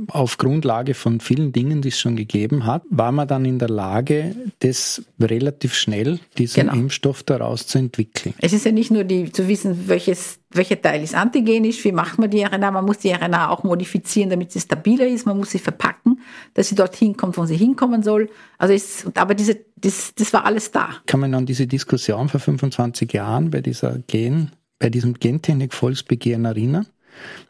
auf 0.09 0.39
Grundlage 0.39 0.95
von 0.95 1.21
vielen 1.21 1.53
Dingen, 1.53 1.83
die 1.83 1.89
es 1.89 1.99
schon 1.99 2.15
gegeben 2.15 2.67
hat, 2.67 2.83
war 2.91 3.11
man 3.11 3.27
dann 3.27 3.45
in 3.45 3.59
der 3.59 3.69
Lage, 3.69 4.37
das 4.61 5.03
relativ 5.21 5.75
schnell, 5.75 6.21
diesen 6.39 6.69
genau. 6.69 6.75
Impfstoff 6.75 7.23
daraus 7.23 7.67
zu 7.67 7.79
entwickeln. 7.79 8.35
Es 8.39 8.53
ist 8.53 8.65
ja 8.65 8.73
nicht 8.73 8.91
nur 8.91 9.05
die, 9.05 9.33
zu 9.33 9.49
wissen, 9.49 9.89
welches, 9.89 10.39
welcher 10.51 10.81
Teil 10.81 11.03
ist 11.03 11.15
antigenisch, 11.15 11.85
wie 11.85 11.93
macht 11.93 12.19
man 12.19 12.31
die 12.31 12.43
RNA, 12.43 12.71
man 12.71 12.85
muss 12.85 12.99
die 12.99 13.11
RNA 13.11 13.51
auch 13.51 13.65
modifizieren, 13.65 14.31
damit 14.31 14.53
sie 14.53 14.61
stabiler 14.61 15.07
ist, 15.07 15.27
man 15.27 15.37
muss 15.37 15.51
sie 15.51 15.59
verpacken, 15.59 16.21
dass 16.55 16.69
sie 16.69 16.77
dorthin 16.77 17.17
kommt, 17.17 17.37
wo 17.37 17.45
sie 17.45 17.57
hinkommen 17.57 18.03
soll. 18.03 18.31
Also 18.59 18.75
ist, 18.75 19.07
aber 19.19 19.35
diese, 19.35 19.59
das, 19.77 20.15
das 20.15 20.33
war 20.33 20.45
alles 20.45 20.71
da. 20.71 20.91
Kann 21.07 21.21
man 21.21 21.35
an 21.35 21.47
diese 21.47 21.67
Diskussion 21.67 22.29
vor 22.29 22.41
25 22.41 23.13
Jahren 23.13 23.51
bei 23.51 23.61
dieser 23.61 23.99
Gen, 24.07 24.53
bei 24.79 24.91
diesem 24.91 25.15
Gentechnik-Volksbegehren 25.15 26.45
erinnern? 26.45 26.87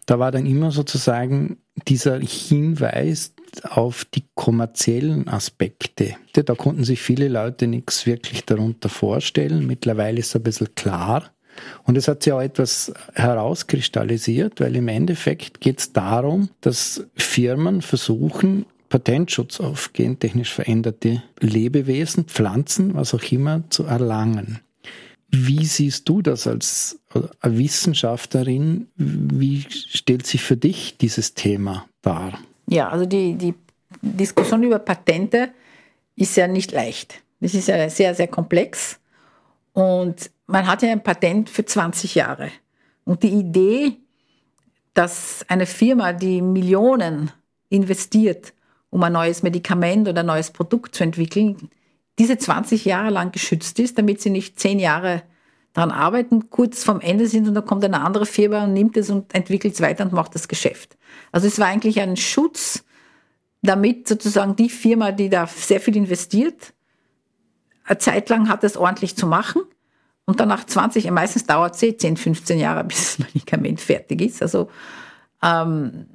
Da 0.07 0.19
war 0.19 0.33
dann 0.33 0.47
immer 0.47 0.71
sozusagen 0.71 1.59
dieser 1.89 2.19
Hinweis 2.21 3.35
auf 3.69 4.05
die 4.05 4.25
kommerziellen 4.35 5.29
Aspekte. 5.29 6.17
Da 6.33 6.55
konnten 6.55 6.85
sich 6.85 7.01
viele 7.01 7.29
Leute 7.29 7.67
nichts 7.67 8.07
wirklich 8.07 8.45
darunter 8.45 8.89
vorstellen. 8.89 9.67
Mittlerweile 9.67 10.21
ist 10.21 10.29
es 10.29 10.37
ein 10.37 10.43
bisschen 10.43 10.75
klar. 10.75 11.31
Und 11.85 11.99
es 11.99 12.09
hat 12.09 12.23
sich 12.23 12.33
auch 12.33 12.41
etwas 12.41 12.93
herauskristallisiert, 13.15 14.61
weil 14.61 14.75
im 14.75 14.89
Endeffekt 14.89 15.61
geht 15.61 15.81
es 15.81 15.93
darum, 15.93 16.49
dass 16.63 17.07
Firmen 17.15 17.83
versuchen, 17.83 18.65
Patentschutz 18.89 19.61
auf 19.61 19.93
gentechnisch 19.93 20.53
veränderte 20.53 21.23
Lebewesen, 21.41 22.25
Pflanzen, 22.25 22.95
was 22.95 23.15
auch 23.15 23.33
immer, 23.33 23.65
zu 23.71 23.85
erlangen. 23.85 24.61
Wie 25.35 25.65
siehst 25.65 26.09
du 26.09 26.21
das 26.21 26.47
als 26.47 27.01
Wissenschaftlerin? 27.43 28.89
Wie 28.97 29.65
stellt 29.71 30.27
sich 30.27 30.43
für 30.43 30.59
dich 30.59 30.99
dieses 30.99 31.33
Thema 31.33 31.87
dar? 32.03 32.39
Ja, 32.69 32.91
also 32.91 33.07
die, 33.07 33.35
die 33.35 33.55
Diskussion 34.03 34.63
über 34.63 34.79
Patente 34.79 35.51
ist 36.17 36.37
ja 36.37 36.47
nicht 36.47 36.73
leicht. 36.73 37.23
Das 37.41 37.55
ist 37.55 37.69
ja 37.69 37.89
sehr, 37.89 38.15
sehr 38.15 38.29
komplex. 38.29 39.01
Und 39.73 40.31
man 40.47 40.67
hat 40.67 40.83
ja 40.83 40.93
ein 40.93 41.03
Patent 41.03 41.49
für 41.49 41.65
20 41.65 42.15
Jahre. 42.15 42.51
Und 43.05 43.23
die 43.23 43.31
Idee, 43.31 43.97
dass 44.93 45.45
eine 45.49 45.67
Firma, 45.67 46.13
die 46.13 46.43
Millionen 46.43 47.33
investiert, 47.71 48.53
um 48.91 49.03
ein 49.03 49.15
neues 49.15 49.43
Medikament 49.43 50.07
oder 50.09 50.21
ein 50.21 50.27
neues 50.27 50.51
Produkt 50.51 50.95
zu 50.95 51.05
entwickeln, 51.05 51.71
diese 52.19 52.39
20 52.39 52.85
Jahre 52.85 53.11
lang 53.11 53.33
geschützt 53.33 53.79
ist, 53.79 53.99
damit 53.99 54.21
sie 54.21 54.31
nicht 54.31 54.59
10 54.59 54.79
Jahre 54.79 55.23
daran 55.73 55.91
arbeiten, 55.91 56.51
kurz 56.51 56.85
vorm 56.85 57.01
Ende 57.01 57.27
sind 57.27 57.49
und 57.49 57.55
dann 57.55 57.65
kommt 57.65 57.85
eine 57.85 58.03
andere 58.03 58.27
Firma 58.27 58.65
und 58.65 58.75
nimmt 58.75 58.97
es 58.97 59.09
und 59.09 59.35
entwickelt 59.35 59.75
es 59.75 59.81
weiter 59.81 60.05
und 60.05 60.13
macht 60.13 60.35
das 60.35 60.49
Geschäft. 60.49 60.97
Also 61.33 61.47
es 61.47 61.59
war 61.59 61.67
eigentlich 61.67 62.01
ein 62.01 62.17
Schutz, 62.17 62.85
damit 63.63 64.07
sozusagen 64.07 64.57
die 64.57 64.69
Firma, 64.69 65.13
die 65.13 65.31
da 65.31 65.47
sehr 65.47 65.81
viel 65.81 65.97
investiert, 65.97 66.75
eine 67.85 67.99
Zeit 67.99 68.29
lang 68.29 68.49
hat, 68.49 68.63
das 68.63 68.77
ordentlich 68.77 69.17
zu 69.17 69.27
machen. 69.27 69.63
Und 70.25 70.41
dann 70.41 70.49
nach 70.49 70.65
20, 70.65 71.11
meistens 71.11 71.45
dauert 71.45 71.75
es 71.83 71.97
10, 71.97 72.17
15 72.17 72.59
Jahre, 72.59 72.85
bis 72.85 73.17
das 73.17 73.19
Medikament 73.19 73.81
fertig 73.81 74.21
ist. 74.21 74.43
Also 74.43 74.69
ähm, 75.43 76.07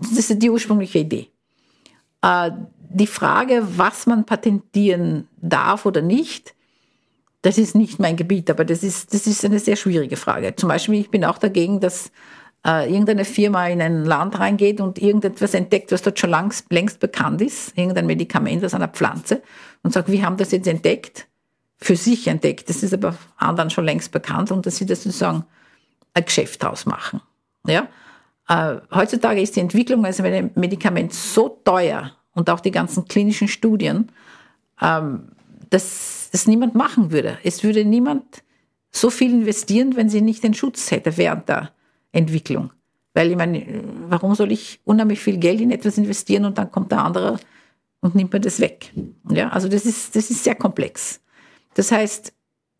das 0.00 0.12
ist 0.12 0.42
die 0.42 0.50
ursprüngliche 0.50 0.98
Idee. 0.98 1.28
Äh, 2.22 2.50
die 2.92 3.06
Frage, 3.06 3.62
was 3.76 4.06
man 4.06 4.26
patentieren 4.26 5.28
darf 5.40 5.86
oder 5.86 6.02
nicht, 6.02 6.54
das 7.42 7.56
ist 7.56 7.74
nicht 7.74 7.98
mein 7.98 8.16
Gebiet, 8.16 8.50
aber 8.50 8.64
das 8.64 8.82
ist, 8.82 9.14
das 9.14 9.26
ist 9.26 9.44
eine 9.44 9.58
sehr 9.58 9.76
schwierige 9.76 10.16
Frage. 10.16 10.54
Zum 10.56 10.68
Beispiel, 10.68 10.96
ich 10.96 11.10
bin 11.10 11.24
auch 11.24 11.38
dagegen, 11.38 11.80
dass 11.80 12.10
äh, 12.66 12.90
irgendeine 12.92 13.24
Firma 13.24 13.66
in 13.68 13.80
ein 13.80 14.04
Land 14.04 14.38
reingeht 14.38 14.80
und 14.80 14.98
irgendetwas 14.98 15.54
entdeckt, 15.54 15.92
was 15.92 16.02
dort 16.02 16.18
schon 16.18 16.30
langs, 16.30 16.64
längst 16.68 17.00
bekannt 17.00 17.40
ist, 17.40 17.78
irgendein 17.78 18.06
Medikament 18.06 18.64
aus 18.64 18.74
einer 18.74 18.88
Pflanze 18.88 19.40
und 19.82 19.92
sagt, 19.92 20.10
wir 20.10 20.24
haben 20.24 20.36
das 20.36 20.50
jetzt 20.50 20.66
entdeckt, 20.66 21.28
für 21.78 21.96
sich 21.96 22.26
entdeckt, 22.26 22.68
das 22.68 22.82
ist 22.82 22.92
aber 22.92 23.16
anderen 23.38 23.70
schon 23.70 23.86
längst 23.86 24.12
bekannt 24.12 24.50
und 24.50 24.66
dass 24.66 24.76
sie 24.76 24.84
das 24.84 25.04
sozusagen 25.04 25.44
ein 26.12 26.24
Geschäft 26.24 26.62
draus 26.62 26.84
machen. 26.84 27.22
Ja? 27.66 27.88
Äh, 28.48 28.80
heutzutage 28.94 29.40
ist 29.40 29.56
die 29.56 29.60
Entwicklung 29.60 30.04
eines 30.04 30.20
Medikaments 30.20 31.32
so 31.32 31.60
teuer 31.64 32.12
und 32.34 32.50
auch 32.50 32.60
die 32.60 32.70
ganzen 32.70 33.06
klinischen 33.06 33.48
Studien, 33.48 34.10
ähm, 34.80 35.32
dass 35.70 36.28
das 36.32 36.46
niemand 36.46 36.74
machen 36.74 37.10
würde. 37.10 37.38
Es 37.44 37.62
würde 37.64 37.84
niemand 37.84 38.42
so 38.90 39.10
viel 39.10 39.32
investieren, 39.32 39.96
wenn 39.96 40.08
sie 40.08 40.20
nicht 40.20 40.42
den 40.42 40.54
Schutz 40.54 40.90
hätte 40.90 41.16
während 41.16 41.48
der 41.48 41.70
Entwicklung. 42.12 42.72
Weil 43.14 43.30
ich 43.30 43.36
meine, 43.36 43.82
warum 44.08 44.34
soll 44.34 44.52
ich 44.52 44.80
unheimlich 44.84 45.20
viel 45.20 45.38
Geld 45.38 45.60
in 45.60 45.70
etwas 45.70 45.98
investieren 45.98 46.44
und 46.44 46.58
dann 46.58 46.70
kommt 46.70 46.92
der 46.92 47.04
andere 47.04 47.38
und 48.00 48.14
nimmt 48.14 48.32
mir 48.32 48.40
das 48.40 48.60
weg? 48.60 48.92
Ja, 49.28 49.48
also 49.50 49.68
das 49.68 49.84
ist, 49.86 50.14
das 50.14 50.30
ist 50.30 50.44
sehr 50.44 50.54
komplex. 50.54 51.20
Das 51.74 51.92
heißt, 51.92 52.32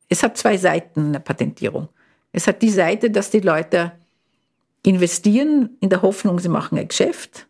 es 0.09 0.22
hat 0.22 0.36
zwei 0.36 0.57
Seiten 0.57 1.09
eine 1.09 1.20
Patentierung. 1.20 1.88
Es 2.32 2.46
hat 2.46 2.62
die 2.62 2.70
Seite, 2.70 3.11
dass 3.11 3.30
die 3.30 3.40
Leute 3.40 3.92
investieren 4.84 5.76
in 5.80 5.90
der 5.90 6.03
Hoffnung, 6.03 6.38
sie 6.38 6.48
machen 6.48 6.78
ein 6.78 6.88
Geschäft. 6.88 7.46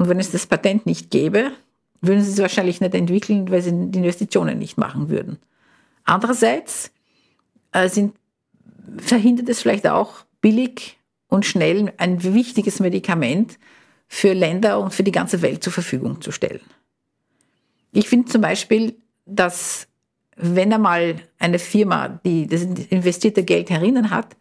Und 0.00 0.08
wenn 0.08 0.18
es 0.18 0.30
das 0.30 0.46
Patent 0.46 0.86
nicht 0.86 1.10
gäbe, 1.10 1.52
würden 2.00 2.24
sie 2.24 2.30
es 2.30 2.38
wahrscheinlich 2.38 2.80
nicht 2.80 2.94
entwickeln, 2.94 3.50
weil 3.50 3.60
sie 3.60 3.90
die 3.90 3.98
Investitionen 3.98 4.58
nicht 4.58 4.78
machen 4.78 5.10
würden. 5.10 5.38
Andererseits 6.04 6.90
äh, 7.72 7.86
sind, 7.86 8.14
verhindert 8.96 9.50
es 9.50 9.60
vielleicht 9.60 9.86
auch 9.86 10.24
billig 10.40 10.98
und 11.28 11.44
schnell 11.44 11.92
ein 11.98 12.22
wichtiges 12.22 12.80
Medikament 12.80 13.58
für 14.08 14.32
Länder 14.32 14.80
und 14.80 14.94
für 14.94 15.02
die 15.02 15.12
ganze 15.12 15.42
Welt 15.42 15.62
zur 15.62 15.74
Verfügung 15.74 16.22
zu 16.22 16.32
stellen. 16.32 16.62
Ich 17.92 18.08
finde 18.08 18.30
zum 18.30 18.40
Beispiel, 18.40 18.96
dass 19.26 19.86
wenn 20.34 20.72
einmal 20.72 21.16
eine 21.38 21.58
Firma, 21.58 22.08
die 22.24 22.46
das 22.46 22.62
investierte 22.62 23.44
Geld 23.44 23.68
herinnen 23.68 24.08
hat, 24.08 24.34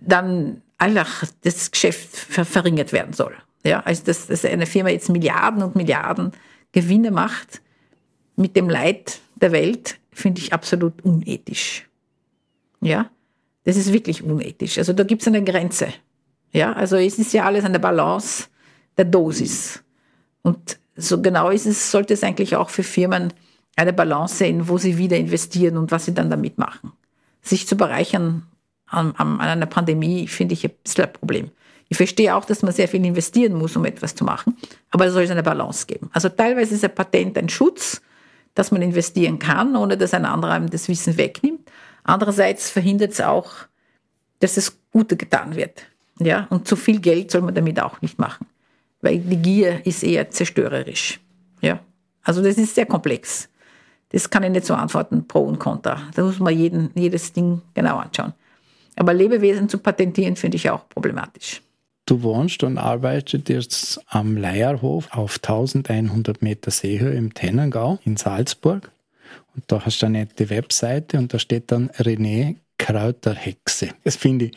dann 0.00 0.62
einfach 0.78 1.24
das 1.42 1.72
Geschäft 1.72 2.16
verringert 2.16 2.92
werden 2.92 3.12
soll. 3.12 3.34
Ja, 3.64 3.80
also 3.80 4.04
dass, 4.04 4.26
dass 4.26 4.44
eine 4.44 4.66
Firma 4.66 4.90
jetzt 4.90 5.10
Milliarden 5.10 5.62
und 5.62 5.76
Milliarden 5.76 6.32
Gewinne 6.72 7.10
macht 7.10 7.60
mit 8.36 8.56
dem 8.56 8.70
Leid 8.70 9.20
der 9.36 9.52
Welt, 9.52 9.98
finde 10.12 10.40
ich 10.40 10.52
absolut 10.52 11.02
unethisch. 11.02 11.88
Ja, 12.80 13.10
das 13.64 13.76
ist 13.76 13.92
wirklich 13.92 14.22
unethisch. 14.22 14.78
Also 14.78 14.92
da 14.92 15.04
gibt 15.04 15.22
es 15.22 15.28
eine 15.28 15.44
Grenze. 15.44 15.88
Ja, 16.52 16.72
also 16.72 16.96
es 16.96 17.18
ist 17.18 17.32
ja 17.32 17.44
alles 17.44 17.64
eine 17.64 17.78
Balance 17.78 18.48
der 18.96 19.04
Dosis. 19.04 19.82
Und 20.42 20.78
so 20.96 21.20
genau 21.20 21.50
ist 21.50 21.66
es, 21.66 21.90
sollte 21.90 22.14
es 22.14 22.22
eigentlich 22.22 22.56
auch 22.56 22.70
für 22.70 22.82
Firmen 22.82 23.32
eine 23.76 23.92
Balance 23.92 24.36
sehen, 24.36 24.68
wo 24.68 24.78
sie 24.78 24.98
wieder 24.98 25.16
investieren 25.16 25.76
und 25.76 25.90
was 25.90 26.06
sie 26.06 26.14
dann 26.14 26.30
damit 26.30 26.58
machen. 26.58 26.92
Sich 27.42 27.66
zu 27.66 27.76
bereichern 27.76 28.46
an, 28.86 29.14
an 29.16 29.40
einer 29.40 29.66
Pandemie 29.66 30.26
finde 30.26 30.54
ich 30.54 30.64
ein 30.64 30.72
bisschen 30.82 31.04
ein 31.04 31.12
Problem. 31.12 31.50
Ich 31.90 31.96
verstehe 31.96 32.36
auch, 32.36 32.44
dass 32.44 32.62
man 32.62 32.72
sehr 32.72 32.86
viel 32.86 33.04
investieren 33.04 33.54
muss, 33.54 33.74
um 33.74 33.84
etwas 33.84 34.14
zu 34.14 34.24
machen, 34.24 34.56
aber 34.90 35.06
es 35.06 35.12
soll 35.12 35.28
eine 35.28 35.42
Balance 35.42 35.86
geben. 35.86 36.08
Also 36.12 36.28
teilweise 36.28 36.76
ist 36.76 36.84
ein 36.84 36.94
Patent 36.94 37.36
ein 37.36 37.48
Schutz, 37.48 38.00
dass 38.54 38.70
man 38.70 38.80
investieren 38.80 39.40
kann, 39.40 39.74
ohne 39.74 39.98
dass 39.98 40.14
ein 40.14 40.24
anderer 40.24 40.52
einem 40.52 40.70
das 40.70 40.88
Wissen 40.88 41.16
wegnimmt. 41.16 41.68
Andererseits 42.04 42.70
verhindert 42.70 43.10
es 43.10 43.20
auch, 43.20 43.50
dass 44.38 44.54
das 44.54 44.78
Gute 44.92 45.16
getan 45.16 45.56
wird. 45.56 45.82
Ja, 46.20 46.46
und 46.50 46.68
zu 46.68 46.76
viel 46.76 47.00
Geld 47.00 47.32
soll 47.32 47.42
man 47.42 47.56
damit 47.56 47.80
auch 47.80 48.00
nicht 48.02 48.20
machen, 48.20 48.46
weil 49.00 49.18
die 49.18 49.36
Gier 49.36 49.84
ist 49.84 50.04
eher 50.04 50.30
zerstörerisch. 50.30 51.18
Ja, 51.60 51.80
also 52.22 52.40
das 52.40 52.56
ist 52.56 52.76
sehr 52.76 52.86
komplex. 52.86 53.48
Das 54.10 54.30
kann 54.30 54.44
ich 54.44 54.50
nicht 54.50 54.66
so 54.66 54.74
antworten, 54.74 55.26
pro 55.26 55.40
und 55.40 55.58
contra. 55.58 56.02
Da 56.14 56.22
muss 56.22 56.38
man 56.38 56.56
jeden, 56.56 56.90
jedes 56.94 57.32
Ding 57.32 57.62
genau 57.74 57.98
anschauen. 57.98 58.32
Aber 58.94 59.12
Lebewesen 59.12 59.68
zu 59.68 59.78
patentieren 59.78 60.36
finde 60.36 60.56
ich 60.56 60.70
auch 60.70 60.88
problematisch. 60.88 61.62
Du 62.10 62.24
wohnst 62.24 62.64
und 62.64 62.76
arbeitest 62.76 63.48
jetzt 63.48 64.00
am 64.08 64.36
Leierhof 64.36 65.06
auf 65.12 65.36
1100 65.36 66.42
Meter 66.42 66.72
Seehöhe 66.72 67.12
im 67.12 67.34
Tennengau 67.34 68.00
in 68.04 68.16
Salzburg. 68.16 68.90
Und 69.54 69.62
da 69.68 69.86
hast 69.86 70.02
du 70.02 70.06
eine 70.06 70.18
nette 70.18 70.50
Webseite 70.50 71.18
und 71.18 71.32
da 71.32 71.38
steht 71.38 71.70
dann 71.70 71.88
René 71.90 72.56
Kräuterhexe. 72.78 73.90
Das 74.02 74.16
finde 74.16 74.46
ich 74.46 74.52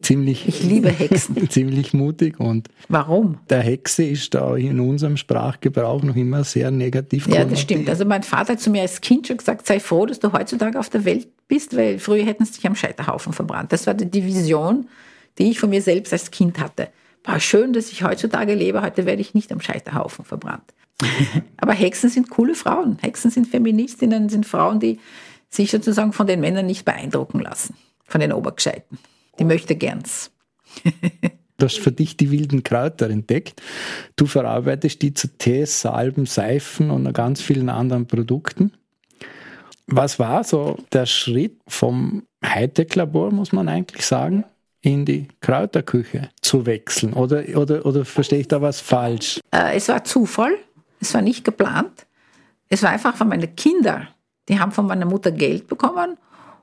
ziemlich. 0.00 0.48
Ich 0.48 0.62
liebe 0.62 0.88
Hexen. 0.88 1.50
ziemlich 1.50 1.92
mutig 1.92 2.40
und. 2.40 2.68
Warum? 2.88 3.36
Der 3.50 3.60
Hexe 3.60 4.04
ist 4.04 4.32
da 4.32 4.56
in 4.56 4.80
unserem 4.80 5.18
Sprachgebrauch 5.18 6.02
noch 6.02 6.16
immer 6.16 6.42
sehr 6.42 6.70
negativ. 6.70 7.28
Ja, 7.28 7.44
das 7.44 7.60
stimmt. 7.60 7.90
Also 7.90 8.06
mein 8.06 8.22
Vater 8.22 8.54
hat 8.54 8.60
zu 8.60 8.70
mir 8.70 8.80
als 8.80 9.02
Kind 9.02 9.26
schon 9.26 9.36
gesagt, 9.36 9.66
sei 9.66 9.78
froh, 9.78 10.06
dass 10.06 10.20
du 10.20 10.32
heutzutage 10.32 10.78
auf 10.78 10.88
der 10.88 11.04
Welt 11.04 11.28
bist, 11.48 11.76
weil 11.76 11.98
früher 11.98 12.24
hätten 12.24 12.46
sie 12.46 12.54
dich 12.54 12.66
am 12.66 12.74
Scheiterhaufen 12.74 13.34
verbrannt. 13.34 13.72
Das 13.74 13.86
war 13.86 13.92
die 13.92 14.24
Vision 14.24 14.86
die 15.38 15.50
ich 15.50 15.58
von 15.58 15.70
mir 15.70 15.82
selbst 15.82 16.12
als 16.12 16.30
Kind 16.30 16.58
hatte. 16.58 16.88
War 17.24 17.40
schön, 17.40 17.72
dass 17.72 17.90
ich 17.90 18.04
heutzutage 18.04 18.54
lebe, 18.54 18.82
heute 18.82 19.06
werde 19.06 19.22
ich 19.22 19.34
nicht 19.34 19.50
am 19.52 19.60
Scheiterhaufen 19.60 20.24
verbrannt. 20.24 20.74
Aber 21.56 21.72
Hexen 21.72 22.10
sind 22.10 22.30
coole 22.30 22.54
Frauen. 22.54 22.98
Hexen 23.00 23.30
sind 23.30 23.48
Feministinnen, 23.48 24.28
sind 24.28 24.46
Frauen, 24.46 24.80
die 24.80 25.00
sich 25.48 25.70
sozusagen 25.70 26.12
von 26.12 26.26
den 26.26 26.40
Männern 26.40 26.66
nicht 26.66 26.84
beeindrucken 26.84 27.40
lassen, 27.40 27.76
von 28.04 28.20
den 28.20 28.32
Obergescheiten. 28.32 28.98
Die 29.38 29.44
möchte 29.44 29.76
gerns. 29.76 30.30
Du 31.56 31.66
hast 31.66 31.78
für 31.78 31.92
dich 31.92 32.16
die 32.16 32.32
wilden 32.32 32.64
Kräuter 32.64 33.08
entdeckt. 33.08 33.62
Du 34.16 34.26
verarbeitest 34.26 35.00
die 35.02 35.14
zu 35.14 35.28
Tees, 35.38 35.82
Salben, 35.82 36.26
Seifen 36.26 36.90
und 36.90 37.12
ganz 37.12 37.40
vielen 37.40 37.68
anderen 37.68 38.06
Produkten. 38.06 38.72
Was 39.86 40.18
war 40.18 40.42
so 40.42 40.78
der 40.92 41.06
Schritt 41.06 41.60
vom 41.68 42.24
Hightech-Labor, 42.44 43.30
muss 43.30 43.52
man 43.52 43.68
eigentlich 43.68 44.04
sagen, 44.04 44.44
in 44.84 45.06
die 45.06 45.28
Kräuterküche 45.40 46.28
zu 46.42 46.66
wechseln? 46.66 47.14
Oder, 47.14 47.44
oder, 47.56 47.86
oder 47.86 48.04
verstehe 48.04 48.40
ich 48.40 48.48
da 48.48 48.60
was 48.60 48.80
falsch? 48.80 49.40
Äh, 49.50 49.76
es 49.76 49.88
war 49.88 50.04
Zufall, 50.04 50.56
es 51.00 51.14
war 51.14 51.22
nicht 51.22 51.44
geplant. 51.44 52.06
Es 52.68 52.82
war 52.82 52.90
einfach 52.90 53.16
von 53.16 53.28
meinen 53.28 53.56
Kindern, 53.56 54.08
die 54.48 54.60
haben 54.60 54.72
von 54.72 54.86
meiner 54.86 55.06
Mutter 55.06 55.30
Geld 55.30 55.68
bekommen 55.68 56.16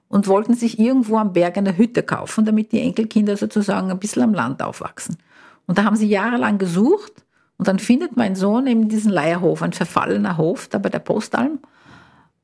und 0.08 0.28
wollten 0.28 0.54
sich 0.54 0.78
irgendwo 0.78 1.18
am 1.18 1.34
Berg 1.34 1.58
eine 1.58 1.78
Hütte 1.78 2.04
kaufen, 2.04 2.46
damit 2.46 2.72
die 2.72 2.82
Enkelkinder 2.82 3.38
sozusagen 3.38 3.90
ein 3.90 4.00
bisschen 4.00 4.24
am 4.24 4.34
Land 4.34 4.62
aufwachsen. 4.62 5.18
Und 5.66 5.78
da 5.78 5.84
haben 5.84 5.96
sie 5.96 6.08
jahrelang 6.08 6.58
gesucht 6.58 7.14
und 7.58 7.68
dann 7.68 7.80
findet 7.80 8.18
mein 8.18 8.36
Sohn 8.36 8.68
eben 8.68 8.88
diesen 8.90 9.12
Leierhof, 9.12 9.64
ein 9.64 9.74
verfallener 9.74 10.38
Hof 10.38 10.68
da 10.68 10.78
bei 10.78 10.90
der 10.90 11.00
Postalm. 11.00 11.60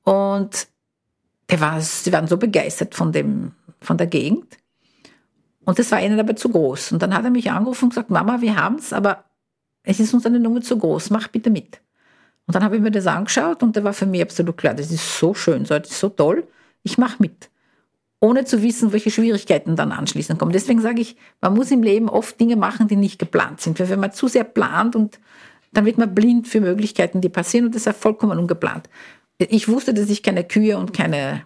Und 0.04 0.68
der 1.50 1.60
war, 1.60 1.82
sie 1.82 2.14
waren 2.14 2.28
so 2.28 2.38
begeistert 2.38 2.96
von, 2.96 3.12
dem, 3.12 3.52
von 3.82 3.98
der 3.98 4.08
Gegend. 4.08 4.58
Und 5.68 5.78
das 5.78 5.92
war 5.92 6.02
ihnen 6.02 6.18
aber 6.18 6.34
zu 6.38 6.48
groß. 6.48 6.94
Und 6.94 7.02
dann 7.02 7.14
hat 7.14 7.26
er 7.26 7.30
mich 7.30 7.52
angerufen 7.52 7.86
und 7.86 7.90
gesagt, 7.90 8.10
Mama, 8.10 8.40
wir 8.40 8.56
haben 8.56 8.76
es, 8.76 8.94
aber 8.94 9.26
es 9.84 10.00
ist 10.00 10.14
uns 10.14 10.26
eine 10.26 10.40
Nummer 10.40 10.62
zu 10.62 10.78
groß, 10.78 11.10
mach 11.10 11.28
bitte 11.28 11.50
mit. 11.50 11.82
Und 12.46 12.56
dann 12.56 12.64
habe 12.64 12.78
ich 12.78 12.82
mir 12.82 12.90
das 12.90 13.06
angeschaut 13.06 13.62
und 13.64 13.76
da 13.76 13.84
war 13.84 13.92
für 13.92 14.06
mich 14.06 14.22
absolut 14.22 14.56
klar, 14.56 14.74
das 14.74 14.92
ist 14.92 15.20
so 15.20 15.34
schön, 15.34 15.66
das 15.66 15.92
ist 15.92 16.00
so 16.00 16.08
toll, 16.08 16.48
ich 16.84 16.98
mache 16.98 17.18
mit. 17.20 17.50
Ohne 18.22 18.46
zu 18.46 18.64
wissen, 18.64 18.94
welche 18.94 19.12
Schwierigkeiten 19.12 19.76
dann 19.76 19.92
anschließend 19.92 20.40
kommen. 20.40 20.54
Deswegen 20.54 20.80
sage 20.80 21.02
ich, 21.02 21.18
man 21.42 21.54
muss 21.54 21.70
im 21.70 21.84
Leben 21.84 22.08
oft 22.08 22.40
Dinge 22.40 22.56
machen, 22.56 22.88
die 22.88 22.96
nicht 22.96 23.20
geplant 23.20 23.60
sind. 23.60 23.78
Weil 23.78 23.90
wenn 23.90 24.00
man 24.00 24.14
zu 24.14 24.30
sehr 24.30 24.46
plant 24.46 24.96
und 24.96 25.20
dann 25.74 25.84
wird 25.84 25.98
man 25.98 26.16
blind 26.16 26.48
für 26.48 26.62
Möglichkeiten, 26.62 27.20
die 27.20 27.28
passieren 27.28 27.66
und 27.66 27.76
das 27.76 27.88
ist 27.88 27.98
vollkommen 27.98 28.40
ungeplant. 28.40 28.90
Ich 29.38 29.68
wusste, 29.68 29.94
dass 29.94 30.10
ich 30.10 30.24
keine 30.24 30.46
Kühe 30.46 30.78
und 30.78 30.94
keine, 30.94 31.46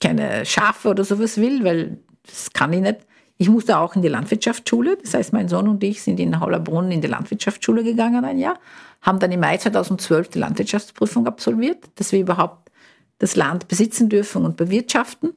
keine 0.00 0.44
Schafe 0.44 0.88
oder 0.88 1.04
sowas 1.04 1.36
will, 1.36 1.62
weil 1.62 1.98
das 2.26 2.52
kann 2.52 2.72
ich 2.72 2.80
nicht. 2.80 3.06
Ich 3.40 3.48
musste 3.48 3.78
auch 3.78 3.96
in 3.96 4.02
die 4.02 4.08
Landwirtschaftsschule. 4.08 4.98
Das 4.98 5.14
heißt, 5.14 5.32
mein 5.32 5.48
Sohn 5.48 5.66
und 5.66 5.82
ich 5.82 6.02
sind 6.02 6.20
in 6.20 6.38
Hollerbrunn 6.40 6.90
in 6.90 7.00
die 7.00 7.06
Landwirtschaftsschule 7.06 7.82
gegangen 7.82 8.22
ein 8.22 8.36
Jahr, 8.36 8.58
haben 9.00 9.18
dann 9.18 9.32
im 9.32 9.40
Mai 9.40 9.56
2012 9.56 10.28
die 10.28 10.40
Landwirtschaftsprüfung 10.40 11.26
absolviert, 11.26 11.82
dass 11.94 12.12
wir 12.12 12.20
überhaupt 12.20 12.70
das 13.16 13.36
Land 13.36 13.66
besitzen 13.66 14.10
dürfen 14.10 14.44
und 14.44 14.58
bewirtschaften. 14.58 15.32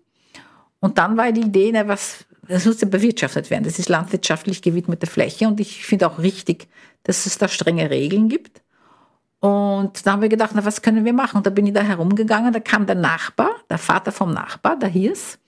Und 0.82 0.98
dann 0.98 1.16
war 1.16 1.32
die 1.32 1.44
Idee, 1.44 1.72
na, 1.74 1.88
was, 1.88 2.26
das 2.46 2.66
muss 2.66 2.82
ja 2.82 2.90
bewirtschaftet 2.90 3.50
werden. 3.50 3.64
Das 3.64 3.80
ist 3.80 3.88
landwirtschaftlich 3.88 4.62
gewidmete 4.62 5.08
Fläche 5.08 5.48
und 5.48 5.62
ich 5.62 5.86
finde 5.86 6.08
auch 6.08 6.20
richtig, 6.20 6.68
dass 7.04 7.26
es 7.26 7.38
da 7.38 7.48
strenge 7.48 7.90
Regeln 7.90 8.28
gibt. 8.28 8.62
Und 9.40 10.06
da 10.06 10.12
haben 10.12 10.22
wir 10.22 10.28
gedacht, 10.28 10.52
na, 10.56 10.66
was 10.66 10.82
können 10.82 11.06
wir 11.06 11.14
machen? 11.14 11.38
Und 11.38 11.46
da 11.46 11.52
bin 11.52 11.68
ich 11.68 11.74
da 11.74 11.84
herumgegangen, 11.84 12.52
da 12.52 12.60
kam 12.60 12.86
der 12.86 12.96
Nachbar, 12.96 13.52
der 13.70 13.78
Vater 13.78 14.12
vom 14.12 14.34
Nachbar, 14.34 14.78
der 14.78 14.90
Hirs, 14.90 15.40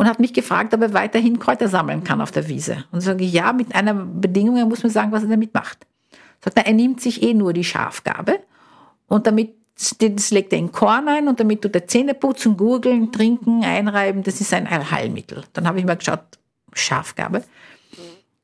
und 0.00 0.08
hat 0.08 0.18
mich 0.18 0.32
gefragt, 0.32 0.72
ob 0.72 0.80
er 0.80 0.94
weiterhin 0.94 1.38
Kräuter 1.38 1.68
sammeln 1.68 2.04
kann 2.04 2.22
auf 2.22 2.30
der 2.30 2.48
Wiese. 2.48 2.84
Und 2.90 3.02
sage 3.02 3.22
ich, 3.22 3.34
ja, 3.34 3.52
mit 3.52 3.74
einer 3.74 3.92
Bedingung, 3.92 4.56
er 4.56 4.64
muss 4.64 4.82
mir 4.82 4.88
sagen, 4.88 5.12
was 5.12 5.24
er 5.24 5.28
damit 5.28 5.52
macht. 5.52 5.86
Sagt 6.42 6.56
er, 6.56 6.66
er 6.66 6.72
nimmt 6.72 7.02
sich 7.02 7.22
eh 7.22 7.34
nur 7.34 7.52
die 7.52 7.64
Schafgabe 7.64 8.40
und 9.08 9.26
damit 9.26 9.50
das 9.98 10.30
legt 10.30 10.54
er 10.54 10.58
in 10.58 10.72
Korn 10.72 11.06
ein 11.06 11.28
und 11.28 11.38
damit 11.38 11.60
tut 11.60 11.74
er 11.74 11.86
Zähne 11.86 12.14
putzen, 12.14 12.56
gurgeln, 12.56 13.12
trinken, 13.12 13.62
einreiben, 13.62 14.22
das 14.22 14.40
ist 14.40 14.54
ein 14.54 14.90
Heilmittel. 14.90 15.44
Dann 15.52 15.66
habe 15.66 15.78
ich 15.78 15.84
mal 15.84 15.98
geschaut, 15.98 16.24
Schafgabe, 16.72 17.44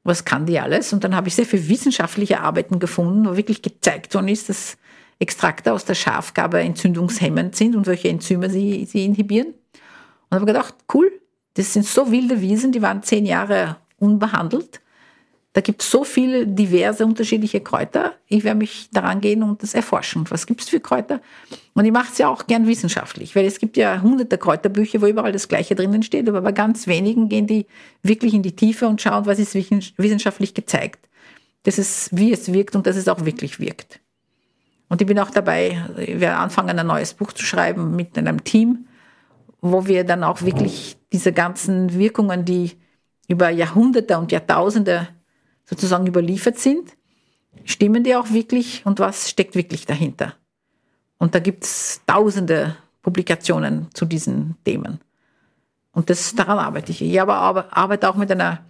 was 0.05 0.27
kann 0.27 0.45
die 0.45 0.61
alles? 0.61 0.93
Und 0.93 1.05
dann 1.05 1.17
habe 1.17 1.29
ich 1.29 1.37
sehr 1.37 1.47
viele 1.47 1.71
wissenschaftliche 1.71 2.41
Arbeiten 2.41 2.79
gefunden, 2.79 3.27
wo 3.27 3.35
wirklich 3.35 3.63
gezeigt 3.63 4.15
worden 4.15 4.29
ist, 4.29 4.51
dass 4.51 4.77
Extrakte 5.21 5.73
aus 5.73 5.87
der 5.87 5.95
Schafgabe 5.95 6.61
entzündungshemmend 6.61 7.57
sind 7.57 7.77
und 7.77 7.87
welche 7.87 8.11
Enzyme 8.11 8.51
sie, 8.51 8.85
sie 8.85 9.07
inhibieren. 9.07 9.55
Und 10.29 10.35
habe 10.35 10.45
gedacht, 10.45 10.75
cool, 10.93 11.11
das 11.57 11.73
sind 11.73 11.87
so 11.87 12.11
wilde 12.11 12.41
Wiesen, 12.41 12.71
die 12.71 12.83
waren 12.83 13.03
zehn 13.03 13.25
Jahre 13.25 13.77
unbehandelt. 13.99 14.81
Da 15.55 15.63
gibt 15.63 15.81
es 15.81 15.91
so 15.91 16.05
viele 16.05 16.47
diverse, 16.47 17.07
unterschiedliche 17.07 17.63
Kräuter. 17.63 18.13
Ich 18.27 18.45
werde 18.45 18.59
mich 18.59 18.91
daran 18.93 19.23
gehen 19.23 19.43
und 19.43 19.63
das 19.63 19.73
erforschen. 19.73 20.27
Was 20.29 20.47
gibt 20.47 20.61
es 20.61 20.69
für 20.69 20.81
Kräuter? 20.81 21.23
Und 21.73 21.87
ich 21.87 21.93
mache 21.93 22.13
es 22.13 22.19
ja 22.19 22.29
auch 22.29 22.47
gern 22.47 22.67
wissenschaftlich, 22.67 23.35
weil 23.35 23.47
es 23.47 23.59
gibt 23.59 23.79
ja 23.79 24.03
hunderte 24.03 24.37
Kräuterbücher, 24.37 25.01
wo 25.01 25.07
überall 25.07 25.33
das 25.33 25.49
Gleiche 25.49 25.75
drinnen 25.75 26.03
steht, 26.03 26.29
aber 26.29 26.43
bei 26.43 26.53
ganz 26.53 26.87
wenigen 26.87 27.31
gehen 27.31 27.47
die 27.47 27.65
wirklich 28.03 28.35
in 28.35 28.43
die 28.43 28.55
Tiefe 28.55 28.87
und 28.87 29.01
schauen, 29.01 29.25
was 29.25 29.39
ist 29.39 29.55
wissenschaftlich 29.55 30.53
gezeigt. 30.53 31.09
Das 31.63 31.79
ist, 31.79 32.11
wie 32.13 32.35
es 32.35 32.53
wirkt 32.53 32.77
und 32.77 32.87
dass 32.87 32.97
es 32.97 33.09
auch 33.09 33.25
wirklich 33.25 33.59
wirkt. 33.59 34.01
Und 34.91 35.01
ich 35.01 35.07
bin 35.07 35.19
auch 35.19 35.31
dabei, 35.31 35.87
werde 35.97 36.37
anfangen, 36.37 36.79
ein 36.79 36.87
neues 36.87 37.15
Buch 37.15 37.33
zu 37.33 37.47
schreiben 37.47 37.97
mit 37.97 38.19
einem 38.19 38.45
Team, 38.45 38.87
wo 39.63 39.87
wir 39.87 40.05
dann 40.05 40.23
auch 40.23 40.43
wirklich 40.43 40.96
diese 41.13 41.33
ganzen 41.33 41.99
Wirkungen, 41.99 42.45
die 42.45 42.73
über 43.29 43.51
Jahrhunderte 43.51 44.19
und 44.19 44.33
Jahrtausende 44.33 45.09
sozusagen 45.65 46.07
überliefert 46.07 46.59
sind, 46.59 46.97
stimmen 47.65 48.05
die 48.05 48.15
auch 48.15 48.31
wirklich 48.31 48.85
und 48.87 48.99
was 48.99 49.31
steckt 49.31 49.55
wirklich 49.55 49.87
dahinter? 49.87 50.35
Und 51.19 51.35
da 51.35 51.39
gibt 51.39 51.65
es 51.65 52.01
tausende 52.07 52.77
Publikationen 53.03 53.89
zu 53.95 54.05
diesen 54.05 54.57
Themen. 54.65 55.01
Und 55.93 56.11
das, 56.11 56.35
daran 56.35 56.59
arbeite 56.59 56.93
ich. 56.93 57.01
Ich 57.01 57.21
arbeite 57.21 58.09
auch 58.09 58.17
mit 58.17 58.31
einer, 58.31 58.61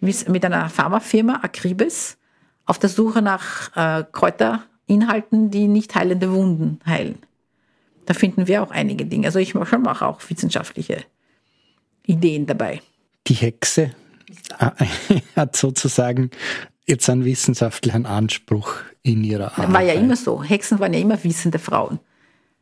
mit 0.00 0.44
einer 0.44 0.68
Pharmafirma, 0.68 1.40
Akribes, 1.42 2.18
auf 2.64 2.78
der 2.78 2.90
Suche 2.90 3.22
nach 3.22 3.76
äh, 3.76 4.04
Kräuterinhalten, 4.10 5.50
die 5.50 5.68
nicht 5.68 5.94
heilende 5.94 6.32
Wunden 6.32 6.80
heilen. 6.86 7.18
Da 8.06 8.14
finden 8.14 8.48
wir 8.48 8.62
auch 8.62 8.70
einige 8.70 9.06
Dinge. 9.06 9.26
Also 9.28 9.38
ich 9.38 9.54
mache 9.54 9.78
mache 9.78 10.06
auch 10.06 10.20
wissenschaftliche 10.28 11.04
Ideen 12.06 12.46
dabei. 12.46 12.80
Die 13.26 13.34
Hexe 13.34 13.92
hat 15.36 15.56
sozusagen 15.56 16.30
jetzt 16.86 17.08
einen 17.08 17.24
wissenschaftlichen 17.24 18.06
Anspruch 18.06 18.74
in 19.02 19.24
ihrer 19.24 19.58
Arbeit. 19.58 19.72
War 19.72 19.82
ja 19.82 19.94
immer 19.94 20.16
so. 20.16 20.42
Hexen 20.42 20.80
waren 20.80 20.92
ja 20.92 21.00
immer 21.00 21.22
wissende 21.22 21.58
Frauen. 21.58 22.00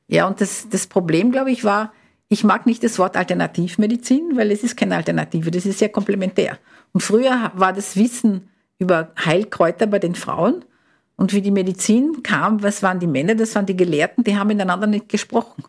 Ja, 0.08 0.26
und 0.26 0.40
das, 0.40 0.68
das 0.68 0.86
Problem, 0.86 1.32
glaube 1.32 1.50
ich, 1.50 1.64
war, 1.64 1.92
ich 2.28 2.44
mag 2.44 2.66
nicht 2.66 2.82
das 2.82 2.98
Wort 2.98 3.16
Alternativmedizin, 3.16 4.36
weil 4.36 4.50
es 4.50 4.62
ist 4.62 4.76
keine 4.76 4.96
Alternative, 4.96 5.50
das 5.50 5.66
ist 5.66 5.78
sehr 5.78 5.88
komplementär. 5.88 6.58
Und 6.92 7.00
früher 7.00 7.52
war 7.54 7.72
das 7.72 7.96
Wissen 7.96 8.48
über 8.78 9.12
Heilkräuter 9.24 9.86
bei 9.86 9.98
den 9.98 10.14
Frauen 10.14 10.64
und 11.16 11.32
wie 11.32 11.42
die 11.42 11.50
Medizin 11.50 12.22
kam, 12.22 12.62
was 12.62 12.82
waren 12.82 12.98
die 12.98 13.06
Männer, 13.06 13.34
das 13.34 13.54
waren 13.54 13.66
die 13.66 13.76
Gelehrten, 13.76 14.24
die 14.24 14.36
haben 14.36 14.48
miteinander 14.48 14.86
nicht 14.86 15.08
gesprochen. 15.08 15.64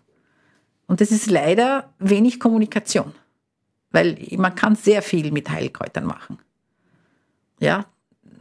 Und 0.88 1.01
das 1.01 1.11
ist 1.11 1.30
leider 1.30 1.93
wenig 1.99 2.39
Kommunikation. 2.39 3.13
Weil 3.91 4.17
man 4.37 4.55
kann 4.55 4.75
sehr 4.75 5.01
viel 5.01 5.31
mit 5.31 5.49
Heilkräutern 5.49 6.05
machen. 6.05 6.39
Ja, 7.59 7.85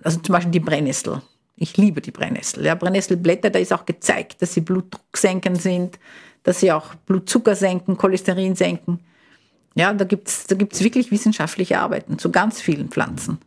also 0.03 0.19
zum 0.21 0.33
Beispiel 0.33 0.53
die 0.53 0.61
Brennnessel. 0.61 1.23
Ich 1.57 1.77
liebe 1.77 2.01
die 2.01 2.11
Brennnessel. 2.11 2.65
Ja, 2.65 2.75
Brennnesselblätter, 2.75 3.51
da 3.51 3.59
ist 3.59 3.73
auch 3.73 3.85
gezeigt, 3.85 4.41
dass 4.41 4.55
sie 4.55 4.63
Blutdruck 4.63 5.17
senken, 5.17 5.91
dass 6.43 6.61
sie 6.61 6.73
auch 6.73 6.95
Blutzucker 7.07 7.55
senken, 7.55 7.99
Cholesterin 7.99 8.55
senken. 8.55 9.01
Ja, 9.75 9.93
da 9.93 10.05
gibt's 10.05 10.47
da 10.47 10.57
gibt's 10.57 10.83
wirklich 10.83 11.11
wissenschaftliche 11.11 11.79
Arbeiten 11.79 12.19
zu 12.19 12.31
ganz 12.31 12.61
vielen 12.61 12.89
Pflanzen. 12.89 13.39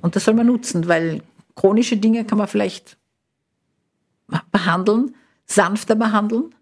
Und 0.00 0.16
das 0.16 0.24
soll 0.24 0.34
man 0.34 0.46
nutzen, 0.46 0.88
weil 0.88 1.22
chronische 1.56 1.96
Dinge 1.96 2.24
kann 2.24 2.38
man 2.38 2.48
vielleicht 2.48 2.96
behandeln, 4.52 5.14
sanfter 5.46 5.94
behandeln. 5.94 6.54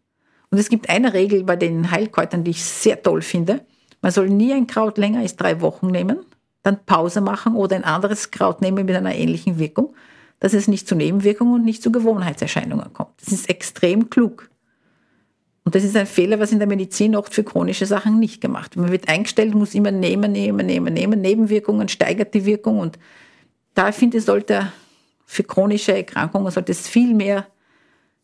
Und 0.50 0.58
es 0.58 0.70
gibt 0.70 0.88
eine 0.88 1.12
Regel 1.12 1.44
bei 1.44 1.56
den 1.56 1.90
Heilkräutern, 1.90 2.42
die 2.42 2.52
ich 2.52 2.64
sehr 2.64 3.02
toll 3.02 3.22
finde. 3.22 3.66
Man 4.00 4.12
soll 4.12 4.28
nie 4.28 4.52
ein 4.52 4.66
Kraut 4.66 4.98
länger 4.98 5.20
als 5.20 5.36
drei 5.36 5.60
Wochen 5.60 5.88
nehmen, 5.88 6.18
dann 6.62 6.84
Pause 6.84 7.20
machen 7.20 7.54
oder 7.56 7.76
ein 7.76 7.84
anderes 7.84 8.30
Kraut 8.30 8.60
nehmen 8.60 8.86
mit 8.86 8.94
einer 8.94 9.14
ähnlichen 9.14 9.58
Wirkung, 9.58 9.94
dass 10.40 10.52
es 10.52 10.68
nicht 10.68 10.86
zu 10.86 10.94
Nebenwirkungen 10.94 11.54
und 11.54 11.64
nicht 11.64 11.82
zu 11.82 11.90
Gewohnheitserscheinungen 11.90 12.92
kommt. 12.92 13.20
Das 13.20 13.32
ist 13.32 13.48
extrem 13.48 14.10
klug. 14.10 14.50
Und 15.64 15.74
das 15.74 15.84
ist 15.84 15.96
ein 15.96 16.06
Fehler, 16.06 16.40
was 16.40 16.52
in 16.52 16.60
der 16.60 16.68
Medizin 16.68 17.14
oft 17.14 17.34
für 17.34 17.44
chronische 17.44 17.84
Sachen 17.84 18.18
nicht 18.18 18.40
gemacht 18.40 18.74
wird. 18.74 18.84
Man 18.84 18.92
wird 18.92 19.08
eingestellt, 19.08 19.54
muss 19.54 19.74
immer 19.74 19.90
nehmen, 19.90 20.32
nehmen, 20.32 20.64
nehmen, 20.64 20.94
nehmen. 20.94 21.20
Nebenwirkungen 21.20 21.88
steigert 21.88 22.32
die 22.32 22.46
Wirkung. 22.46 22.78
Und 22.78 22.98
da 23.74 23.92
finde 23.92 24.16
ich, 24.16 24.24
sollte 24.24 24.72
für 25.26 25.44
chronische 25.44 25.94
Erkrankungen 25.94 26.50
sollte 26.50 26.72
es 26.72 26.88
viel 26.88 27.12
mehr 27.12 27.46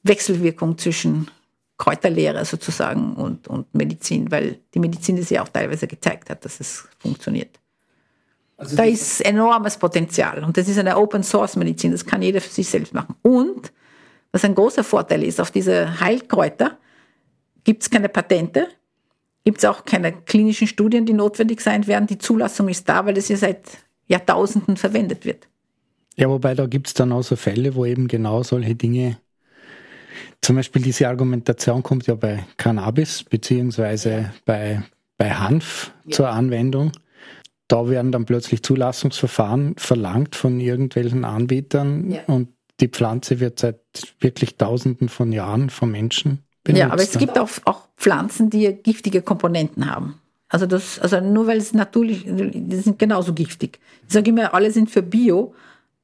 Wechselwirkung 0.05 0.79
zwischen 0.79 1.29
Kräuterlehre 1.77 2.45
sozusagen 2.45 3.15
und, 3.15 3.49
und 3.49 3.75
Medizin, 3.75 4.31
weil 4.31 4.61
die 4.75 4.79
Medizin 4.79 5.17
das 5.17 5.31
ja 5.31 5.43
auch 5.43 5.49
teilweise 5.49 5.87
gezeigt 5.87 6.31
hat, 6.31 6.45
dass 6.45 6.61
es 6.61 6.87
funktioniert. 6.99 7.59
Also 8.57 8.77
da 8.77 8.85
ist 8.85 9.21
enormes 9.23 9.77
Potenzial 9.77 10.45
und 10.45 10.57
das 10.57 10.69
ist 10.69 10.79
eine 10.79 10.97
Open 10.97 11.25
Source 11.25 11.57
Medizin, 11.57 11.91
das 11.91 12.07
kann 12.07 12.23
jeder 12.23 12.41
für 12.41 12.53
sich 12.53 12.69
selbst 12.69 12.95
machen. 12.95 13.17
Und 13.23 13.73
was 14.31 14.45
ein 14.45 14.55
großer 14.55 14.85
Vorteil 14.85 15.25
ist, 15.25 15.41
auf 15.41 15.51
diese 15.51 16.01
Heilkräuter 16.01 16.79
gibt 17.65 17.83
es 17.83 17.91
keine 17.91 18.09
Patente, 18.09 18.69
gibt 19.45 19.59
es 19.59 19.65
auch 19.65 19.85
keine 19.85 20.13
klinischen 20.13 20.69
Studien, 20.69 21.07
die 21.07 21.13
notwendig 21.13 21.61
sein 21.61 21.87
werden. 21.87 22.07
Die 22.07 22.19
Zulassung 22.19 22.69
ist 22.69 22.89
da, 22.89 23.05
weil 23.07 23.19
es 23.19 23.29
ja 23.29 23.37
seit 23.37 23.63
Jahrtausenden 24.07 24.77
verwendet 24.77 25.25
wird. 25.25 25.49
Ja, 26.17 26.29
wobei 26.29 26.55
da 26.55 26.67
gibt 26.67 26.87
es 26.89 26.95
dann 26.95 27.13
auch 27.13 27.23
so 27.23 27.35
Fälle, 27.37 27.75
wo 27.75 27.85
eben 27.85 28.07
genau 28.07 28.43
solche 28.43 28.75
Dinge 28.75 29.19
zum 30.45 30.57
Beispiel 30.57 30.83
diese 30.83 31.09
Argumentation 31.09 31.83
kommt 31.83 32.07
ja 32.07 32.15
bei 32.15 32.45
Cannabis 32.59 33.25
beziehungsweise 33.25 34.31
bei, 34.45 34.83
bei 35.17 35.31
Hanf 35.31 35.93
ja. 36.05 36.13
zur 36.13 36.29
Anwendung. 36.29 36.93
Da 37.67 37.89
werden 37.89 38.13
dann 38.13 38.27
plötzlich 38.27 38.63
Zulassungsverfahren 38.63 39.77
verlangt 39.79 40.37
von 40.37 40.61
irgendwelchen 40.61 41.25
Anbietern 41.25 42.11
ja. 42.11 42.21
und 42.27 42.49
die 42.81 42.89
Pflanze 42.89 43.41
wird 43.41 43.59
seit 43.59 43.81
wirklich 44.21 44.57
Tausenden 44.57 45.09
von 45.09 45.33
Jahren 45.33 45.71
von 45.71 45.91
Menschen 45.91 46.41
benutzt. 46.63 46.81
Ja, 46.81 46.91
aber 46.91 47.03
es 47.03 47.17
gibt 47.17 47.39
auch, 47.39 47.49
auch 47.65 47.89
Pflanzen, 47.97 48.51
die 48.51 48.71
giftige 48.83 49.23
Komponenten 49.23 49.91
haben. 49.91 50.21
Also, 50.49 50.67
das, 50.67 50.99
also 50.99 51.21
nur 51.21 51.47
weil 51.47 51.57
es 51.57 51.73
natürlich, 51.73 52.25
die 52.27 52.77
sind 52.77 52.99
genauso 52.99 53.33
giftig. 53.33 53.79
Ich 54.07 54.13
sage 54.13 54.29
immer, 54.29 54.53
alle 54.53 54.71
sind 54.71 54.91
für 54.91 55.03
Bio, 55.03 55.55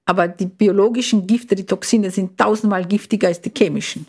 aber 0.07 0.28
die 0.28 0.47
biologischen 0.47 1.26
Gifte, 1.26 1.55
die 1.55 1.66
Toxine 1.66 2.11
sind 2.11 2.38
tausendmal 2.38 2.86
giftiger 2.86 3.28
als 3.28 3.43
die 3.43 3.53
chemischen. 3.55 4.07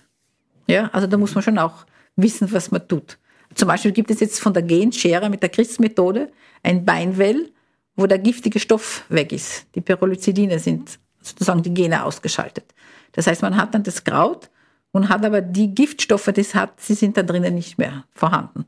Ja, 0.72 0.90
also 0.94 1.06
da 1.06 1.18
muss 1.18 1.36
man 1.36 1.44
schon 1.44 1.58
auch 1.58 1.86
wissen, 2.16 2.50
was 2.52 2.72
man 2.72 2.88
tut. 2.88 3.18
Zum 3.56 3.68
Beispiel 3.68 3.92
gibt 3.92 4.10
es 4.10 4.22
jetzt 4.22 4.40
von 4.40 4.54
der 4.54 4.64
Genschere 4.64 5.30
mit 5.30 5.42
der 5.42 5.50
CRISPR-Methode 5.50 6.32
ein 6.64 6.86
Beinwell, 6.86 7.52
wo 7.98 8.08
der 8.08 8.20
giftige 8.20 8.58
Stoff 8.58 9.04
weg 9.10 9.34
ist. 9.34 9.66
Die 9.76 9.82
Pyrrolizidine 9.82 10.60
sind 10.60 10.98
sozusagen 11.22 11.62
die 11.62 11.74
Gene 11.74 12.06
ausgeschaltet. 12.06 12.74
Das 13.12 13.28
heißt, 13.28 13.42
man 13.42 13.58
hat 13.58 13.74
dann 13.74 13.84
das 13.84 14.06
Kraut 14.06 14.50
und 14.94 15.10
hat 15.10 15.26
aber 15.26 15.42
die 15.42 15.76
Giftstoffe, 15.76 16.32
die 16.34 16.42
es 16.42 16.56
hat, 16.56 16.80
sie 16.80 16.94
sind 16.94 17.18
da 17.18 17.24
drinnen 17.24 17.54
nicht 17.54 17.78
mehr 17.78 18.06
vorhanden. 18.14 18.66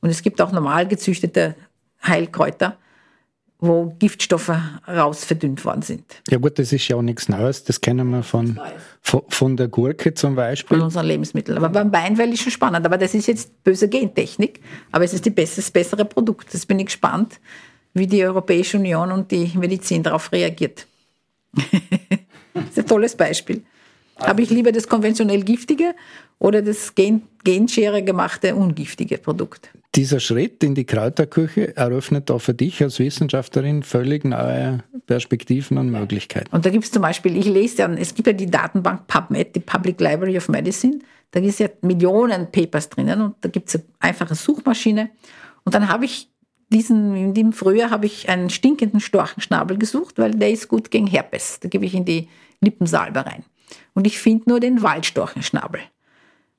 Und 0.00 0.10
es 0.10 0.22
gibt 0.22 0.40
auch 0.40 0.50
normal 0.50 0.88
gezüchtete 0.88 1.54
Heilkräuter, 2.04 2.78
wo 3.66 3.94
Giftstoffe 3.98 4.52
raus 4.86 5.24
verdünnt 5.24 5.64
worden 5.64 5.82
sind. 5.82 6.04
Ja 6.28 6.38
gut, 6.38 6.58
das 6.58 6.72
ist 6.72 6.86
ja 6.88 6.96
auch 6.96 7.02
nichts 7.02 7.28
Neues. 7.28 7.64
Das 7.64 7.80
kennen 7.80 8.10
wir 8.10 8.22
von, 8.22 8.60
von, 9.00 9.22
von, 9.28 9.56
der 9.56 9.68
Gurke 9.68 10.14
zum 10.14 10.34
Beispiel. 10.34 10.78
Von 10.78 10.86
unseren 10.86 11.06
Lebensmitteln. 11.06 11.58
Aber 11.58 11.68
beim 11.68 11.92
Weinwein 11.92 12.32
ist 12.32 12.42
schon 12.42 12.52
spannend. 12.52 12.84
Aber 12.84 12.98
das 12.98 13.14
ist 13.14 13.26
jetzt 13.26 13.64
böse 13.64 13.88
Gentechnik. 13.88 14.60
Aber 14.92 15.04
es 15.04 15.14
ist 15.14 15.24
die 15.24 15.30
beste, 15.30 15.56
das 15.56 15.70
bessere 15.70 16.04
Produkt. 16.04 16.52
Das 16.52 16.66
bin 16.66 16.78
ich 16.78 16.86
gespannt, 16.86 17.40
wie 17.94 18.06
die 18.06 18.24
Europäische 18.24 18.76
Union 18.78 19.12
und 19.12 19.30
die 19.30 19.52
Medizin 19.56 20.02
darauf 20.02 20.32
reagiert. 20.32 20.86
das 21.54 22.64
ist 22.70 22.78
ein 22.78 22.86
tolles 22.86 23.16
Beispiel. 23.16 23.62
Aber 24.16 24.40
ich 24.40 24.50
liebe 24.50 24.72
das 24.72 24.88
konventionell 24.88 25.42
Giftige 25.42 25.94
oder 26.38 26.62
das 26.62 26.94
Gen 26.94 27.22
Genschere 27.42 28.02
gemachte 28.02 28.54
ungiftige 28.54 29.18
Produkt. 29.18 29.70
Dieser 29.94 30.18
Schritt 30.18 30.64
in 30.64 30.74
die 30.74 30.84
Kräuterküche 30.84 31.76
eröffnet 31.76 32.30
auch 32.30 32.40
für 32.40 32.54
dich 32.54 32.82
als 32.82 32.98
Wissenschaftlerin 32.98 33.84
völlig 33.84 34.24
neue 34.24 34.82
Perspektiven 35.06 35.78
und 35.78 35.90
Möglichkeiten. 35.90 36.48
Und 36.50 36.66
da 36.66 36.70
gibt 36.70 36.84
es 36.84 36.90
zum 36.90 37.02
Beispiel, 37.02 37.36
ich 37.36 37.46
lese 37.46 37.78
ja, 37.78 37.92
es 37.92 38.12
gibt 38.14 38.26
ja 38.26 38.32
die 38.32 38.50
Datenbank 38.50 39.06
PubMed, 39.06 39.54
die 39.54 39.60
Public 39.60 40.00
Library 40.00 40.36
of 40.36 40.48
Medicine. 40.48 40.98
Da 41.30 41.40
gibt 41.40 41.52
es 41.52 41.58
ja 41.60 41.68
Millionen 41.82 42.50
Papers 42.50 42.88
drinnen 42.88 43.20
und 43.20 43.36
da 43.40 43.48
gibt 43.48 43.68
es 43.68 43.76
eine 43.76 43.84
einfache 44.00 44.34
Suchmaschine. 44.34 45.10
Und 45.64 45.74
dann 45.74 45.88
habe 45.88 46.06
ich 46.06 46.28
diesen, 46.70 47.14
in 47.14 47.34
dem 47.34 47.52
Frühjahr 47.52 47.90
habe 47.90 48.06
ich 48.06 48.28
einen 48.28 48.50
stinkenden 48.50 48.98
Storchenschnabel 48.98 49.78
gesucht, 49.78 50.18
weil 50.18 50.32
der 50.32 50.50
ist 50.50 50.66
gut 50.66 50.90
gegen 50.90 51.06
Herpes. 51.06 51.60
Da 51.60 51.68
gebe 51.68 51.84
ich 51.84 51.94
in 51.94 52.04
die 52.04 52.28
Lippensalbe 52.60 53.24
rein. 53.24 53.44
Und 53.94 54.08
ich 54.08 54.18
finde 54.18 54.50
nur 54.50 54.60
den 54.60 54.82
Waldstorchenschnabel. 54.82 55.80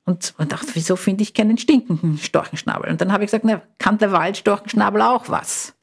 Und, 0.06 0.34
und 0.38 0.52
dachte, 0.52 0.68
wieso 0.72 0.96
finde 0.96 1.22
ich 1.22 1.34
keinen 1.34 1.58
stinkenden 1.58 2.16
Storchenschnabel? 2.16 2.90
Und 2.90 3.00
dann 3.00 3.12
habe 3.12 3.24
ich 3.24 3.28
gesagt, 3.28 3.44
na, 3.44 3.60
kann 3.78 3.98
der 3.98 4.12
Waldstorchenschnabel 4.12 5.02
auch 5.02 5.28
was? 5.28 5.74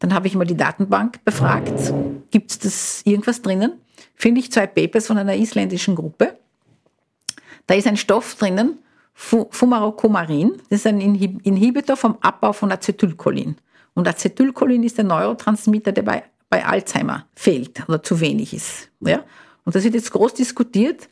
Dann 0.00 0.12
habe 0.12 0.26
ich 0.26 0.34
mal 0.34 0.44
die 0.44 0.56
Datenbank 0.56 1.24
befragt, 1.24 1.72
gibt 2.30 2.50
es 2.50 2.58
das 2.58 3.02
irgendwas 3.04 3.40
drinnen? 3.40 3.72
Finde 4.14 4.40
ich 4.40 4.52
zwei 4.52 4.66
Papers 4.66 5.06
von 5.06 5.18
einer 5.18 5.36
isländischen 5.36 5.94
Gruppe. 5.94 6.36
Da 7.66 7.74
ist 7.74 7.86
ein 7.86 7.96
Stoff 7.96 8.34
drinnen, 8.34 8.78
Fumarocomarin, 9.14 10.60
das 10.68 10.80
ist 10.80 10.86
ein 10.86 11.00
Inhibitor 11.00 11.96
vom 11.96 12.18
Abbau 12.20 12.52
von 12.52 12.70
Acetylcholin. 12.70 13.56
Und 13.94 14.06
Acetylcholin 14.06 14.82
ist 14.82 14.98
der 14.98 15.04
Neurotransmitter, 15.04 15.92
der 15.92 16.02
bei 16.02 16.24
bei 16.50 16.64
Alzheimer 16.64 17.26
fehlt 17.34 17.86
oder 17.88 18.02
zu 18.02 18.20
wenig 18.20 18.54
ist. 18.54 18.90
Ja? 19.00 19.24
Und 19.64 19.74
das 19.74 19.84
wird 19.84 19.94
jetzt 19.94 20.10
groß 20.10 20.34
diskutiert, 20.34 21.08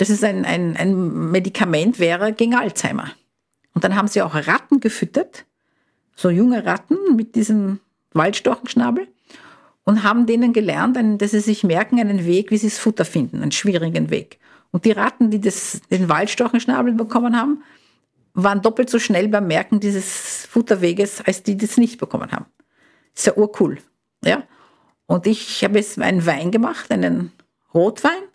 dass 0.00 0.08
es 0.08 0.24
ein, 0.24 0.46
ein, 0.46 0.78
ein 0.78 1.30
Medikament 1.30 1.98
wäre 1.98 2.32
gegen 2.32 2.54
Alzheimer. 2.54 3.10
Und 3.74 3.84
dann 3.84 3.96
haben 3.96 4.08
sie 4.08 4.22
auch 4.22 4.34
Ratten 4.34 4.80
gefüttert, 4.80 5.44
so 6.16 6.30
junge 6.30 6.64
Ratten 6.64 6.96
mit 7.16 7.34
diesem 7.34 7.80
Waldstochenschnabel 8.14 9.08
und 9.84 10.02
haben 10.02 10.24
denen 10.24 10.54
gelernt, 10.54 10.98
dass 11.20 11.32
sie 11.32 11.40
sich 11.40 11.64
merken, 11.64 12.00
einen 12.00 12.24
Weg, 12.24 12.50
wie 12.50 12.56
sie 12.56 12.68
das 12.68 12.78
Futter 12.78 13.04
finden, 13.04 13.42
einen 13.42 13.52
schwierigen 13.52 14.08
Weg. 14.08 14.38
Und 14.70 14.86
die 14.86 14.92
Ratten, 14.92 15.30
die 15.30 15.40
das, 15.40 15.82
den 15.90 16.08
Waldstochenschnabel 16.08 16.94
bekommen 16.94 17.38
haben, 17.38 17.62
waren 18.32 18.62
doppelt 18.62 18.88
so 18.88 18.98
schnell 18.98 19.28
beim 19.28 19.48
Merken 19.48 19.80
dieses 19.80 20.46
Futterweges, 20.46 21.20
als 21.20 21.42
die, 21.42 21.58
die 21.58 21.66
das 21.66 21.76
nicht 21.76 22.00
bekommen 22.00 22.32
haben. 22.32 22.46
ist 23.14 23.26
ja 23.26 23.36
urcool. 23.36 23.76
Ja? 24.24 24.44
Und 25.04 25.26
ich 25.26 25.62
habe 25.62 25.76
jetzt 25.76 26.00
einen 26.00 26.24
Wein 26.24 26.50
gemacht, 26.50 26.90
einen 26.90 27.32
Rotwein 27.74 28.29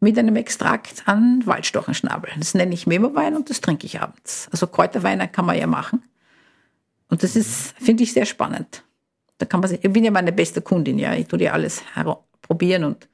mit 0.00 0.18
einem 0.18 0.36
Extrakt 0.36 1.02
an 1.06 1.42
Waldstochenschnabel. 1.44 2.30
Das 2.38 2.54
nenne 2.54 2.74
ich 2.74 2.86
Memo-Wein 2.86 3.36
und 3.36 3.50
das 3.50 3.60
trinke 3.60 3.86
ich 3.86 4.00
abends. 4.00 4.48
Also 4.50 4.66
Kräuterweine 4.66 5.28
kann 5.28 5.44
man 5.44 5.58
ja 5.58 5.66
machen. 5.66 6.02
Und 7.08 7.22
das 7.22 7.36
ist, 7.36 7.74
finde 7.78 8.02
ich, 8.02 8.12
sehr 8.12 8.24
spannend. 8.24 8.82
Da 9.38 9.46
kann 9.46 9.60
man, 9.60 9.72
ich 9.72 9.80
bin 9.92 10.04
ja 10.04 10.10
meine 10.10 10.32
beste 10.32 10.62
Kundin, 10.62 10.98
ja. 10.98 11.14
Ich 11.14 11.28
tue 11.28 11.38
dir 11.38 11.52
alles 11.52 11.82
probieren 12.42 12.84
und 12.84 13.08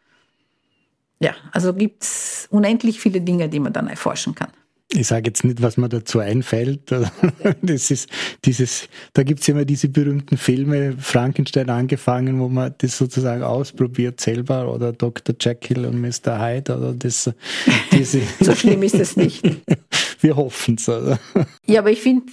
ja, 1.18 1.34
also 1.52 1.72
gibt 1.72 2.02
es 2.02 2.46
unendlich 2.50 3.00
viele 3.00 3.20
Dinge, 3.20 3.48
die 3.48 3.60
man 3.60 3.72
dann 3.72 3.88
erforschen 3.88 4.34
kann. 4.34 4.50
Ich 4.92 5.08
sage 5.08 5.26
jetzt 5.26 5.44
nicht, 5.44 5.62
was 5.62 5.76
mir 5.76 5.88
dazu 5.88 6.20
einfällt. 6.20 6.90
Das 7.62 7.90
ist 7.90 8.08
dieses, 8.44 8.88
da 9.12 9.22
gibt's 9.22 9.48
immer 9.48 9.64
diese 9.64 9.88
berühmten 9.88 10.36
Filme, 10.36 10.94
Frankenstein 10.98 11.70
angefangen, 11.70 12.40
wo 12.40 12.48
man 12.48 12.74
das 12.78 12.96
sozusagen 12.96 13.42
ausprobiert 13.42 14.20
selber 14.20 14.72
oder 14.72 14.92
Dr. 14.92 15.34
Jekyll 15.38 15.86
und 15.86 16.00
Mr. 16.00 16.40
Hyde 16.40 16.76
oder 16.76 16.92
das. 16.92 17.30
Diese 17.92 18.20
so 18.40 18.54
schlimm 18.54 18.82
ist 18.82 18.94
es 18.94 19.16
nicht. 19.16 19.44
Wir 20.20 20.36
hoffen's. 20.36 20.88
Also. 20.88 21.18
Ja, 21.66 21.80
aber 21.80 21.90
ich 21.90 22.00
finde, 22.00 22.32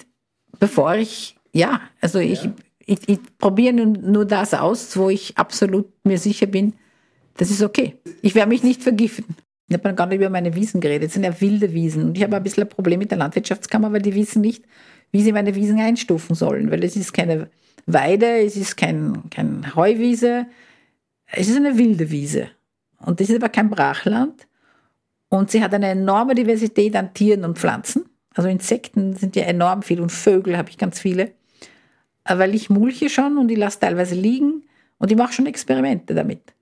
bevor 0.59 0.95
ich, 0.95 1.35
ja, 1.53 1.81
also 2.01 2.19
ich, 2.19 2.43
ja. 2.43 2.53
ich, 2.85 2.99
ich 3.07 3.19
probiere 3.37 3.73
nur 3.73 4.25
das 4.25 4.53
aus, 4.53 4.95
wo 4.97 5.09
ich 5.09 5.37
absolut 5.37 5.87
mir 6.03 6.17
sicher 6.17 6.45
bin, 6.45 6.73
das 7.37 7.49
ist 7.49 7.63
okay. 7.63 7.97
Ich 8.21 8.35
werde 8.35 8.49
mich 8.49 8.63
nicht 8.63 8.83
vergiften. 8.83 9.35
Ich 9.73 9.83
habe 9.83 9.95
gar 9.95 10.07
nicht 10.07 10.17
über 10.19 10.29
meine 10.29 10.55
Wiesen 10.55 10.81
geredet. 10.81 11.07
Es 11.07 11.13
sind 11.13 11.23
ja 11.23 11.41
wilde 11.41 11.73
Wiesen. 11.73 12.03
Und 12.05 12.17
ich 12.17 12.23
habe 12.23 12.35
ein 12.35 12.43
bisschen 12.43 12.63
ein 12.63 12.69
Problem 12.69 12.99
mit 12.99 13.11
der 13.11 13.17
Landwirtschaftskammer, 13.17 13.91
weil 13.91 14.01
die 14.01 14.15
wissen 14.15 14.41
nicht, 14.41 14.63
wie 15.11 15.21
sie 15.21 15.31
meine 15.31 15.55
Wiesen 15.55 15.79
einstufen 15.79 16.35
sollen. 16.35 16.71
Weil 16.71 16.83
es 16.83 16.95
ist 16.95 17.13
keine 17.13 17.49
Weide, 17.85 18.43
es 18.43 18.55
ist 18.55 18.77
kein, 18.77 19.29
kein 19.29 19.75
Heuwiese, 19.75 20.45
es 21.25 21.49
ist 21.49 21.57
eine 21.57 21.77
wilde 21.77 22.11
Wiese. 22.11 22.49
Und 22.99 23.19
das 23.19 23.29
ist 23.29 23.35
aber 23.35 23.49
kein 23.49 23.69
Brachland. 23.69 24.47
Und 25.29 25.49
sie 25.49 25.63
hat 25.63 25.73
eine 25.73 25.87
enorme 25.87 26.35
Diversität 26.35 26.95
an 26.95 27.13
Tieren 27.13 27.43
und 27.43 27.57
Pflanzen. 27.57 28.05
Also 28.35 28.49
Insekten 28.49 29.15
sind 29.15 29.35
ja 29.35 29.43
enorm 29.43 29.81
viel 29.81 29.99
und 29.99 30.11
Vögel 30.11 30.57
habe 30.57 30.69
ich 30.69 30.77
ganz 30.77 30.99
viele. 30.99 31.31
Weil 32.23 32.55
ich 32.55 32.69
mulche 32.69 33.09
schon 33.09 33.37
und 33.37 33.49
ich 33.49 33.57
lasse 33.57 33.79
teilweise 33.79 34.15
liegen 34.15 34.63
und 34.99 35.11
ich 35.11 35.17
mache 35.17 35.33
schon 35.33 35.45
Experimente 35.45 36.13
damit. 36.13 36.53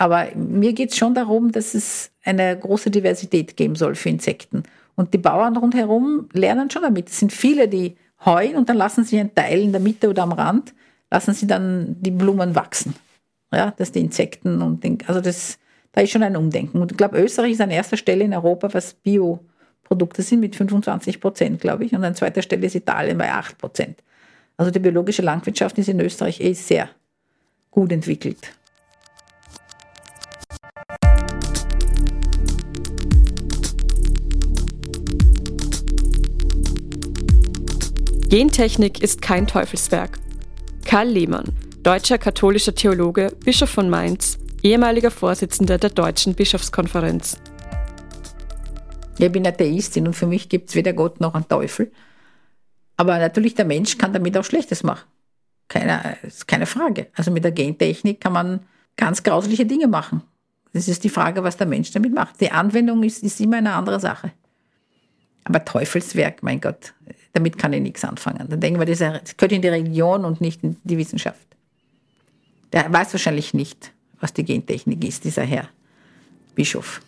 Aber 0.00 0.28
mir 0.34 0.72
geht 0.72 0.92
es 0.92 0.96
schon 0.96 1.14
darum, 1.14 1.52
dass 1.52 1.74
es 1.74 2.10
eine 2.24 2.58
große 2.58 2.90
Diversität 2.90 3.54
geben 3.58 3.74
soll 3.74 3.94
für 3.94 4.08
Insekten. 4.08 4.62
Und 4.96 5.12
die 5.12 5.18
Bauern 5.18 5.58
rundherum 5.58 6.26
lernen 6.32 6.70
schon 6.70 6.80
damit. 6.80 7.10
Es 7.10 7.18
sind 7.18 7.34
viele, 7.34 7.68
die 7.68 7.96
heuen 8.24 8.56
und 8.56 8.70
dann 8.70 8.78
lassen 8.78 9.04
sie 9.04 9.20
einen 9.20 9.34
Teil 9.34 9.60
in 9.60 9.72
der 9.72 9.80
Mitte 9.82 10.08
oder 10.08 10.22
am 10.22 10.32
Rand, 10.32 10.72
lassen 11.10 11.34
sie 11.34 11.46
dann 11.46 11.96
die 12.00 12.10
Blumen 12.10 12.54
wachsen. 12.54 12.94
Ja, 13.52 13.72
dass 13.72 13.92
die 13.92 14.00
Insekten 14.00 14.62
und 14.62 14.84
den, 14.84 14.96
also 15.06 15.20
das, 15.20 15.58
da 15.92 16.00
ist 16.00 16.12
schon 16.12 16.22
ein 16.22 16.36
Umdenken. 16.36 16.80
Und 16.80 16.92
ich 16.92 16.96
glaube, 16.96 17.20
Österreich 17.20 17.52
ist 17.52 17.60
an 17.60 17.70
erster 17.70 17.98
Stelle 17.98 18.24
in 18.24 18.32
Europa, 18.32 18.72
was 18.72 18.94
Bioprodukte 18.94 20.22
sind, 20.22 20.40
mit 20.40 20.56
25 20.56 21.20
Prozent, 21.20 21.60
glaube 21.60 21.84
ich. 21.84 21.92
Und 21.92 22.02
an 22.04 22.14
zweiter 22.14 22.40
Stelle 22.40 22.64
ist 22.64 22.74
Italien 22.74 23.18
bei 23.18 23.30
8 23.30 23.58
Prozent. 23.58 24.02
Also 24.56 24.70
die 24.70 24.78
biologische 24.78 25.20
Landwirtschaft 25.20 25.76
ist 25.76 25.90
in 25.90 26.00
Österreich 26.00 26.40
eh 26.40 26.54
sehr 26.54 26.88
gut 27.70 27.92
entwickelt. 27.92 28.38
Gentechnik 38.30 39.02
ist 39.02 39.20
kein 39.20 39.48
Teufelswerk. 39.48 40.20
Karl 40.84 41.08
Lehmann, 41.08 41.52
deutscher 41.82 42.16
katholischer 42.16 42.72
Theologe, 42.72 43.36
Bischof 43.44 43.70
von 43.70 43.90
Mainz, 43.90 44.38
ehemaliger 44.62 45.10
Vorsitzender 45.10 45.78
der 45.78 45.90
Deutschen 45.90 46.34
Bischofskonferenz. 46.34 47.38
Ich 49.18 49.32
bin 49.32 49.44
Atheistin 49.44 50.06
und 50.06 50.14
für 50.14 50.28
mich 50.28 50.48
gibt 50.48 50.68
es 50.68 50.76
weder 50.76 50.92
Gott 50.92 51.18
noch 51.18 51.34
einen 51.34 51.48
Teufel. 51.48 51.90
Aber 52.96 53.18
natürlich, 53.18 53.56
der 53.56 53.64
Mensch 53.64 53.98
kann 53.98 54.12
damit 54.12 54.38
auch 54.38 54.44
Schlechtes 54.44 54.84
machen. 54.84 55.10
Keine, 55.66 56.16
keine 56.46 56.66
Frage. 56.66 57.08
Also 57.16 57.32
mit 57.32 57.42
der 57.42 57.50
Gentechnik 57.50 58.20
kann 58.20 58.32
man 58.32 58.60
ganz 58.96 59.24
grausliche 59.24 59.66
Dinge 59.66 59.88
machen. 59.88 60.22
Das 60.72 60.86
ist 60.86 61.02
die 61.02 61.08
Frage, 61.08 61.42
was 61.42 61.56
der 61.56 61.66
Mensch 61.66 61.90
damit 61.90 62.14
macht. 62.14 62.40
Die 62.40 62.52
Anwendung 62.52 63.02
ist, 63.02 63.24
ist 63.24 63.40
immer 63.40 63.56
eine 63.56 63.72
andere 63.72 63.98
Sache. 63.98 64.30
Aber 65.44 65.64
Teufelswerk, 65.64 66.42
mein 66.42 66.60
Gott, 66.60 66.94
damit 67.32 67.58
kann 67.58 67.72
ich 67.72 67.80
nichts 67.80 68.04
anfangen. 68.04 68.46
Dann 68.48 68.60
denken 68.60 68.78
wir, 68.78 68.86
das 68.86 68.98
gehört 68.98 69.52
in 69.52 69.62
die 69.62 69.68
Religion 69.68 70.24
und 70.24 70.40
nicht 70.40 70.62
in 70.62 70.76
die 70.84 70.98
Wissenschaft. 70.98 71.46
Der 72.72 72.92
weiß 72.92 73.12
wahrscheinlich 73.14 73.54
nicht, 73.54 73.92
was 74.20 74.32
die 74.32 74.44
Gentechnik 74.44 75.04
ist, 75.04 75.24
dieser 75.24 75.42
Herr 75.42 75.68
Bischof. 76.54 77.00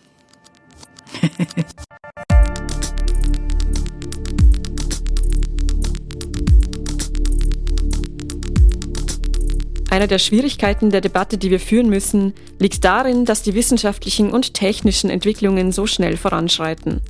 Eine 9.89 10.07
der 10.07 10.17
Schwierigkeiten 10.17 10.89
der 10.89 11.01
Debatte, 11.01 11.37
die 11.37 11.51
wir 11.51 11.59
führen 11.59 11.87
müssen, 11.87 12.33
liegt 12.57 12.83
darin, 12.83 13.25
dass 13.25 13.43
die 13.43 13.53
wissenschaftlichen 13.53 14.31
und 14.31 14.55
technischen 14.55 15.11
Entwicklungen 15.11 15.71
so 15.71 15.85
schnell 15.85 16.17
voranschreiten. 16.17 17.01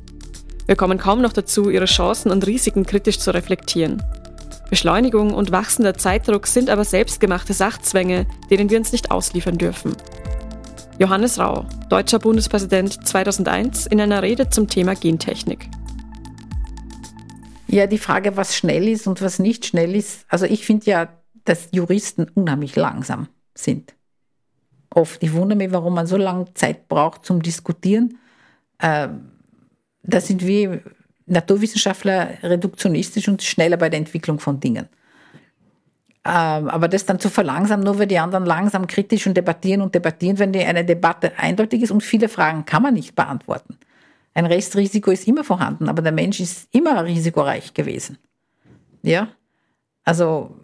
Wir 0.66 0.76
kommen 0.76 0.98
kaum 0.98 1.20
noch 1.20 1.32
dazu, 1.32 1.68
ihre 1.68 1.84
Chancen 1.84 2.30
und 2.30 2.46
Risiken 2.46 2.86
kritisch 2.86 3.18
zu 3.18 3.32
reflektieren. 3.32 4.02
Beschleunigung 4.70 5.34
und 5.34 5.52
wachsender 5.52 5.94
Zeitdruck 5.94 6.46
sind 6.46 6.70
aber 6.70 6.84
selbstgemachte 6.84 7.52
Sachzwänge, 7.52 8.26
denen 8.50 8.70
wir 8.70 8.78
uns 8.78 8.92
nicht 8.92 9.10
ausliefern 9.10 9.58
dürfen. 9.58 9.94
Johannes 10.98 11.38
Rau, 11.38 11.66
deutscher 11.90 12.18
Bundespräsident 12.18 13.06
2001, 13.06 13.86
in 13.86 14.00
einer 14.00 14.22
Rede 14.22 14.48
zum 14.48 14.68
Thema 14.68 14.94
Gentechnik. 14.94 15.68
Ja, 17.66 17.86
die 17.86 17.98
Frage, 17.98 18.36
was 18.36 18.56
schnell 18.56 18.88
ist 18.88 19.06
und 19.06 19.20
was 19.20 19.38
nicht 19.38 19.66
schnell 19.66 19.94
ist. 19.94 20.24
Also 20.28 20.46
ich 20.46 20.64
finde 20.64 20.86
ja, 20.86 21.08
dass 21.44 21.68
Juristen 21.72 22.30
unheimlich 22.34 22.76
langsam 22.76 23.28
sind. 23.54 23.94
Oft. 24.90 25.22
Ich 25.22 25.32
wundere 25.32 25.58
mich, 25.58 25.72
warum 25.72 25.94
man 25.94 26.06
so 26.06 26.16
lange 26.16 26.54
Zeit 26.54 26.88
braucht 26.88 27.26
zum 27.26 27.42
Diskutieren. 27.42 28.18
Ähm, 28.80 29.32
da 30.04 30.20
sind 30.20 30.46
wir 30.46 30.82
Naturwissenschaftler 31.26 32.42
reduktionistisch 32.42 33.28
und 33.28 33.42
schneller 33.42 33.76
bei 33.76 33.88
der 33.88 33.98
Entwicklung 33.98 34.38
von 34.38 34.60
Dingen. 34.60 34.88
Ähm, 36.26 36.68
aber 36.68 36.88
das 36.88 37.06
dann 37.06 37.18
zu 37.18 37.28
verlangsamen, 37.30 37.84
nur 37.84 37.98
weil 37.98 38.06
die 38.06 38.18
anderen 38.18 38.46
langsam 38.46 38.86
kritisch 38.86 39.26
und 39.26 39.36
debattieren 39.36 39.80
und 39.80 39.94
debattieren, 39.94 40.38
wenn 40.38 40.54
eine 40.54 40.84
Debatte 40.84 41.32
eindeutig 41.38 41.82
ist 41.82 41.90
und 41.90 42.02
viele 42.02 42.28
Fragen 42.28 42.64
kann 42.64 42.82
man 42.82 42.94
nicht 42.94 43.14
beantworten. 43.14 43.78
Ein 44.34 44.46
Restrisiko 44.46 45.10
ist 45.10 45.26
immer 45.28 45.44
vorhanden, 45.44 45.88
aber 45.88 46.02
der 46.02 46.12
Mensch 46.12 46.40
ist 46.40 46.68
immer 46.72 47.04
risikoreich 47.04 47.72
gewesen. 47.72 48.18
Ja? 49.02 49.28
Also 50.04 50.56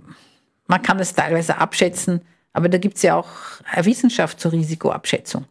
man 0.66 0.82
kann 0.82 0.98
es 0.98 1.14
teilweise 1.14 1.58
abschätzen, 1.58 2.22
aber 2.52 2.68
da 2.68 2.78
gibt 2.78 2.96
es 2.96 3.02
ja 3.02 3.16
auch 3.16 3.28
eine 3.70 3.86
Wissenschaft 3.86 4.40
zur 4.40 4.52
Risikoabschätzung 4.52 5.46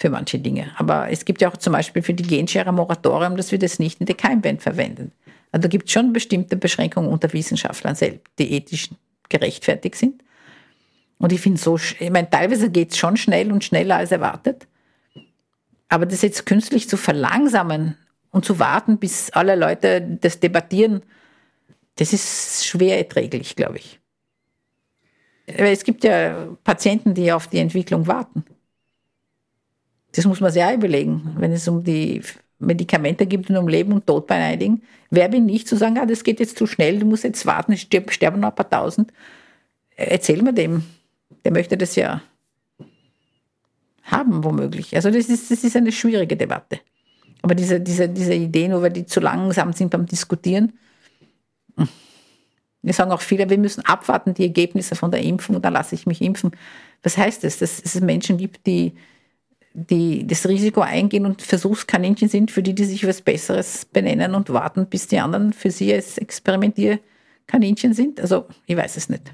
für 0.00 0.08
manche 0.08 0.38
Dinge. 0.38 0.72
Aber 0.76 1.10
es 1.10 1.26
gibt 1.26 1.42
ja 1.42 1.50
auch 1.50 1.58
zum 1.58 1.74
Beispiel 1.74 2.02
für 2.02 2.14
die 2.14 2.22
Genschere 2.22 2.72
Moratorium, 2.72 3.36
dass 3.36 3.52
wir 3.52 3.58
das 3.58 3.78
nicht 3.78 4.00
in 4.00 4.06
der 4.06 4.16
Keimband 4.16 4.62
verwenden. 4.62 5.12
Also 5.52 5.62
da 5.62 5.68
gibt 5.68 5.86
es 5.86 5.92
schon 5.92 6.14
bestimmte 6.14 6.56
Beschränkungen 6.56 7.10
unter 7.10 7.32
Wissenschaftlern 7.32 7.94
selbst, 7.94 8.26
die 8.38 8.52
ethisch 8.52 8.88
gerechtfertigt 9.28 9.96
sind. 9.96 10.22
Und 11.18 11.32
ich 11.32 11.40
finde 11.40 11.60
so, 11.60 11.76
ich 11.76 12.10
meine, 12.10 12.30
teilweise 12.30 12.70
geht 12.70 12.92
es 12.92 12.96
schon 12.96 13.18
schnell 13.18 13.52
und 13.52 13.62
schneller 13.62 13.96
als 13.96 14.10
erwartet. 14.10 14.66
Aber 15.88 16.06
das 16.06 16.22
jetzt 16.22 16.46
künstlich 16.46 16.88
zu 16.88 16.96
verlangsamen 16.96 17.96
und 18.30 18.46
zu 18.46 18.58
warten, 18.58 18.96
bis 18.98 19.30
alle 19.30 19.54
Leute 19.54 20.00
das 20.00 20.40
debattieren, 20.40 21.02
das 21.96 22.14
ist 22.14 22.64
schwer 22.64 22.96
erträglich, 22.96 23.54
glaube 23.54 23.76
ich. 23.76 24.00
Es 25.46 25.84
gibt 25.84 26.04
ja 26.04 26.48
Patienten, 26.64 27.12
die 27.12 27.32
auf 27.32 27.48
die 27.48 27.58
Entwicklung 27.58 28.06
warten. 28.06 28.44
Das 30.12 30.24
muss 30.26 30.40
man 30.40 30.50
sich 30.50 30.62
auch 30.62 30.74
überlegen, 30.74 31.34
wenn 31.38 31.52
es 31.52 31.68
um 31.68 31.84
die 31.84 32.22
Medikamente 32.58 33.26
geht 33.26 33.48
und 33.48 33.56
um 33.56 33.68
Leben 33.68 33.92
und 33.92 34.06
Tod 34.06 34.26
bei 34.26 34.36
einigen. 34.36 34.82
Wer 35.10 35.28
bin 35.28 35.48
ich 35.48 35.66
zu 35.66 35.76
sagen, 35.76 35.98
ah, 35.98 36.06
das 36.06 36.24
geht 36.24 36.40
jetzt 36.40 36.58
zu 36.58 36.66
schnell, 36.66 36.98
du 36.98 37.06
musst 37.06 37.24
jetzt 37.24 37.46
warten, 37.46 37.72
es 37.72 37.80
sterben 37.80 38.40
noch 38.40 38.50
ein 38.50 38.54
paar 38.54 38.68
tausend. 38.68 39.12
Erzähl 39.96 40.42
mir 40.42 40.52
dem, 40.52 40.84
Der 41.44 41.52
möchte 41.52 41.76
das 41.76 41.96
ja 41.96 42.22
haben, 44.02 44.44
womöglich. 44.44 44.94
Also 44.96 45.10
das 45.10 45.28
ist, 45.28 45.50
das 45.50 45.64
ist 45.64 45.76
eine 45.76 45.92
schwierige 45.92 46.36
Debatte. 46.36 46.80
Aber 47.42 47.54
diese, 47.54 47.80
diese, 47.80 48.08
diese 48.08 48.34
Idee, 48.34 48.68
nur 48.68 48.82
weil 48.82 48.92
die 48.92 49.06
zu 49.06 49.20
langsam 49.20 49.72
sind 49.72 49.90
beim 49.90 50.06
Diskutieren, 50.06 50.72
wir 52.82 52.92
sagen 52.92 53.12
auch 53.12 53.20
viele, 53.20 53.48
wir 53.48 53.58
müssen 53.58 53.84
abwarten 53.84 54.34
die 54.34 54.44
Ergebnisse 54.44 54.96
von 54.96 55.10
der 55.10 55.22
Impfung 55.22 55.60
dann 55.60 55.72
lasse 55.72 55.94
ich 55.94 56.06
mich 56.06 56.20
impfen. 56.22 56.52
Was 57.02 57.16
heißt 57.16 57.44
das? 57.44 57.58
Dass 57.58 57.78
es 57.78 58.00
Menschen 58.00 58.36
gibt, 58.36 58.66
die, 58.66 58.94
die 59.72 60.26
das 60.26 60.46
Risiko 60.48 60.80
eingehen 60.80 61.26
und 61.26 61.42
Versuchskaninchen 61.42 62.28
sind, 62.28 62.50
für 62.50 62.62
die, 62.62 62.74
die 62.74 62.84
sich 62.84 63.06
was 63.06 63.22
Besseres 63.22 63.84
benennen 63.84 64.34
und 64.34 64.50
warten, 64.50 64.86
bis 64.86 65.06
die 65.06 65.20
anderen 65.20 65.52
für 65.52 65.70
sie 65.70 65.92
als 65.94 66.18
Experimentierkaninchen 66.18 67.94
sind? 67.94 68.20
Also, 68.20 68.46
ich 68.66 68.76
weiß 68.76 68.96
es 68.96 69.08
nicht. 69.08 69.32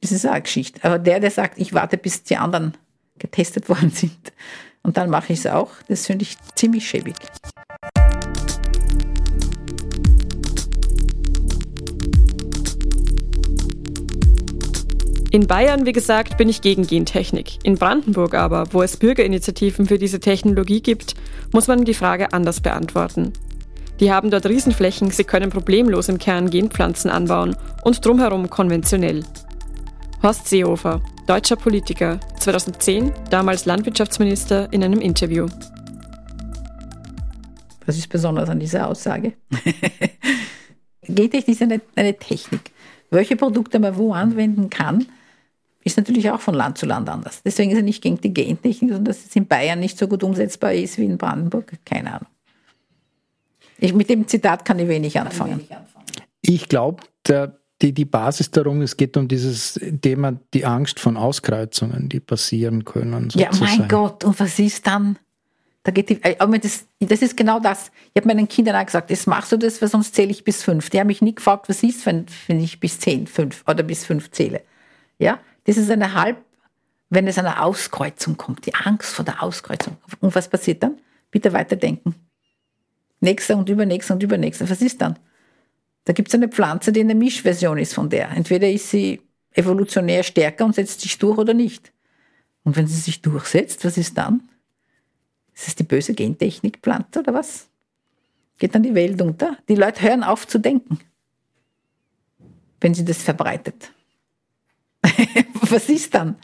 Das 0.00 0.12
ist 0.12 0.26
eine 0.26 0.42
Geschichte. 0.42 0.84
Aber 0.84 0.98
der, 0.98 1.20
der 1.20 1.30
sagt, 1.30 1.58
ich 1.58 1.72
warte, 1.72 1.96
bis 1.96 2.22
die 2.22 2.36
anderen 2.36 2.76
getestet 3.18 3.68
worden 3.68 3.90
sind 3.90 4.32
und 4.84 4.98
dann 4.98 5.10
mache 5.10 5.32
ich 5.32 5.40
es 5.40 5.46
auch, 5.46 5.70
das 5.88 6.06
finde 6.06 6.24
ich 6.24 6.36
ziemlich 6.54 6.86
schäbig. 6.86 7.16
In 15.34 15.48
Bayern, 15.48 15.84
wie 15.84 15.92
gesagt, 15.92 16.36
bin 16.36 16.48
ich 16.48 16.60
gegen 16.60 16.86
Gentechnik. 16.86 17.58
In 17.64 17.74
Brandenburg 17.74 18.34
aber, 18.34 18.72
wo 18.72 18.82
es 18.82 18.96
Bürgerinitiativen 18.96 19.84
für 19.84 19.98
diese 19.98 20.20
Technologie 20.20 20.80
gibt, 20.80 21.16
muss 21.52 21.66
man 21.66 21.84
die 21.84 21.92
Frage 21.92 22.32
anders 22.32 22.60
beantworten. 22.60 23.32
Die 23.98 24.12
haben 24.12 24.30
dort 24.30 24.46
Riesenflächen, 24.46 25.10
sie 25.10 25.24
können 25.24 25.50
problemlos 25.50 26.08
im 26.08 26.18
Kern 26.18 26.50
Genpflanzen 26.50 27.10
anbauen 27.10 27.56
und 27.82 28.06
drumherum 28.06 28.48
konventionell. 28.48 29.24
Horst 30.22 30.46
Seehofer, 30.46 31.02
deutscher 31.26 31.56
Politiker, 31.56 32.20
2010, 32.38 33.10
damals 33.28 33.66
Landwirtschaftsminister, 33.66 34.72
in 34.72 34.84
einem 34.84 35.00
Interview. 35.00 35.48
Was 37.86 37.98
ist 37.98 38.08
besonders 38.08 38.48
an 38.48 38.60
dieser 38.60 38.86
Aussage? 38.86 39.32
Gentechnik 41.02 41.48
ist 41.48 41.62
eine, 41.62 41.80
eine 41.96 42.16
Technik. 42.16 42.70
Welche 43.10 43.34
Produkte 43.34 43.80
man 43.80 43.96
wo 43.96 44.12
anwenden 44.12 44.70
kann, 44.70 45.08
ist 45.84 45.96
natürlich 45.96 46.30
auch 46.30 46.40
von 46.40 46.54
Land 46.54 46.78
zu 46.78 46.86
Land 46.86 47.08
anders. 47.08 47.42
Deswegen 47.44 47.70
ist 47.70 47.76
er 47.76 47.82
nicht 47.82 48.02
gegen 48.02 48.20
die 48.20 48.32
Gentechnik, 48.32 48.90
sondern 48.90 49.04
dass 49.04 49.24
es 49.24 49.36
in 49.36 49.46
Bayern 49.46 49.78
nicht 49.78 49.98
so 49.98 50.08
gut 50.08 50.24
umsetzbar 50.24 50.72
ist 50.72 50.98
wie 50.98 51.04
in 51.04 51.18
Brandenburg. 51.18 51.72
Keine 51.84 52.14
Ahnung. 52.14 52.28
Ich, 53.78 53.92
mit 53.92 54.08
dem 54.08 54.26
Zitat 54.26 54.64
kann 54.64 54.78
ich 54.78 54.88
wenig 54.88 55.18
anfangen. 55.20 55.60
Ich 56.40 56.68
glaube, 56.68 57.02
die, 57.82 57.92
die 57.92 58.04
Basis 58.04 58.50
darum, 58.50 58.80
es 58.80 58.96
geht 58.96 59.16
um 59.16 59.28
dieses 59.28 59.78
Thema, 60.00 60.38
die 60.54 60.64
Angst 60.64 61.00
von 61.00 61.16
Auskreuzungen, 61.16 62.08
die 62.08 62.20
passieren 62.20 62.84
können. 62.84 63.30
Sozusagen. 63.30 63.60
Ja, 63.60 63.78
mein 63.78 63.88
Gott, 63.88 64.24
und 64.24 64.38
was 64.40 64.58
ist 64.58 64.86
dann? 64.86 65.18
Da 65.82 65.92
geht 65.92 66.08
die, 66.08 66.40
aber 66.40 66.58
das, 66.58 66.86
das 66.98 67.20
ist 67.20 67.36
genau 67.36 67.60
das. 67.60 67.90
Ich 68.14 68.22
habe 68.22 68.28
meinen 68.28 68.48
Kindern 68.48 68.76
auch 68.76 68.86
gesagt, 68.86 69.10
jetzt 69.10 69.26
machst 69.26 69.52
du 69.52 69.58
das, 69.58 69.82
weil 69.82 69.90
sonst 69.90 70.14
zähle 70.14 70.30
ich 70.30 70.42
bis 70.42 70.62
fünf. 70.62 70.88
Die 70.88 70.98
haben 70.98 71.08
mich 71.08 71.20
nie 71.20 71.34
gefragt, 71.34 71.68
was 71.68 71.82
ist, 71.82 72.06
wenn, 72.06 72.24
wenn 72.46 72.60
ich 72.60 72.80
bis 72.80 72.98
zehn, 73.00 73.26
fünf 73.26 73.62
oder 73.68 73.82
bis 73.82 74.06
fünf 74.06 74.30
zähle. 74.30 74.62
Ja, 75.18 75.38
das 75.64 75.76
ist 75.76 75.90
eine 75.90 76.14
halb, 76.14 76.38
wenn 77.10 77.26
es 77.26 77.38
eine 77.38 77.62
Auskreuzung 77.62 78.36
kommt, 78.36 78.66
die 78.66 78.74
Angst 78.74 79.14
vor 79.14 79.24
der 79.24 79.42
Auskreuzung. 79.42 79.96
Und 80.20 80.34
was 80.34 80.48
passiert 80.48 80.82
dann? 80.82 81.00
Bitte 81.30 81.52
weiterdenken. 81.52 82.14
Nächster 83.20 83.56
und 83.56 83.68
übernächster 83.68 84.14
und 84.14 84.22
übernächster. 84.22 84.68
Was 84.68 84.82
ist 84.82 85.00
dann? 85.00 85.18
Da 86.04 86.12
gibt 86.12 86.28
es 86.28 86.34
eine 86.34 86.48
Pflanze, 86.48 86.92
die 86.92 87.00
eine 87.00 87.14
Mischversion 87.14 87.78
ist 87.78 87.94
von 87.94 88.10
der. 88.10 88.30
Entweder 88.30 88.70
ist 88.70 88.90
sie 88.90 89.22
evolutionär 89.52 90.22
stärker 90.22 90.64
und 90.64 90.74
setzt 90.74 91.00
sich 91.00 91.18
durch 91.18 91.38
oder 91.38 91.54
nicht. 91.54 91.92
Und 92.64 92.76
wenn 92.76 92.86
sie 92.86 93.00
sich 93.00 93.22
durchsetzt, 93.22 93.84
was 93.84 93.96
ist 93.96 94.18
dann? 94.18 94.48
Ist 95.54 95.68
es 95.68 95.74
die 95.76 95.84
böse 95.84 96.14
Gentechnikpflanze 96.14 97.20
oder 97.20 97.32
was? 97.32 97.68
Geht 98.58 98.74
dann 98.74 98.82
die 98.82 98.94
Welt 98.94 99.20
unter? 99.22 99.56
Die 99.68 99.74
Leute 99.74 100.02
hören 100.02 100.22
auf 100.24 100.46
zu 100.46 100.58
denken, 100.58 100.98
wenn 102.80 102.94
sie 102.94 103.04
das 103.04 103.22
verbreitet. 103.22 103.92
was 105.70 105.88
ist 105.88 106.14
dann? 106.14 106.36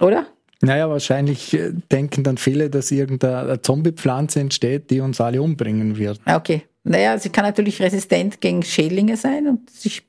Oder? 0.00 0.26
Naja, 0.60 0.88
wahrscheinlich 0.88 1.54
äh, 1.54 1.72
denken 1.92 2.24
dann 2.24 2.38
viele, 2.38 2.70
dass 2.70 2.90
irgendeine 2.90 3.60
Zombie-Pflanze 3.60 4.40
entsteht, 4.40 4.90
die 4.90 5.00
uns 5.00 5.20
alle 5.20 5.42
umbringen 5.42 5.96
wird. 5.96 6.20
Okay. 6.26 6.62
Naja, 6.84 7.18
sie 7.18 7.30
kann 7.30 7.44
natürlich 7.44 7.80
resistent 7.82 8.40
gegen 8.40 8.62
Schädlinge 8.62 9.16
sein 9.16 9.48
und 9.48 9.68
sich 9.70 10.02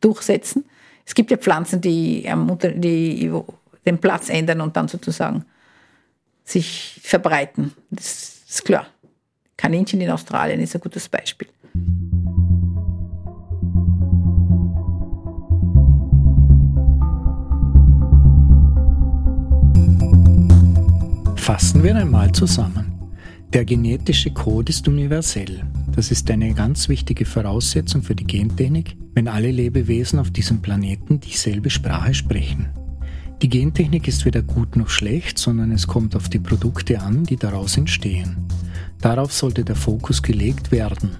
durchsetzen. 0.00 0.64
Es 1.06 1.14
gibt 1.14 1.30
ja 1.30 1.36
Pflanzen, 1.36 1.80
die, 1.80 2.28
die 2.76 3.32
den 3.86 3.98
Platz 3.98 4.28
ändern 4.28 4.60
und 4.60 4.76
dann 4.76 4.88
sozusagen 4.88 5.44
sich 6.44 7.00
verbreiten. 7.02 7.72
Das 7.90 8.42
ist 8.48 8.64
klar. 8.64 8.86
Kaninchen 9.56 10.00
in 10.00 10.10
Australien 10.10 10.60
ist 10.60 10.74
ein 10.74 10.80
gutes 10.80 11.08
Beispiel. 11.08 11.48
Fassen 21.48 21.82
wir 21.82 21.96
einmal 21.96 22.30
zusammen. 22.32 22.92
Der 23.54 23.64
genetische 23.64 24.30
Code 24.30 24.68
ist 24.68 24.86
universell. 24.86 25.62
Das 25.96 26.10
ist 26.10 26.30
eine 26.30 26.52
ganz 26.52 26.90
wichtige 26.90 27.24
Voraussetzung 27.24 28.02
für 28.02 28.14
die 28.14 28.26
Gentechnik, 28.26 28.98
wenn 29.14 29.28
alle 29.28 29.50
Lebewesen 29.50 30.18
auf 30.18 30.30
diesem 30.30 30.60
Planeten 30.60 31.20
dieselbe 31.20 31.70
Sprache 31.70 32.12
sprechen. 32.12 32.68
Die 33.40 33.48
Gentechnik 33.48 34.06
ist 34.08 34.26
weder 34.26 34.42
gut 34.42 34.76
noch 34.76 34.90
schlecht, 34.90 35.38
sondern 35.38 35.72
es 35.72 35.86
kommt 35.86 36.14
auf 36.14 36.28
die 36.28 36.38
Produkte 36.38 37.00
an, 37.00 37.24
die 37.24 37.36
daraus 37.36 37.78
entstehen. 37.78 38.46
Darauf 39.00 39.32
sollte 39.32 39.64
der 39.64 39.76
Fokus 39.76 40.22
gelegt 40.22 40.70
werden. 40.70 41.12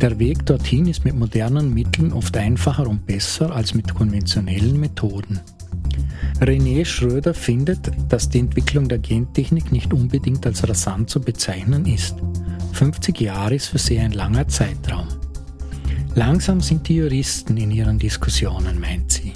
Der 0.00 0.20
Weg 0.20 0.46
dorthin 0.46 0.86
ist 0.86 1.04
mit 1.04 1.16
modernen 1.16 1.74
Mitteln 1.74 2.12
oft 2.12 2.36
einfacher 2.36 2.86
und 2.86 3.06
besser 3.06 3.52
als 3.52 3.74
mit 3.74 3.92
konventionellen 3.92 4.78
Methoden. 4.78 5.40
René 6.40 6.84
Schröder 6.84 7.34
findet, 7.34 7.90
dass 8.08 8.28
die 8.28 8.38
Entwicklung 8.38 8.88
der 8.88 8.98
Gentechnik 8.98 9.72
nicht 9.72 9.92
unbedingt 9.92 10.46
als 10.46 10.68
rasant 10.68 11.10
zu 11.10 11.20
bezeichnen 11.20 11.86
ist. 11.86 12.16
50 12.72 13.20
Jahre 13.20 13.54
ist 13.54 13.66
für 13.66 13.78
sie 13.78 13.98
ein 13.98 14.12
langer 14.12 14.46
Zeitraum. 14.48 15.08
Langsam 16.14 16.60
sind 16.60 16.88
die 16.88 16.96
Juristen 16.96 17.56
in 17.56 17.70
ihren 17.70 17.98
Diskussionen, 17.98 18.80
meint 18.80 19.12
sie. 19.12 19.32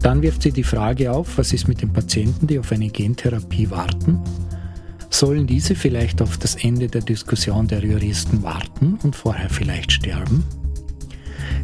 Dann 0.00 0.20
wirft 0.22 0.42
sie 0.42 0.52
die 0.52 0.62
Frage 0.62 1.10
auf, 1.10 1.38
was 1.38 1.52
ist 1.52 1.68
mit 1.68 1.80
den 1.80 1.92
Patienten, 1.92 2.46
die 2.46 2.58
auf 2.58 2.72
eine 2.72 2.88
Gentherapie 2.88 3.70
warten? 3.70 4.20
Sollen 5.08 5.46
diese 5.46 5.74
vielleicht 5.74 6.20
auf 6.20 6.36
das 6.38 6.56
Ende 6.56 6.88
der 6.88 7.00
Diskussion 7.00 7.68
der 7.68 7.84
Juristen 7.84 8.42
warten 8.42 8.98
und 9.02 9.16
vorher 9.16 9.48
vielleicht 9.48 9.92
sterben? 9.92 10.44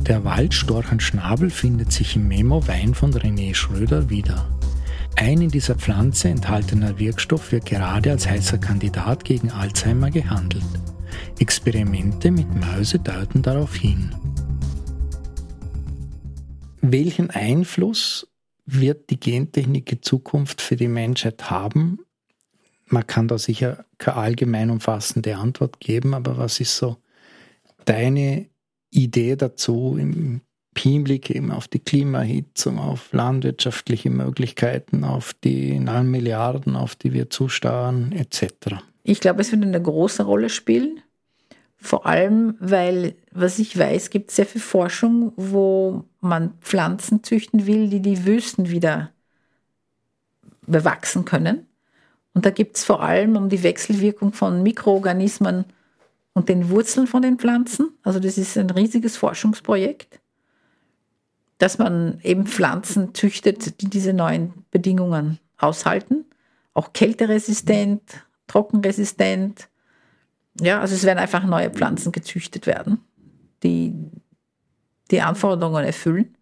Der 0.01 0.25
Waldstorchenschnabel 0.25 1.51
findet 1.51 1.93
sich 1.93 2.17
im 2.17 2.29
Memo-Wein 2.29 2.95
von 2.95 3.13
René 3.13 3.55
Schröder 3.55 4.11
wieder. 4.11 4.49
Ein 5.17 5.43
in 5.43 5.51
dieser 5.51 5.75
Pflanze 5.75 6.29
enthaltener 6.29 6.99
Wirkstoff 6.99 7.53
wird 7.53 7.67
gerade 7.67 8.11
als 8.11 8.29
heißer 8.29 8.59
Kandidat 8.59 9.25
gegen 9.25 9.51
Alzheimer 9.51 10.11
gehandelt. 10.11 10.65
Experimente 11.39 12.31
mit 12.31 12.55
Mäuse 12.55 12.99
deuten 12.99 13.43
darauf 13.43 13.75
hin. 13.75 14.15
Welchen 16.81 17.31
Einfluss 17.31 18.27
wird 18.67 19.11
die 19.11 19.21
Gentechnik 19.21 19.93
in 19.93 20.03
Zukunft 20.03 20.61
für 20.61 20.77
die 20.77 20.89
Menschheit 20.89 21.51
haben? 21.51 22.01
Man 22.87 23.07
kann 23.07 23.29
da 23.29 23.39
sicher 23.39 23.85
keine 23.99 24.17
allgemein 24.17 24.71
umfassende 24.71 25.37
Antwort 25.37 25.81
geben, 25.81 26.15
aber 26.15 26.39
was 26.39 26.61
ist 26.61 26.77
so 26.77 26.97
deine 27.85 28.49
Idee 28.91 29.37
dazu 29.37 29.97
im 29.99 30.41
Hinblick 30.77 31.31
eben 31.31 31.53
auf 31.53 31.69
die 31.69 31.79
Klimaerhitzung, 31.79 32.79
auf 32.79 33.13
landwirtschaftliche 33.13 34.11
Möglichkeiten, 34.11 35.05
auf 35.05 35.35
die 35.35 35.79
9 35.79 36.11
Milliarden, 36.11 36.77
auf 36.77 36.95
die 36.97 37.13
wir 37.13 37.29
zusteuern, 37.29 38.13
etc. 38.13 38.77
Ich 39.03 39.21
glaube, 39.21 39.43
es 39.43 39.53
wird 39.53 39.63
eine 39.63 39.83
große 39.83 40.23
Rolle 40.23 40.49
spielen. 40.49 41.03
Vor 41.77 42.07
allem, 42.07 42.57
weil, 42.61 43.15
was 43.33 43.59
ich 43.59 43.77
weiß, 43.79 44.11
gibt 44.11 44.31
es 44.31 44.37
sehr 44.37 44.47
viel 44.47 44.61
Forschung, 44.61 45.33
wo 45.37 46.05
man 46.21 46.55
Pflanzen 46.61 47.23
züchten 47.25 47.67
will, 47.67 47.89
die 47.89 48.01
die 48.01 48.27
Wüsten 48.27 48.71
wieder 48.71 49.11
bewachsen 50.67 51.25
können. 51.25 51.67
Und 52.35 52.47
da 52.47 52.51
gibt 52.51 52.77
es 52.77 52.85
vor 52.85 53.03
allem 53.03 53.37
um 53.37 53.49
die 53.49 53.63
Wechselwirkung 53.63 54.33
von 54.33 54.63
Mikroorganismen 54.63 55.65
und 56.33 56.49
den 56.49 56.71
Wurzeln 56.71 57.07
von 57.07 57.23
den 57.23 57.39
Pflanzen. 57.39 57.91
Also 58.03 58.21
das 58.21 58.39
ist 58.39 58.57
ein 58.57 58.71
riesiges 58.71 59.17
Forschungsprojekt, 59.17 60.21
dass 61.59 61.79
man 61.79 62.21
eben 62.23 62.47
Pflanzen 62.47 63.15
züchtet, 63.15 63.81
die 63.81 63.91
diese 63.91 64.13
neuen 64.13 64.65
Bedingungen 64.71 65.39
aushalten. 65.59 66.25
Auch 66.73 66.93
kälteresistent, 66.93 68.03
trockenresistent. 68.47 69.69
Ja, 70.61 70.81
also 70.81 70.95
es 70.95 71.05
werden 71.05 71.19
einfach 71.19 71.45
neue 71.45 71.71
Pflanzen 71.71 72.13
gezüchtet 72.13 72.67
werden, 72.67 73.01
die 73.63 73.95
die 75.11 75.21
Anforderungen 75.21 75.85
erfüllen. 75.85 76.37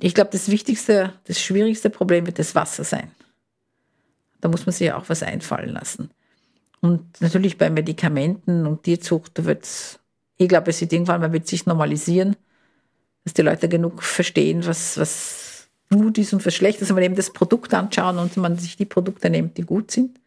Ich 0.00 0.14
glaube, 0.14 0.30
das 0.30 0.50
wichtigste, 0.50 1.14
das 1.24 1.40
schwierigste 1.40 1.90
Problem 1.90 2.26
wird 2.26 2.38
das 2.38 2.54
Wasser 2.54 2.84
sein. 2.84 3.10
Da 4.40 4.48
muss 4.48 4.64
man 4.64 4.72
sich 4.72 4.86
ja 4.86 4.96
auch 4.96 5.08
was 5.08 5.22
einfallen 5.22 5.70
lassen. 5.70 6.10
Und 6.80 7.20
natürlich 7.20 7.58
bei 7.58 7.70
Medikamenten 7.70 8.66
und 8.66 8.82
Tierzucht, 8.84 9.44
wird 9.44 9.64
es, 9.64 10.00
ich 10.36 10.48
glaube, 10.48 10.70
es 10.70 10.80
wird 10.80 10.92
irgendwann 10.92 11.20
mal 11.20 11.32
wird 11.32 11.46
sich 11.46 11.66
normalisieren, 11.66 12.36
dass 13.24 13.34
die 13.34 13.42
Leute 13.42 13.68
genug 13.68 14.02
verstehen, 14.02 14.66
was, 14.66 14.96
was 14.96 15.68
gut 15.90 16.16
ist 16.18 16.32
und 16.32 16.44
was 16.44 16.54
schlecht 16.54 16.80
ist, 16.80 16.88
wenn 16.88 16.94
man 16.94 17.04
eben 17.04 17.16
das 17.16 17.32
Produkt 17.32 17.74
anschauen 17.74 18.18
und 18.18 18.36
man 18.36 18.56
sich 18.56 18.76
die 18.76 18.86
Produkte 18.86 19.28
nimmt, 19.28 19.58
die 19.58 19.62
gut 19.62 19.90
sind. 19.90 20.18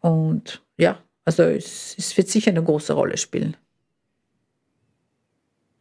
Und 0.00 0.62
ja, 0.76 1.02
also 1.24 1.42
es, 1.42 1.96
es 1.98 2.16
wird 2.16 2.28
sicher 2.28 2.50
eine 2.50 2.62
große 2.62 2.92
Rolle 2.92 3.16
spielen. 3.16 3.56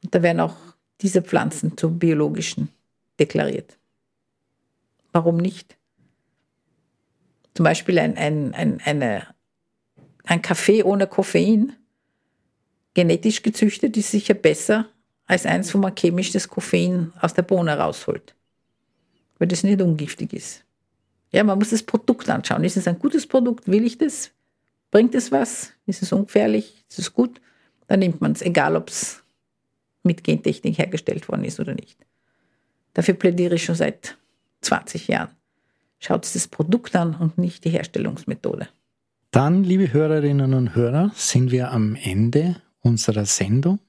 Und 0.03 0.15
da 0.15 0.23
werden 0.23 0.39
auch 0.39 0.55
diese 1.01 1.21
Pflanzen 1.21 1.77
zu 1.77 1.91
biologischen 1.91 2.69
deklariert. 3.19 3.77
Warum 5.11 5.37
nicht? 5.37 5.77
Zum 7.57 7.63
Beispiel 7.63 7.97
ein, 7.97 8.15
ein, 8.17 8.53
ein, 8.53 8.79
eine, 8.85 9.25
ein 10.25 10.43
Kaffee 10.43 10.83
ohne 10.83 11.07
Koffein, 11.07 11.75
genetisch 12.93 13.41
gezüchtet, 13.41 13.97
ist 13.97 14.11
sicher 14.11 14.35
besser 14.35 14.85
als 15.25 15.47
eins, 15.47 15.73
wo 15.73 15.79
man 15.79 15.95
chemisch 15.95 16.31
das 16.31 16.49
Koffein 16.49 17.11
aus 17.19 17.33
der 17.33 17.41
Bohne 17.41 17.75
rausholt. 17.75 18.35
Weil 19.39 19.47
das 19.47 19.63
nicht 19.63 19.81
ungiftig 19.81 20.33
ist. 20.33 20.65
Ja, 21.31 21.43
man 21.43 21.57
muss 21.57 21.71
das 21.71 21.81
Produkt 21.81 22.29
anschauen. 22.29 22.63
Ist 22.63 22.77
es 22.77 22.87
ein 22.87 22.99
gutes 22.99 23.25
Produkt? 23.25 23.67
Will 23.67 23.87
ich 23.87 23.97
das? 23.97 24.29
Bringt 24.91 25.15
es 25.15 25.31
was? 25.31 25.73
Ist 25.87 26.03
es 26.03 26.11
ungefährlich? 26.11 26.85
Ist 26.87 26.99
es 26.99 27.11
gut? 27.11 27.41
Dann 27.87 28.01
nimmt 28.01 28.21
man 28.21 28.33
es, 28.33 28.43
egal 28.43 28.75
ob 28.75 28.89
es 28.89 29.23
mit 30.03 30.23
Gentechnik 30.23 30.77
hergestellt 30.77 31.27
worden 31.27 31.43
ist 31.43 31.59
oder 31.59 31.73
nicht. 31.73 31.97
Dafür 32.93 33.15
plädiere 33.15 33.55
ich 33.55 33.63
schon 33.63 33.73
seit 33.73 34.15
20 34.61 35.07
Jahren. 35.07 35.36
Schaut 35.99 36.25
es 36.25 36.33
das 36.33 36.47
Produkt 36.47 36.95
an 36.95 37.15
und 37.15 37.37
nicht 37.37 37.65
die 37.65 37.69
Herstellungsmethode. 37.69 38.67
Dann, 39.31 39.63
liebe 39.63 39.91
Hörerinnen 39.91 40.53
und 40.53 40.75
Hörer, 40.75 41.11
sind 41.15 41.51
wir 41.51 41.71
am 41.71 41.95
Ende 41.95 42.61
unserer 42.81 43.25
Sendung. 43.25 43.79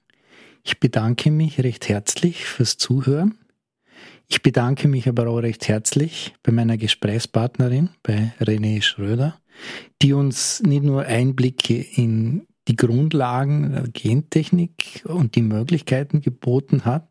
Ich 0.64 0.80
bedanke 0.80 1.30
mich 1.30 1.60
recht 1.60 1.88
herzlich 1.88 2.44
fürs 2.44 2.76
Zuhören. 2.76 3.38
Ich 4.26 4.42
bedanke 4.42 4.88
mich 4.88 5.08
aber 5.08 5.28
auch 5.28 5.38
recht 5.38 5.68
herzlich 5.68 6.34
bei 6.42 6.52
meiner 6.52 6.76
Gesprächspartnerin, 6.76 7.90
bei 8.02 8.34
René 8.40 8.82
Schröder, 8.82 9.40
die 10.02 10.12
uns 10.12 10.60
nicht 10.62 10.82
nur 10.82 11.04
Einblicke 11.04 11.80
in 11.80 12.46
die 12.68 12.76
Grundlagen 12.76 13.72
der 13.72 13.88
Gentechnik 13.88 15.02
und 15.06 15.34
die 15.34 15.42
Möglichkeiten 15.42 16.20
geboten 16.20 16.84
hat, 16.84 17.08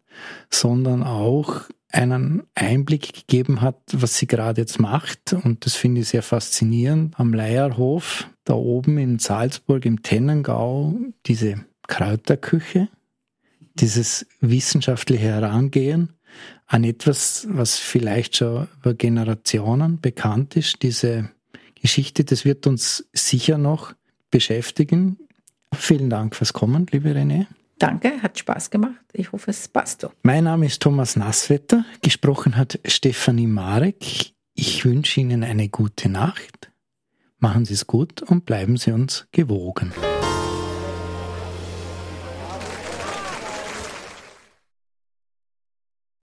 sondern 0.52 1.02
auch 1.02 1.64
einen 1.98 2.44
Einblick 2.54 3.12
gegeben 3.12 3.62
hat, 3.62 3.82
was 3.92 4.18
sie 4.18 4.28
gerade 4.28 4.62
jetzt 4.62 4.80
macht. 4.80 5.34
Und 5.34 5.66
das 5.66 5.76
finde 5.76 6.02
ich 6.02 6.10
sehr 6.10 6.22
faszinierend. 6.22 7.20
Am 7.20 7.34
Leierhof, 7.34 8.30
da 8.44 8.54
oben 8.54 9.00
in 9.00 9.18
Salzburg 9.18 9.84
im 9.84 10.04
Tennengau, 10.04 10.94
diese 11.26 11.66
Kräuterküche, 11.88 12.90
dieses 13.74 14.28
wissenschaftliche 14.42 15.24
Herangehen 15.24 16.14
an 16.68 16.84
etwas, 16.84 17.48
was 17.50 17.80
vielleicht 17.80 18.38
schon 18.38 18.68
über 18.80 18.94
Generationen 18.94 20.00
bekannt 20.00 20.56
ist. 20.56 20.84
Diese 20.84 21.32
Geschichte, 21.82 22.24
das 22.26 22.46
wird 22.46 22.68
uns 22.68 23.08
sicher 23.12 23.58
noch 23.58 23.94
beschäftigen. 24.30 25.18
Vielen 25.74 26.12
Dank 26.12 26.36
fürs 26.36 26.54
Kommen, 26.54 26.86
liebe 26.92 27.10
René. 27.10 27.48
Danke, 27.80 28.22
hat 28.24 28.40
Spaß 28.40 28.70
gemacht. 28.70 29.06
Ich 29.14 29.32
hoffe, 29.32 29.52
es 29.52 29.68
passt 29.68 30.02
so. 30.02 30.12
Mein 30.24 30.46
Name 30.46 30.66
ist 30.66 30.82
Thomas 30.82 31.16
Nasswetter. 31.16 31.86
Gesprochen 32.02 32.58
hat 32.58 32.80
Stefanie 32.86 33.48
Marek. 33.48 34.34
Ich 34.54 34.84
wünsche 34.84 35.22
Ihnen 35.22 35.44
eine 35.44 35.70
gute 35.70 36.10
Nacht. 36.10 36.72
Machen 37.40 37.66
Sie 37.66 37.76
es 37.76 37.86
gut 37.86 38.24
und 38.24 38.46
bleiben 38.46 38.78
Sie 38.78 38.92
uns 38.92 39.28
gewogen. 39.32 39.94